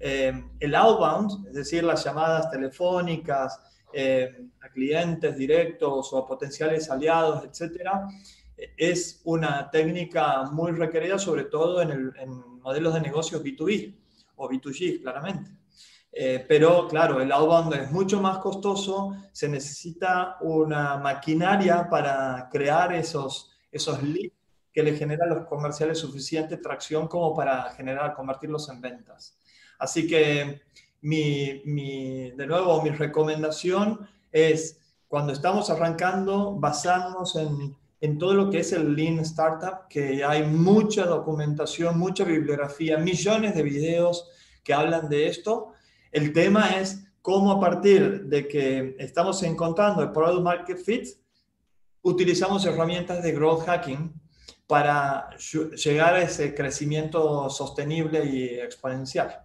Eh, 0.00 0.32
el 0.58 0.74
outbound, 0.74 1.48
es 1.48 1.54
decir, 1.54 1.84
las 1.84 2.02
llamadas 2.02 2.50
telefónicas 2.50 3.60
eh, 3.92 4.46
a 4.60 4.68
clientes 4.68 5.36
directos 5.36 6.12
o 6.12 6.18
a 6.18 6.26
potenciales 6.26 6.90
aliados, 6.90 7.44
etcétera, 7.44 8.06
es 8.76 9.20
una 9.24 9.70
técnica 9.70 10.42
muy 10.44 10.72
requerida, 10.72 11.18
sobre 11.18 11.44
todo 11.44 11.80
en, 11.82 11.90
el, 11.90 12.12
en 12.16 12.60
modelos 12.60 12.94
de 12.94 13.00
negocios 13.00 13.42
B2B 13.42 13.94
o 14.36 14.48
B2G, 14.48 15.02
claramente. 15.02 15.50
Eh, 16.12 16.44
pero 16.48 16.88
claro, 16.88 17.20
el 17.20 17.30
outbound 17.30 17.72
es 17.74 17.90
mucho 17.92 18.20
más 18.20 18.38
costoso, 18.38 19.14
se 19.32 19.48
necesita 19.48 20.38
una 20.40 20.96
maquinaria 20.96 21.88
para 21.88 22.48
crear 22.50 22.92
esos, 22.92 23.52
esos 23.70 24.02
leads 24.02 24.34
que 24.72 24.82
le 24.82 24.96
generan 24.96 25.30
a 25.30 25.34
los 25.34 25.46
comerciales 25.46 25.98
suficiente 25.98 26.56
tracción 26.56 27.06
como 27.06 27.34
para 27.34 27.70
generar, 27.72 28.14
convertirlos 28.14 28.68
en 28.68 28.80
ventas. 28.80 29.36
Así 29.78 30.06
que 30.06 30.62
mi, 31.02 32.30
de 32.30 32.46
nuevo, 32.46 32.82
mi 32.82 32.90
recomendación 32.90 34.08
es 34.32 34.78
cuando 35.08 35.32
estamos 35.32 35.70
arrancando, 35.70 36.54
basarnos 36.54 37.36
en, 37.36 37.76
en 38.00 38.18
todo 38.18 38.34
lo 38.34 38.50
que 38.50 38.60
es 38.60 38.72
el 38.72 38.94
Lean 38.94 39.18
Startup, 39.20 39.88
que 39.88 40.24
hay 40.24 40.44
mucha 40.44 41.04
documentación, 41.04 41.98
mucha 41.98 42.24
bibliografía, 42.24 42.96
millones 42.98 43.54
de 43.54 43.62
videos 43.62 44.30
que 44.62 44.72
hablan 44.72 45.08
de 45.08 45.26
esto. 45.26 45.72
El 46.12 46.32
tema 46.32 46.80
es 46.80 47.04
cómo 47.22 47.52
a 47.52 47.60
partir 47.60 48.24
de 48.24 48.48
que 48.48 48.96
estamos 48.98 49.42
encontrando 49.42 50.02
el 50.02 50.12
Product 50.12 50.42
Market 50.42 50.78
Fit, 50.78 51.08
utilizamos 52.02 52.64
herramientas 52.64 53.22
de 53.22 53.32
growth 53.32 53.66
hacking 53.66 54.12
para 54.66 55.30
llegar 55.36 56.14
a 56.14 56.22
ese 56.22 56.54
crecimiento 56.54 57.50
sostenible 57.50 58.24
y 58.24 58.60
exponencial. 58.60 59.44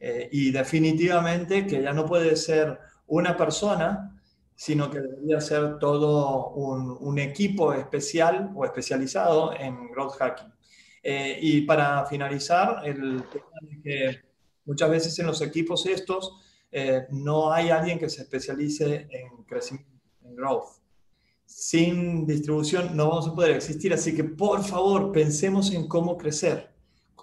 Eh, 0.00 0.28
y 0.30 0.50
definitivamente 0.50 1.66
que 1.66 1.82
ya 1.82 1.92
no 1.92 2.06
puede 2.06 2.36
ser 2.36 2.78
una 3.06 3.36
persona 3.36 4.18
sino 4.58 4.90
que 4.90 4.98
debería 4.98 5.40
ser 5.40 5.78
todo 5.78 6.48
un, 6.48 7.16
equipo 7.20 7.72
especial 7.72 8.50
o 8.56 8.64
especializado 8.64 9.52
en 9.56 9.88
growth 9.92 10.16
hacking. 10.18 10.52
Eh, 11.00 11.38
y 11.40 11.60
para 11.60 12.04
finalizar, 12.06 12.82
el 12.84 13.22
tema 13.28 13.46
de 13.60 13.80
que 13.80 14.20
muchas 14.64 14.90
veces 14.90 15.16
en 15.20 15.26
los 15.26 15.40
equipos 15.42 15.86
estos 15.86 16.40
eh, 16.72 17.06
no 17.10 17.52
hay 17.52 17.70
alguien 17.70 18.00
que 18.00 18.08
se 18.08 18.22
especialice 18.22 19.06
en 19.08 19.44
crecimiento, 19.44 20.02
en 20.24 20.34
growth. 20.34 20.80
Sin 21.44 22.26
distribución 22.26 22.96
no 22.96 23.10
vamos 23.10 23.28
a 23.28 23.34
poder 23.36 23.52
existir, 23.52 23.94
así 23.94 24.12
que 24.12 24.24
por 24.24 24.64
favor 24.64 25.12
pensemos 25.12 25.72
en 25.72 25.86
cómo 25.86 26.18
crecer, 26.18 26.74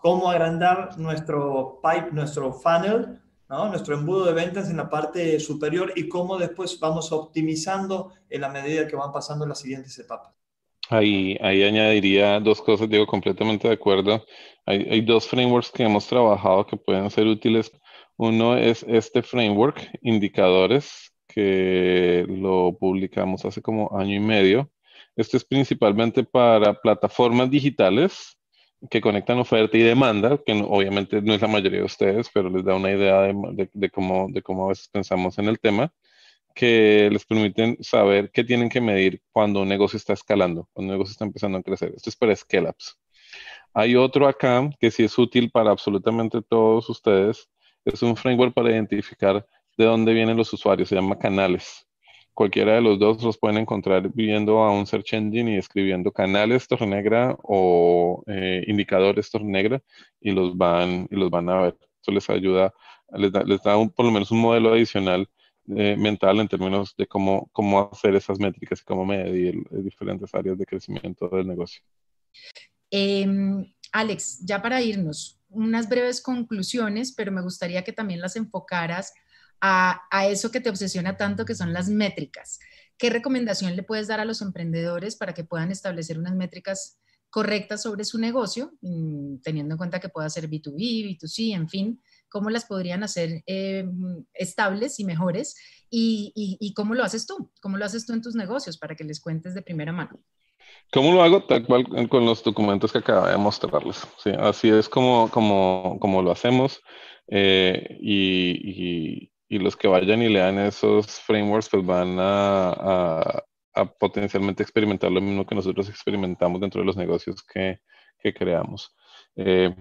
cómo 0.06 0.30
agrandar 0.30 1.00
nuestro 1.00 1.82
pipe, 1.82 2.12
nuestro 2.12 2.54
funnel, 2.54 3.20
nuestro 3.50 3.96
embudo 3.96 4.26
de 4.26 4.34
ventas 4.34 4.70
en 4.70 4.78
la 4.78 4.88
parte 4.88 5.40
superior 5.40 5.92
y 5.96 6.08
cómo 6.08 6.38
después 6.38 6.80
vamos 6.80 7.12
optimizando 7.12 8.14
en 8.30 8.42
la 8.42 8.50
medida 8.50 8.88
que 8.88 8.96
van 8.96 9.12
pasando 9.12 9.48
las 9.48 9.62
siguientes 9.62 9.98
etapas. 9.98 10.32
Ahí, 10.92 11.36
ahí 11.42 11.64
añadiría 11.64 12.40
dos 12.40 12.62
cosas, 12.62 12.88
digo, 12.88 13.08
completamente 13.08 13.68
de 13.68 13.74
acuerdo. 13.74 14.24
Hay, 14.68 14.88
hay, 14.92 15.02
dos 15.02 15.28
frameworks 15.28 15.72
que 15.72 15.82
hemos 15.82 16.06
trabajado 16.06 16.68
que 16.68 16.78
pueden 16.78 17.10
ser 17.10 17.26
útiles. 17.26 17.72
Uno 18.16 18.56
es 18.56 18.86
este 18.88 19.24
framework, 19.24 19.90
indicadores, 20.04 21.16
que 21.28 22.28
lo 22.30 22.78
publicamos 22.80 23.44
hace 23.44 23.60
como 23.60 23.98
año 23.98 24.18
y 24.18 24.20
medio. 24.20 24.70
Este 25.16 25.38
es 25.38 25.44
principalmente 25.44 26.24
para 26.24 26.80
plataformas 26.80 27.50
digitales 27.50 28.35
que 28.90 29.02
conectan 29.02 29.40
oferta 29.40 29.78
y 29.78 29.82
demanda, 29.82 30.40
que 30.46 30.54
obviamente 30.54 31.22
no 31.22 31.34
es 31.34 31.42
la 31.42 31.48
mayoría 31.48 31.80
de 31.80 31.86
ustedes, 31.86 32.30
pero 32.34 32.50
les 32.50 32.64
da 32.64 32.76
una 32.76 32.92
idea 32.92 33.22
de, 33.22 33.90
cómo, 33.90 34.28
de 34.30 34.42
cómo 34.42 34.66
a 34.66 34.70
veces 34.70 34.88
pensamos 34.90 35.38
en 35.40 35.48
el 35.48 35.60
tema, 35.60 35.94
que 36.54 37.10
les 37.12 37.26
permiten 37.26 37.78
saber 37.82 38.32
qué 38.32 38.44
tienen 38.44 38.70
que 38.70 38.82
medir 38.82 39.22
cuando 39.32 39.62
un 39.62 39.68
negocio 39.68 39.98
está 39.98 40.14
escalando, 40.14 40.70
cuando 40.74 40.94
un 40.94 40.98
negocio 40.98 41.12
está 41.12 41.26
empezando 41.26 41.58
a 41.58 41.64
crecer. 41.64 41.94
Esto 41.96 42.10
es 42.10 42.16
para 42.16 42.36
scale-ups. 42.36 42.98
Hay 43.74 43.96
otro 43.96 44.28
acá 44.28 44.70
que 44.80 44.90
sí 44.92 45.04
es 45.04 45.18
útil 45.18 45.52
para 45.52 45.72
absolutamente 45.72 46.42
todos 46.42 46.90
ustedes. 46.90 47.50
Es 47.84 48.02
un 48.02 48.16
framework 48.16 48.54
para 48.54 48.72
identificar 48.72 49.46
de 49.78 49.86
dónde 49.86 50.14
vienen 50.14 50.38
los 50.38 50.54
usuarios, 50.54 50.90
se 50.90 50.96
llama 50.96 51.20
canales 51.20 51.86
cualquiera 52.36 52.76
de 52.76 52.82
los 52.82 53.00
dos 53.00 53.24
los 53.24 53.38
pueden 53.38 53.58
encontrar 53.58 54.10
viendo 54.14 54.60
a 54.60 54.72
un 54.72 54.86
search 54.86 55.14
engine 55.14 55.56
y 55.56 55.58
escribiendo 55.58 56.12
canales 56.12 56.68
Torre 56.68 56.86
Negra 56.86 57.36
o 57.42 58.24
eh, 58.28 58.64
indicadores 58.68 59.32
Torre 59.32 59.46
Negra 59.46 59.82
y 60.22 60.32
los 60.32 60.56
van 60.56 61.08
y 61.10 61.16
los 61.16 61.32
van 61.32 61.50
a 61.50 61.62
ver. 61.62 61.78
Eso 62.02 62.12
les 62.12 62.30
ayuda, 62.30 62.74
les 63.18 63.32
da, 63.32 63.44
les 63.44 63.64
da 63.64 63.78
un, 63.78 63.90
por 63.90 64.06
lo 64.06 64.12
menos 64.12 64.30
un 64.32 64.42
modelo 64.42 64.74
adicional 64.74 65.28
eh, 65.76 65.96
mental 65.98 66.40
en 66.40 66.48
términos 66.48 66.94
de 66.96 67.08
cómo, 67.08 67.50
cómo 67.52 67.90
hacer 67.92 68.14
esas 68.16 68.38
métricas 68.38 68.82
y 68.82 68.84
cómo 68.84 69.06
medir 69.06 69.56
diferentes 69.72 70.36
áreas 70.36 70.58
de 70.60 70.66
crecimiento 70.66 71.28
del 71.30 71.48
negocio. 71.48 71.82
Em, 72.92 73.66
Alex, 73.92 74.46
ya 74.46 74.62
para 74.62 74.82
irnos, 74.82 75.40
unas 75.50 75.90
breves 75.90 76.22
conclusiones, 76.22 77.14
pero 77.14 77.32
me 77.32 77.42
gustaría 77.42 77.84
que 77.84 77.94
también 77.94 78.20
las 78.20 78.36
enfocaras 78.36 79.14
a, 79.62 80.28
eso 80.28 80.52
que 80.52 80.62
te 80.62 80.70
obsesiona 80.70 81.18
tanto, 81.18 81.46
que 81.46 81.56
son 81.56 81.74
las 81.74 81.90
métricas. 81.90 82.60
¿Qué 82.98 83.10
recomendación 83.10 83.76
le 83.76 83.84
puedes 83.84 84.08
dar 84.08 84.20
a 84.20 84.26
los 84.26 84.42
emprendedores 84.42 85.16
para 85.16 85.34
que 85.34 85.44
puedan 85.44 85.72
establecer 85.72 86.18
unas 86.18 86.36
métricas 86.36 87.00
correctas 87.30 87.82
sobre 87.82 88.06
su 88.06 88.18
negocio, 88.18 88.72
mm, 88.82 89.38
teniendo 89.44 89.74
en 89.74 89.78
cuenta 89.78 90.00
que 90.00 90.10
pueda 90.10 90.30
ser 90.30 90.48
B2B, 90.48 91.04
B2C, 91.04 91.54
en 91.54 91.68
fin, 91.68 92.02
cómo 92.30 92.50
las 92.50 92.66
podrían 92.66 93.04
hacer 93.04 93.44
eh, 93.46 93.86
estables 94.34 95.00
y 95.00 95.06
mejores 95.06 95.56
y, 95.90 96.74
cómo 96.76 96.94
lo 96.94 97.04
haces 97.04 97.26
tú, 97.26 97.52
cómo 97.62 97.78
lo 97.78 97.86
haces 97.86 98.06
tú 98.06 98.14
en 98.14 98.22
tus 98.22 98.36
negocios 98.36 98.78
para 98.78 98.96
que 98.96 99.04
les 99.04 99.20
cuentes 99.20 99.54
de 99.54 99.62
primera 99.62 99.92
mano. 99.92 100.20
¿Cómo 100.92 101.14
lo 101.14 101.24
hago? 101.24 101.44
Tal 101.44 101.66
cual 101.66 101.86
con 102.10 102.26
los 102.26 102.44
documentos 102.44 102.92
que 102.92 103.00
acabo 103.00 103.28
de 103.28 103.38
mostrarles. 103.38 104.06
así 104.40 104.70
es 104.70 104.90
como, 104.90 105.30
como, 105.30 105.98
como 106.00 106.22
lo 106.22 106.32
hacemos 106.32 106.82
eh, 107.28 107.98
y, 108.02 109.32
y 109.48 109.60
los 109.60 109.76
que 109.76 109.88
vayan 109.88 110.22
y 110.22 110.30
lean 110.30 110.58
esos 110.60 111.20
frameworks 111.22 111.70
pues 111.70 111.86
van 111.86 112.18
a, 112.20 113.44
a, 113.74 113.86
potencialmente 114.00 114.64
experimentar 114.64 115.12
lo 115.12 115.22
mismo 115.22 115.46
que 115.46 115.56
nosotros 115.56 115.90
experimentamos 115.90 116.62
dentro 116.62 116.82
de 116.82 116.88
los 116.88 116.98
negocios 116.98 117.44
que, 117.44 117.80
que 118.20 118.34
creamos. 118.34 118.96
Eh, 119.36 119.76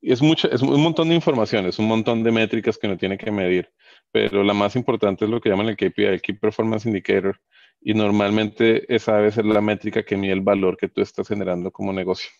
es, 0.00 0.22
mucho, 0.22 0.50
es 0.50 0.62
un 0.62 0.80
montón 0.80 1.08
de 1.08 1.14
información, 1.14 1.66
es 1.66 1.78
un 1.78 1.86
montón 1.86 2.22
de 2.22 2.32
métricas 2.32 2.78
que 2.78 2.86
uno 2.86 2.96
tiene 2.96 3.18
que 3.18 3.30
medir, 3.30 3.70
pero 4.10 4.42
la 4.42 4.54
más 4.54 4.74
importante 4.76 5.24
es 5.24 5.30
lo 5.30 5.40
que 5.40 5.50
llaman 5.50 5.68
el 5.68 5.76
KPI, 5.76 6.04
el 6.04 6.22
Key 6.22 6.36
Performance 6.36 6.86
Indicator, 6.86 7.38
y 7.80 7.94
normalmente 7.94 8.92
esa 8.94 9.16
debe 9.16 9.30
ser 9.30 9.44
la 9.44 9.60
métrica 9.60 10.02
que 10.02 10.16
mide 10.16 10.32
el 10.32 10.40
valor 10.40 10.76
que 10.76 10.88
tú 10.88 11.02
estás 11.02 11.28
generando 11.28 11.70
como 11.70 11.92
negocio. 11.92 12.30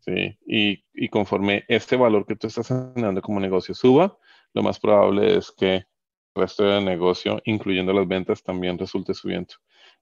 ¿sí? 0.00 0.38
Y, 0.46 0.84
y 0.92 1.08
conforme 1.08 1.64
este 1.68 1.96
valor 1.96 2.26
que 2.26 2.36
tú 2.36 2.46
estás 2.46 2.68
generando 2.68 3.22
como 3.22 3.40
negocio 3.40 3.74
suba, 3.74 4.16
lo 4.52 4.62
más 4.62 4.78
probable 4.78 5.36
es 5.38 5.50
que 5.50 5.86
resto 6.34 6.64
del 6.64 6.84
negocio, 6.84 7.40
incluyendo 7.44 7.92
las 7.92 8.06
ventas, 8.06 8.42
también 8.42 8.78
resulte 8.78 9.14
subiendo. 9.14 9.54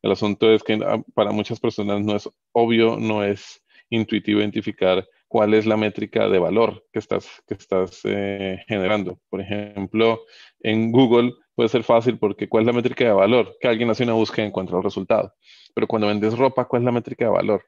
El 0.03 0.13
asunto 0.13 0.51
es 0.53 0.63
que 0.63 0.75
ah, 0.85 1.03
para 1.15 1.31
muchas 1.33 1.61
personas 1.61 2.01
no 2.01 2.17
es 2.17 2.29
obvio, 2.53 2.97
no 2.99 3.25
es 3.25 3.63
intuitivo 3.91 4.41
identificar 4.41 5.07
cuál 5.29 5.55
es 5.55 5.67
la 5.67 5.77
métrica 5.77 6.29
de 6.29 6.39
valor 6.39 6.85
que 6.93 6.99
estás, 6.99 7.27
que 7.47 7.55
estás 7.55 8.01
eh, 8.05 8.63
generando. 8.67 9.19
Por 9.29 9.41
ejemplo, 9.41 10.21
en 10.61 10.93
Google 10.93 11.33
puede 11.55 11.69
ser 11.69 11.85
fácil 11.85 12.19
porque 12.19 12.49
¿cuál 12.49 12.63
es 12.63 12.67
la 12.67 12.73
métrica 12.73 13.05
de 13.05 13.13
valor? 13.13 13.57
Que 13.61 13.69
alguien 13.69 13.91
hace 13.91 14.05
una 14.05 14.15
búsqueda 14.15 14.45
y 14.45 14.49
encuentra 14.49 14.77
el 14.77 14.83
resultado. 14.83 15.35
Pero 15.75 15.87
cuando 15.87 16.09
vendes 16.09 16.37
ropa, 16.37 16.67
¿cuál 16.67 16.83
es 16.83 16.87
la 16.87 16.93
métrica 16.93 17.27
de 17.27 17.31
valor? 17.31 17.65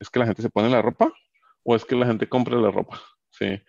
¿Es 0.00 0.10
que 0.10 0.18
la 0.18 0.26
gente 0.26 0.42
se 0.42 0.50
pone 0.50 0.68
la 0.70 0.82
ropa 0.82 1.12
o 1.62 1.76
es 1.76 1.84
que 1.84 1.96
la 1.96 2.06
gente 2.06 2.28
compra 2.28 2.56
la 2.56 2.70
ropa? 2.70 3.00
¿Sí? 3.30 3.60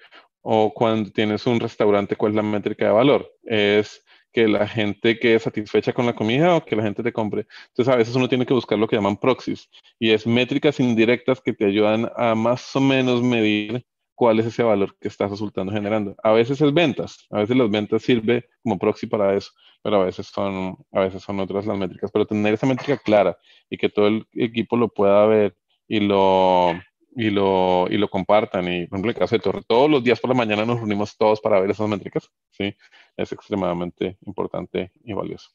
O 0.41 0.73
cuando 0.73 1.11
tienes 1.11 1.45
un 1.47 1.59
restaurante, 1.59 2.15
¿cuál 2.15 2.31
es 2.31 2.35
la 2.35 2.43
métrica 2.43 2.85
de 2.85 2.91
valor? 2.91 3.31
Es 3.43 4.04
que 4.35 4.49
la 4.49 4.67
gente 4.67 5.17
quede 5.17 5.39
satisfecha 5.39 5.93
con 5.93 6.05
la 6.05 6.13
comida 6.13 6.57
o 6.57 6.65
que 6.65 6.75
la 6.75 6.83
gente 6.83 7.01
te 7.01 7.13
compre. 7.13 7.47
Entonces 7.69 7.93
a 7.93 7.95
veces 7.95 8.13
uno 8.15 8.27
tiene 8.27 8.45
que 8.45 8.53
buscar 8.53 8.77
lo 8.77 8.85
que 8.85 8.97
llaman 8.97 9.15
proxies 9.15 9.69
y 9.97 10.11
es 10.11 10.27
métricas 10.27 10.81
indirectas 10.81 11.39
que 11.39 11.53
te 11.53 11.63
ayudan 11.63 12.11
a 12.17 12.35
más 12.35 12.75
o 12.75 12.81
menos 12.81 13.23
medir 13.23 13.85
cuál 14.13 14.41
es 14.41 14.47
ese 14.47 14.61
valor 14.61 14.97
que 14.99 15.07
estás 15.07 15.31
resultando 15.31 15.71
generando. 15.71 16.17
A 16.21 16.33
veces 16.33 16.59
es 16.59 16.73
ventas, 16.73 17.25
a 17.31 17.39
veces 17.39 17.55
las 17.55 17.69
ventas 17.69 18.01
sirve 18.01 18.49
como 18.61 18.77
proxy 18.77 19.07
para 19.07 19.33
eso, 19.37 19.51
pero 19.81 20.01
a 20.01 20.05
veces 20.05 20.27
son, 20.27 20.75
a 20.91 20.99
veces 20.99 21.23
son 21.23 21.39
otras 21.39 21.65
las 21.65 21.77
métricas. 21.77 22.11
Pero 22.11 22.25
tener 22.25 22.53
esa 22.53 22.67
métrica 22.67 22.97
clara 22.97 23.37
y 23.69 23.77
que 23.77 23.87
todo 23.87 24.07
el 24.07 24.27
equipo 24.33 24.75
lo 24.75 24.89
pueda 24.89 25.25
ver 25.27 25.55
y 25.87 26.01
lo, 26.01 26.73
y 27.15 27.29
lo, 27.29 27.87
y 27.89 27.97
lo 27.97 28.09
compartan. 28.09 28.67
Y, 28.67 28.87
por 28.87 28.97
ejemplo, 28.97 29.11
el 29.11 29.17
caso 29.17 29.35
de 29.35 29.41
Torre, 29.41 29.61
todos 29.67 29.89
los 29.89 30.03
días 30.03 30.19
por 30.19 30.29
la 30.29 30.35
mañana 30.35 30.65
nos 30.65 30.77
reunimos 30.77 31.17
todos 31.17 31.39
para 31.41 31.59
ver 31.59 31.71
esas 31.71 31.87
métricas. 31.87 32.29
¿sí? 32.51 32.75
Es 33.15 33.31
extremadamente 33.31 34.17
importante 34.21 34.91
y 35.03 35.13
valioso. 35.13 35.49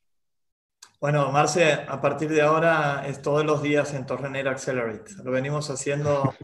Bueno, 1.00 1.30
Marce, 1.32 1.72
a 1.72 2.00
partir 2.00 2.30
de 2.30 2.42
ahora 2.42 3.04
es 3.06 3.22
todos 3.22 3.44
los 3.44 3.62
días 3.62 3.94
en 3.94 4.06
Torrenera 4.06 4.50
Accelerate. 4.50 5.12
Lo 5.22 5.30
venimos 5.30 5.70
haciendo 5.70 6.34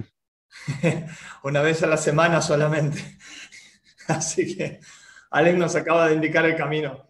una 1.42 1.60
vez 1.62 1.82
a 1.82 1.86
la 1.86 1.96
semana 1.96 2.40
solamente. 2.40 3.18
Así 4.08 4.56
que 4.56 4.80
Alex 5.30 5.58
nos 5.58 5.76
acaba 5.76 6.08
de 6.08 6.14
indicar 6.14 6.46
el 6.46 6.56
camino. 6.56 7.06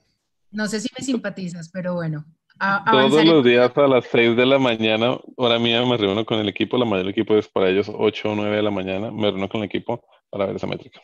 No 0.50 0.66
sé 0.66 0.80
si 0.80 0.88
me 0.98 1.04
simpatizas, 1.04 1.68
pero 1.68 1.94
bueno. 1.94 2.24
Todos 2.58 3.24
los 3.24 3.44
días 3.44 3.70
a 3.76 3.86
las 3.86 4.06
6 4.06 4.34
de 4.34 4.46
la 4.46 4.58
mañana, 4.58 5.18
hora 5.36 5.58
mía, 5.58 5.84
me 5.84 5.96
reúno 5.98 6.24
con 6.24 6.38
el 6.38 6.48
equipo. 6.48 6.78
La 6.78 6.86
mayoría 6.86 7.04
del 7.04 7.10
equipo 7.10 7.36
es 7.36 7.48
para 7.48 7.68
ellos 7.68 7.90
8 7.92 8.30
o 8.30 8.34
9 8.34 8.56
de 8.56 8.62
la 8.62 8.70
mañana. 8.70 9.10
Me 9.10 9.30
reúno 9.30 9.48
con 9.48 9.60
el 9.60 9.66
equipo 9.66 10.02
para 10.30 10.46
ver 10.46 10.56
esa 10.56 10.66
métrica. 10.66 11.00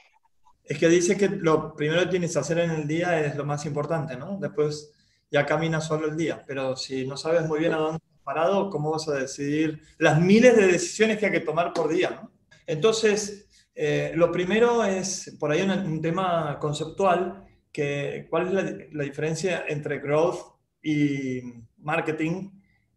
Es 0.64 0.78
que 0.78 0.88
dice 0.88 1.16
que 1.16 1.28
lo 1.28 1.74
primero 1.74 2.00
que 2.02 2.06
tienes 2.06 2.32
que 2.32 2.38
hacer 2.38 2.58
en 2.60 2.70
el 2.70 2.88
día 2.88 3.20
es 3.20 3.36
lo 3.36 3.44
más 3.44 3.66
importante, 3.66 4.16
¿no? 4.16 4.38
Después 4.40 4.94
ya 5.30 5.44
caminas 5.44 5.86
solo 5.86 6.06
el 6.06 6.16
día. 6.16 6.42
Pero 6.46 6.74
si 6.74 7.06
no 7.06 7.18
sabes 7.18 7.46
muy 7.46 7.58
bien 7.58 7.74
a 7.74 7.78
dónde 7.78 7.96
estás 7.98 8.22
parado, 8.24 8.70
¿cómo 8.70 8.90
vas 8.90 9.06
a 9.08 9.14
decidir 9.14 9.82
las 9.98 10.18
miles 10.20 10.56
de 10.56 10.68
decisiones 10.68 11.18
que 11.18 11.26
hay 11.26 11.32
que 11.32 11.40
tomar 11.40 11.74
por 11.74 11.92
día, 11.92 12.10
¿no? 12.22 12.32
Entonces, 12.66 13.46
eh, 13.74 14.12
lo 14.14 14.32
primero 14.32 14.84
es, 14.84 15.36
por 15.38 15.50
ahí 15.50 15.60
un, 15.60 16.00
tema 16.00 16.58
conceptual, 16.58 17.44
que, 17.70 18.26
¿cuál 18.30 18.46
es 18.46 18.52
la, 18.54 18.62
la 18.92 19.04
diferencia 19.04 19.64
entre 19.68 19.98
growth 19.98 20.51
y 20.82 21.40
marketing 21.78 22.50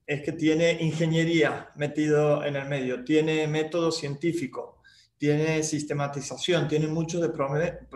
es 0.05 0.21
que 0.21 0.31
tiene 0.31 0.77
ingeniería 0.81 1.69
metido 1.75 2.43
en 2.43 2.55
el 2.55 2.67
medio, 2.67 3.03
tiene 3.03 3.47
método 3.47 3.91
científico, 3.91 4.81
tiene 5.17 5.63
sistematización, 5.63 6.67
tiene 6.67 6.87
mucho 6.87 7.19
de 7.19 7.31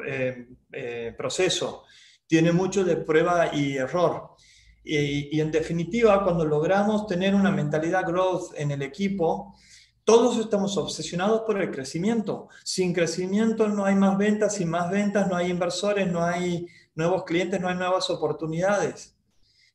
eh, 0.08 0.48
eh, 0.72 1.14
proceso, 1.18 1.84
tiene 2.26 2.52
mucho 2.52 2.84
de 2.84 2.98
prueba 2.98 3.54
y 3.54 3.78
error. 3.78 4.36
Y, 4.84 5.40
en 5.40 5.52
definitiva, 5.52 6.24
cuando 6.24 6.46
logramos 6.46 7.06
tener 7.06 7.36
una 7.36 7.52
mentalidad 7.52 8.08
growth 8.08 8.54
en 8.56 8.72
el 8.72 8.82
equipo, 8.82 9.56
todos 10.04 10.40
estamos 10.40 10.78
obsesionados 10.78 11.42
por 11.42 11.62
el 11.62 11.70
crecimiento. 11.70 12.48
Sin 12.64 12.94
crecimiento 12.94 13.68
no 13.68 13.86
hay 13.86 13.94
más 13.94 14.18
ventas, 14.18 14.56
sin 14.56 14.70
más 14.70 14.90
ventas 14.90 15.28
no 15.28 15.36
hay 15.36 15.52
inversores, 15.52 16.08
no 16.08 16.24
hay 16.24 16.66
nuevos 16.96 17.24
clientes, 17.26 17.62
no 17.62 17.68
hay 17.68 17.76
nuevas 17.76 18.10
oportunidades. 18.10 19.19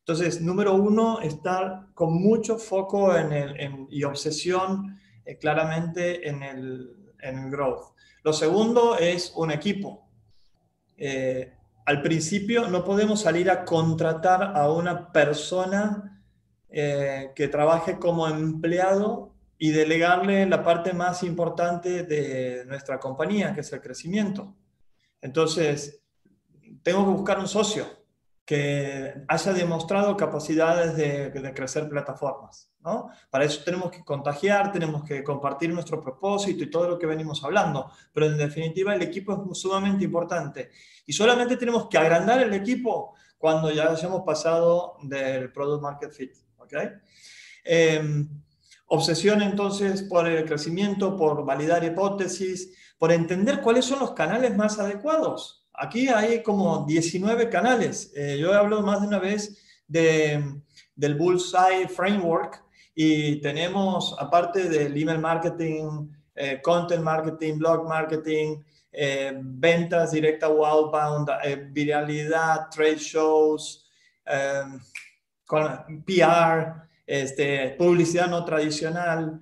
Entonces, 0.07 0.39
número 0.39 0.75
uno, 0.75 1.19
estar 1.19 1.87
con 1.95 2.13
mucho 2.13 2.59
foco 2.59 3.17
en 3.17 3.33
el, 3.33 3.87
y 3.89 4.03
obsesión 4.03 4.99
eh, 5.25 5.35
claramente 5.39 6.29
en 6.29 6.43
el, 6.43 7.15
en 7.19 7.49
growth. 7.49 7.95
Lo 8.23 8.31
segundo 8.31 8.99
es 8.99 9.33
un 9.35 9.49
equipo. 9.49 10.07
Eh, 10.95 11.51
al 11.87 12.03
principio 12.03 12.67
no 12.67 12.83
podemos 12.83 13.21
salir 13.21 13.49
a 13.49 13.65
contratar 13.65 14.55
a 14.55 14.71
una 14.71 15.11
persona 15.11 16.21
eh, 16.69 17.31
que 17.35 17.47
trabaje 17.47 17.97
como 17.97 18.27
empleado 18.27 19.33
y 19.57 19.71
delegarle 19.71 20.45
la 20.45 20.63
parte 20.63 20.93
más 20.93 21.23
importante 21.23 22.03
de 22.03 22.63
nuestra 22.67 22.99
compañía, 22.99 23.55
que 23.55 23.61
es 23.61 23.73
el 23.73 23.81
crecimiento. 23.81 24.55
Entonces, 25.19 26.03
tengo 26.83 27.05
que 27.05 27.11
buscar 27.11 27.39
un 27.39 27.47
socio 27.47 28.04
que 28.45 29.25
haya 29.27 29.53
demostrado 29.53 30.15
capacidades 30.15 30.95
de, 30.95 31.53
crecer 31.55 31.89
plataformas. 31.89 32.71
¿no? 32.81 33.09
Para 33.31 33.45
eso 33.45 33.63
tenemos 33.65 33.89
que 33.89 34.03
contagiar, 34.03 34.71
tenemos 34.71 35.03
que 35.03 35.23
compartir 35.23 35.73
nuestro 35.73 35.99
propósito 35.99 36.63
y 36.63 36.69
todo 36.69 36.87
lo 36.87 36.99
que 36.99 37.07
venimos 37.07 37.43
hablando, 37.43 37.91
pero 38.13 38.27
en 38.27 38.37
definitiva 38.37 38.93
el 38.93 39.01
equipo 39.01 39.47
es 39.51 39.57
sumamente 39.57 40.05
importante 40.05 40.69
y 41.07 41.13
solamente 41.13 41.57
tenemos 41.57 41.87
que 41.89 41.97
agrandar 41.97 42.39
el 42.41 42.53
equipo 42.53 43.15
cuando 43.39 43.71
ya 43.71 43.91
hayamos 43.91 44.21
pasado 44.23 44.97
del 45.01 45.51
product 45.51 45.81
market 45.81 46.11
fit. 46.11 46.31
¿okay? 46.59 46.89
Em, 47.63 48.29
obsesión 48.87 49.41
entonces 49.41 50.03
por 50.03 50.27
el 50.27 50.45
crecimiento, 50.45 51.17
por 51.17 51.43
validar 51.43 51.83
hipótesis, 51.83 52.75
por 52.99 53.11
entender 53.11 53.61
cuáles 53.61 53.85
son 53.85 53.99
los 53.99 54.11
canales 54.11 54.55
más 54.55 54.77
adecuados. 54.77 55.64
Aquí 55.77 56.07
hay 56.07 56.41
como 56.41 56.85
19 56.85 57.49
canales. 57.49 58.11
Eh, 58.15 58.37
yo 58.39 58.53
he 58.53 58.55
hablado 58.55 58.81
más 58.81 59.01
de 59.01 59.07
una 59.07 59.19
vez 59.19 59.61
de, 59.87 60.61
del 60.95 61.15
Bullseye 61.15 61.87
Framework 61.87 62.63
y 62.93 63.41
tenemos, 63.41 64.15
aparte 64.17 64.69
del 64.69 64.95
email 64.95 65.19
marketing, 65.19 66.07
eh, 66.33 66.61
content 66.61 67.03
marketing, 67.03 67.57
blog 67.57 67.87
marketing, 67.87 68.63
eh, 68.91 69.33
ventas 69.37 70.11
directa 70.11 70.47
o 70.47 70.65
outbound, 70.65 71.29
viralidad, 71.71 72.69
trade 72.69 72.97
shows, 72.97 73.89
PR, 76.05 76.87
este, 77.05 77.75
publicidad 77.77 78.27
no 78.27 78.45
tradicional, 78.45 79.41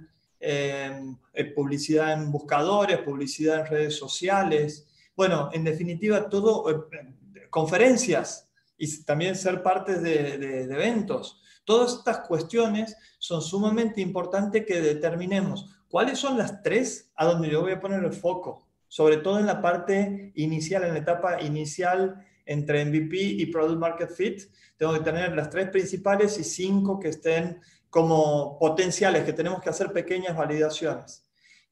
publicidad 1.55 2.13
en 2.13 2.31
buscadores, 2.31 2.97
publicidad 2.99 3.59
en 3.59 3.67
redes 3.67 3.95
sociales. 3.95 4.87
Bueno, 5.15 5.49
en 5.53 5.63
definitiva, 5.63 6.29
todo, 6.29 6.69
eh, 6.69 7.13
conferencias 7.49 8.49
y 8.77 9.03
también 9.03 9.35
ser 9.35 9.61
parte 9.61 9.99
de, 9.99 10.63
eventos. 10.63 11.41
Todas 11.63 11.93
estas 11.93 12.19
cuestiones 12.21 12.97
son 13.19 13.41
sumamente 13.41 14.01
importantes 14.01 14.65
que 14.65 14.81
determinemos 14.81 15.69
cuáles 15.87 16.17
son 16.19 16.37
las 16.37 16.61
tres 16.63 17.11
a 17.15 17.25
donde 17.25 17.49
yo 17.49 17.61
voy 17.61 17.73
a 17.73 17.79
poner 17.79 18.03
el 18.03 18.11
foco, 18.11 18.67
sobre 18.87 19.17
todo 19.17 19.39
en 19.39 19.45
la 19.45 19.61
parte 19.61 20.31
inicial, 20.35 20.83
en 20.83 20.93
la 20.93 20.99
etapa 20.99 21.41
inicial 21.41 22.25
entre 22.45 22.83
MVP 22.83 23.15
y 23.15 23.45
Product 23.45 23.79
Market 23.79 24.09
Fit. 24.09 24.41
Tengo 24.75 24.93
que 24.93 24.99
tener 25.01 25.33
las 25.35 25.49
tres 25.49 25.69
principales 25.69 26.37
y 26.39 26.43
cinco 26.43 26.99
que 26.99 27.09
estén 27.09 27.61
como 27.89 28.57
potenciales, 28.57 29.23
que 29.23 29.33
tenemos 29.33 29.61
que 29.61 29.69
hacer 29.69 29.93
pequeñas 29.93 30.35
validaciones 30.35 31.22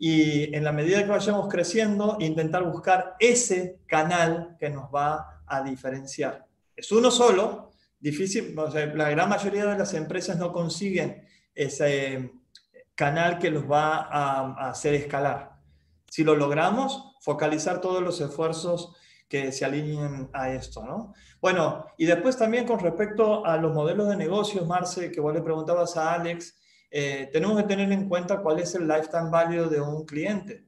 y 0.04 0.56
en 0.56 0.64
la 0.64 0.72
medida 0.72 1.04
que 1.04 1.12
vayamos 1.12 1.48
creciendo, 1.48 2.18
intentar 2.20 2.64
buscar 2.64 3.16
ese 3.20 3.82
canal 3.86 4.58
que 4.60 4.68
nos 4.68 4.86
va 4.86 5.44
a 5.46 5.62
diferenciar. 5.62 6.48
Es 6.76 6.92
uno 6.92 7.12
solo, 7.12 7.70
difícil, 8.00 8.56
la 8.96 9.12
gran 9.12 9.30
mayoría 9.30 9.64
de 9.68 9.78
las 9.78 9.94
empresas 9.94 10.40
no 10.40 10.52
consiguen 10.52 11.28
ese 11.54 12.32
canal 12.96 13.38
que 13.38 13.52
los 13.52 13.70
va 13.70 14.08
a, 14.12 14.70
hacer 14.72 14.96
escalar. 14.96 15.52
Si 16.10 16.24
lo 16.24 16.36
logramos, 16.36 17.14
focalizar 17.22 17.80
todos 17.80 18.02
los 18.02 18.20
esfuerzos 18.22 18.96
que 19.30 19.52
se 19.52 19.66
alineen 19.66 20.32
a 20.34 20.50
esto, 20.50 20.84
¿no? 20.84 21.14
Bueno, 21.40 21.86
y 22.00 22.08
después 22.08 22.36
también 22.38 22.66
con 22.66 22.80
respecto 22.80 23.46
a 23.46 23.56
los 23.58 23.72
modelos 23.72 24.10
de 24.10 24.18
negocios, 24.18 24.66
Marce, 24.66 25.12
que 25.12 25.22
vos 25.22 25.32
le 25.32 25.44
preguntabas 25.44 25.96
a 25.96 26.16
Alex, 26.16 26.56
eh, 26.94 27.30
tenemos 27.32 27.56
que 27.56 27.68
tener 27.68 27.90
en 27.94 28.10
cuenta 28.10 28.42
cuál 28.42 28.60
es 28.60 28.76
el 28.76 28.86
lifetime 28.86 29.30
value 29.30 29.70
de 29.70 29.80
un 29.80 30.06
cliente. 30.06 30.66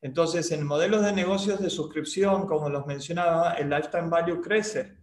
Entonces, 0.00 0.52
en 0.52 0.64
modelos 0.64 1.02
de 1.02 1.12
negocios 1.12 1.60
de 1.60 1.68
suscripción, 1.68 2.46
como 2.46 2.68
los 2.68 2.86
mencionaba, 2.86 3.54
el 3.54 3.68
lifetime 3.68 4.08
value 4.08 4.40
crece. 4.40 4.96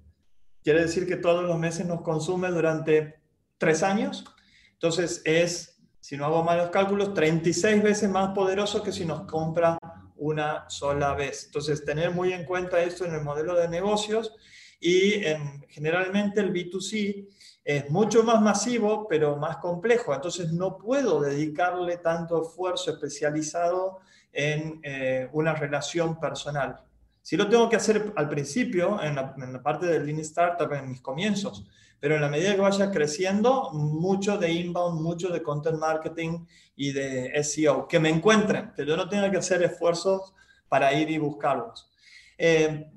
Quiere 0.64 0.84
decir 0.84 1.06
que 1.06 1.18
todos 1.18 1.44
los 1.44 1.60
meses 1.60 1.86
nos 1.86 2.02
consume 2.02 2.50
durante 2.50 3.22
tres 3.58 3.84
años. 3.84 4.24
Entonces, 4.72 5.22
es, 5.26 5.78
si 6.00 6.16
no 6.16 6.26
hago 6.26 6.42
malos 6.44 6.70
cálculos, 6.70 7.14
36 7.14 7.84
veces 7.84 8.10
más 8.10 8.34
poderoso 8.34 8.82
que 8.82 8.94
si 8.94 9.04
nos 9.04 9.24
compra 9.24 9.78
una 10.16 10.70
sola 10.70 11.14
vez. 11.14 11.48
Entonces, 11.48 11.84
tener 11.84 12.12
muy 12.12 12.32
en 12.32 12.46
cuenta 12.46 12.82
esto 12.82 13.04
en 13.04 13.14
el 13.14 13.22
modelo 13.22 13.56
de 13.56 13.68
negocios 13.68 14.34
y 14.80 15.22
generalmente 15.68 16.40
el 16.40 16.54
B2C 16.54 17.28
es 17.66 17.90
mucho 17.90 18.24
más 18.24 18.42
masivo, 18.44 19.08
pero 19.10 19.38
más 19.38 19.58
complejo. 19.58 20.14
Entonces, 20.14 20.54
no 20.54 20.78
puedo 20.78 21.20
dedicarle 21.20 21.98
tanto 21.98 22.44
esfuerzo 22.44 22.92
especializado 22.92 24.02
en 24.32 24.80
eh, 24.84 25.28
una 25.34 25.56
relación 25.56 26.20
personal. 26.20 26.80
Sí 27.24 27.36
lo 27.36 27.50
tengo 27.50 27.68
que 27.68 27.78
hacer 27.78 28.14
al 28.16 28.30
principio, 28.30 29.02
en 29.02 29.16
la, 29.16 29.34
en 29.36 29.52
la 29.52 29.64
parte 29.64 29.88
del 29.88 30.06
Lean 30.06 30.20
Startup, 30.20 30.72
en 30.74 30.90
mis 30.90 31.02
comienzos, 31.02 31.66
pero 32.00 32.14
en 32.16 32.22
la 32.22 32.30
medida 32.30 32.54
que 32.54 32.62
vaya 32.62 32.92
creciendo, 32.92 33.72
mucho 33.74 34.38
de 34.38 34.52
inbound, 34.52 35.02
mucho 35.02 35.30
de 35.30 35.42
content 35.42 35.80
marketing 35.80 36.46
y 36.76 36.92
de 36.92 37.44
SEO, 37.44 37.88
que 37.88 38.00
me 38.00 38.10
encuentren, 38.10 38.74
que 38.76 38.86
yo 38.86 38.96
no 38.96 39.10
tenga 39.10 39.32
que 39.32 39.38
hacer 39.38 39.64
esfuerzos 39.64 40.36
para 40.70 40.94
ir 40.94 41.10
y 41.10 41.18
buscarlos. 41.18 41.90
Eh, 42.38 42.92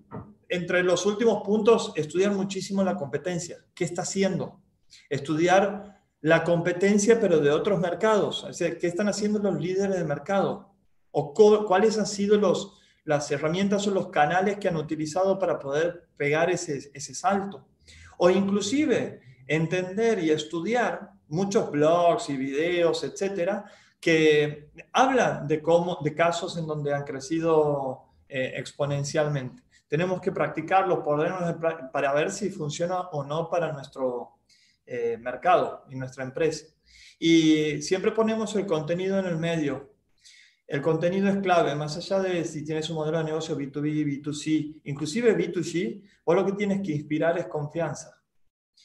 entre 0.48 0.82
los 0.82 1.06
últimos 1.06 1.42
puntos, 1.44 1.92
estudiar 1.96 2.32
muchísimo 2.32 2.82
la 2.82 2.96
competencia. 2.96 3.58
¿Qué 3.74 3.84
está 3.84 4.02
haciendo? 4.02 4.60
Estudiar 5.08 6.02
la 6.20 6.44
competencia, 6.44 7.20
pero 7.20 7.40
de 7.40 7.50
otros 7.50 7.78
mercados. 7.80 8.46
¿Qué 8.58 8.86
están 8.86 9.08
haciendo 9.08 9.38
los 9.38 9.60
líderes 9.60 9.96
de 9.96 10.04
mercado? 10.04 10.74
¿O 11.10 11.34
cuáles 11.34 11.98
han 11.98 12.06
sido 12.06 12.36
los, 12.38 12.80
las 13.04 13.30
herramientas 13.30 13.86
o 13.86 13.90
los 13.90 14.08
canales 14.08 14.58
que 14.58 14.68
han 14.68 14.76
utilizado 14.76 15.38
para 15.38 15.58
poder 15.58 16.08
pegar 16.16 16.50
ese, 16.50 16.90
ese 16.94 17.14
salto? 17.14 17.68
o 18.18 18.30
inclusive 18.30 19.20
entender 19.46 20.22
y 20.22 20.30
estudiar 20.30 21.12
muchos 21.28 21.70
blogs 21.70 22.28
y 22.28 22.36
videos, 22.36 23.02
etcétera, 23.04 23.64
que 24.00 24.70
hablan 24.92 25.48
de 25.48 25.62
cómo, 25.62 25.98
de 26.02 26.14
casos 26.14 26.56
en 26.56 26.66
donde 26.66 26.92
han 26.92 27.04
crecido 27.04 28.04
eh, 28.28 28.52
exponencialmente. 28.56 29.62
Tenemos 29.88 30.20
que 30.20 30.32
practicarlo 30.32 31.02
para 31.02 32.12
ver 32.12 32.30
si 32.30 32.50
funciona 32.50 33.00
o 33.00 33.24
no 33.24 33.48
para 33.48 33.72
nuestro 33.72 34.38
eh, 34.86 35.18
mercado 35.18 35.84
y 35.90 35.96
nuestra 35.96 36.24
empresa. 36.24 36.66
Y 37.18 37.82
siempre 37.82 38.12
ponemos 38.12 38.54
el 38.56 38.66
contenido 38.66 39.18
en 39.18 39.26
el 39.26 39.36
medio. 39.36 39.94
El 40.66 40.82
contenido 40.82 41.28
es 41.28 41.38
clave, 41.38 41.74
más 41.74 41.96
allá 41.96 42.20
de 42.20 42.44
si 42.44 42.64
tienes 42.64 42.88
un 42.90 42.96
modelo 42.96 43.18
de 43.18 43.24
negocio 43.24 43.56
B2B, 43.56 44.22
B2C, 44.22 44.80
inclusive 44.84 45.36
B2C, 45.36 46.02
vos 46.24 46.36
lo 46.36 46.44
que 46.44 46.52
tienes 46.52 46.82
que 46.82 46.92
inspirar 46.92 47.38
es 47.38 47.46
confianza. 47.46 48.22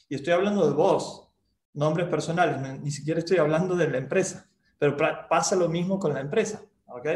Y 0.08 0.14
estoy 0.14 0.32
hablando 0.32 0.66
de 0.66 0.74
vos, 0.74 1.30
nombres 1.74 2.08
personales, 2.08 2.80
ni 2.80 2.90
siquiera 2.90 3.20
estoy 3.20 3.36
hablando 3.36 3.76
de 3.76 3.88
la 3.88 3.98
empresa, 3.98 4.48
pero 4.78 4.96
pasa 5.28 5.56
lo 5.56 5.68
mismo 5.68 5.98
con 5.98 6.14
la 6.14 6.20
empresa, 6.20 6.62
¿ok? 6.94 7.06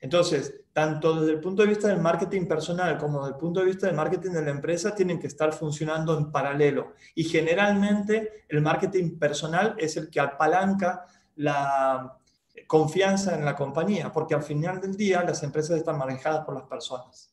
Entonces, 0.00 0.62
tanto 0.72 1.20
desde 1.20 1.34
el 1.34 1.40
punto 1.40 1.62
de 1.62 1.68
vista 1.68 1.88
del 1.88 2.00
marketing 2.00 2.46
personal 2.46 2.98
como 2.98 3.20
desde 3.20 3.34
el 3.34 3.38
punto 3.38 3.60
de 3.60 3.66
vista 3.66 3.86
del 3.86 3.96
marketing 3.96 4.30
de 4.30 4.42
la 4.42 4.50
empresa 4.50 4.94
tienen 4.94 5.20
que 5.20 5.28
estar 5.28 5.52
funcionando 5.52 6.16
en 6.18 6.32
paralelo. 6.32 6.94
Y 7.14 7.24
generalmente 7.24 8.44
el 8.48 8.60
marketing 8.60 9.18
personal 9.18 9.76
es 9.78 9.96
el 9.96 10.10
que 10.10 10.20
apalanca 10.20 11.04
la 11.36 12.18
confianza 12.66 13.34
en 13.36 13.44
la 13.44 13.54
compañía, 13.54 14.10
porque 14.10 14.34
al 14.34 14.42
final 14.42 14.80
del 14.80 14.96
día 14.96 15.22
las 15.22 15.42
empresas 15.42 15.76
están 15.76 15.98
manejadas 15.98 16.44
por 16.44 16.54
las 16.54 16.64
personas. 16.64 17.32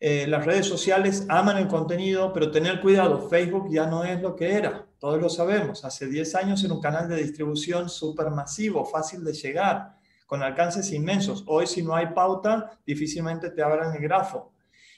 Eh, 0.00 0.26
las 0.26 0.44
redes 0.44 0.66
sociales 0.66 1.24
aman 1.28 1.56
el 1.56 1.68
contenido, 1.68 2.32
pero 2.32 2.50
tener 2.50 2.80
cuidado, 2.80 3.28
Facebook 3.28 3.68
ya 3.70 3.86
no 3.86 4.04
es 4.04 4.20
lo 4.20 4.34
que 4.34 4.52
era, 4.52 4.86
todos 4.98 5.20
lo 5.20 5.30
sabemos. 5.30 5.84
Hace 5.84 6.08
10 6.08 6.34
años 6.34 6.64
era 6.64 6.74
un 6.74 6.80
canal 6.80 7.08
de 7.08 7.16
distribución 7.16 7.88
súper 7.88 8.30
masivo, 8.30 8.84
fácil 8.84 9.24
de 9.24 9.32
llegar, 9.32 9.96
con 10.34 10.42
alcances 10.42 10.90
inmensos. 10.90 11.44
Hoy 11.46 11.64
si 11.64 11.80
no 11.80 11.94
hay 11.94 12.06
pauta, 12.08 12.76
difícilmente 12.84 13.50
te 13.50 13.62
abran 13.62 13.94
el 13.94 14.02
grafo. 14.02 14.52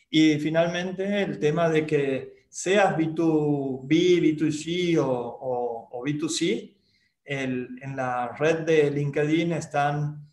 Y 0.09 0.39
finalmente 0.39 1.21
el 1.25 1.39
tema 1.39 1.69
de 1.69 1.85
que 1.85 2.47
seas 2.49 2.97
B2B, 2.97 3.87
B2C 3.87 4.97
o, 4.99 6.03
B2C, 6.07 6.75
en 7.23 7.97
la 7.97 8.29
red 8.29 8.61
de 8.61 8.91
LinkedIn 8.91 9.53
están... 9.53 10.27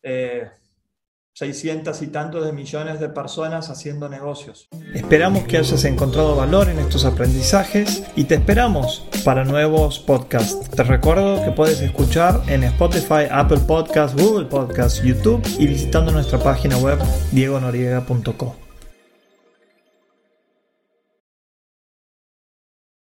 Eh, 0.00 0.48
600 1.34 2.00
y 2.02 2.06
tantos 2.06 2.46
de 2.46 2.52
millones 2.52 3.00
de 3.00 3.08
personas 3.08 3.68
haciendo 3.68 4.08
negocios. 4.08 4.68
Esperamos 4.94 5.44
que 5.44 5.58
hayas 5.58 5.84
encontrado 5.84 6.36
valor 6.36 6.68
en 6.68 6.78
estos 6.78 7.04
aprendizajes 7.04 8.04
y 8.14 8.24
te 8.24 8.36
esperamos 8.36 9.06
para 9.24 9.44
nuevos 9.44 9.98
podcasts. 9.98 10.70
Te 10.70 10.84
recuerdo 10.84 11.44
que 11.44 11.50
puedes 11.50 11.80
escuchar 11.80 12.40
en 12.46 12.62
Spotify, 12.64 13.26
Apple 13.30 13.60
Podcasts, 13.66 14.20
Google 14.20 14.46
Podcasts, 14.46 15.02
YouTube 15.02 15.42
y 15.58 15.66
visitando 15.66 16.12
nuestra 16.12 16.38
página 16.38 16.78
web 16.78 16.98
diegonoriega.com. 17.32 18.63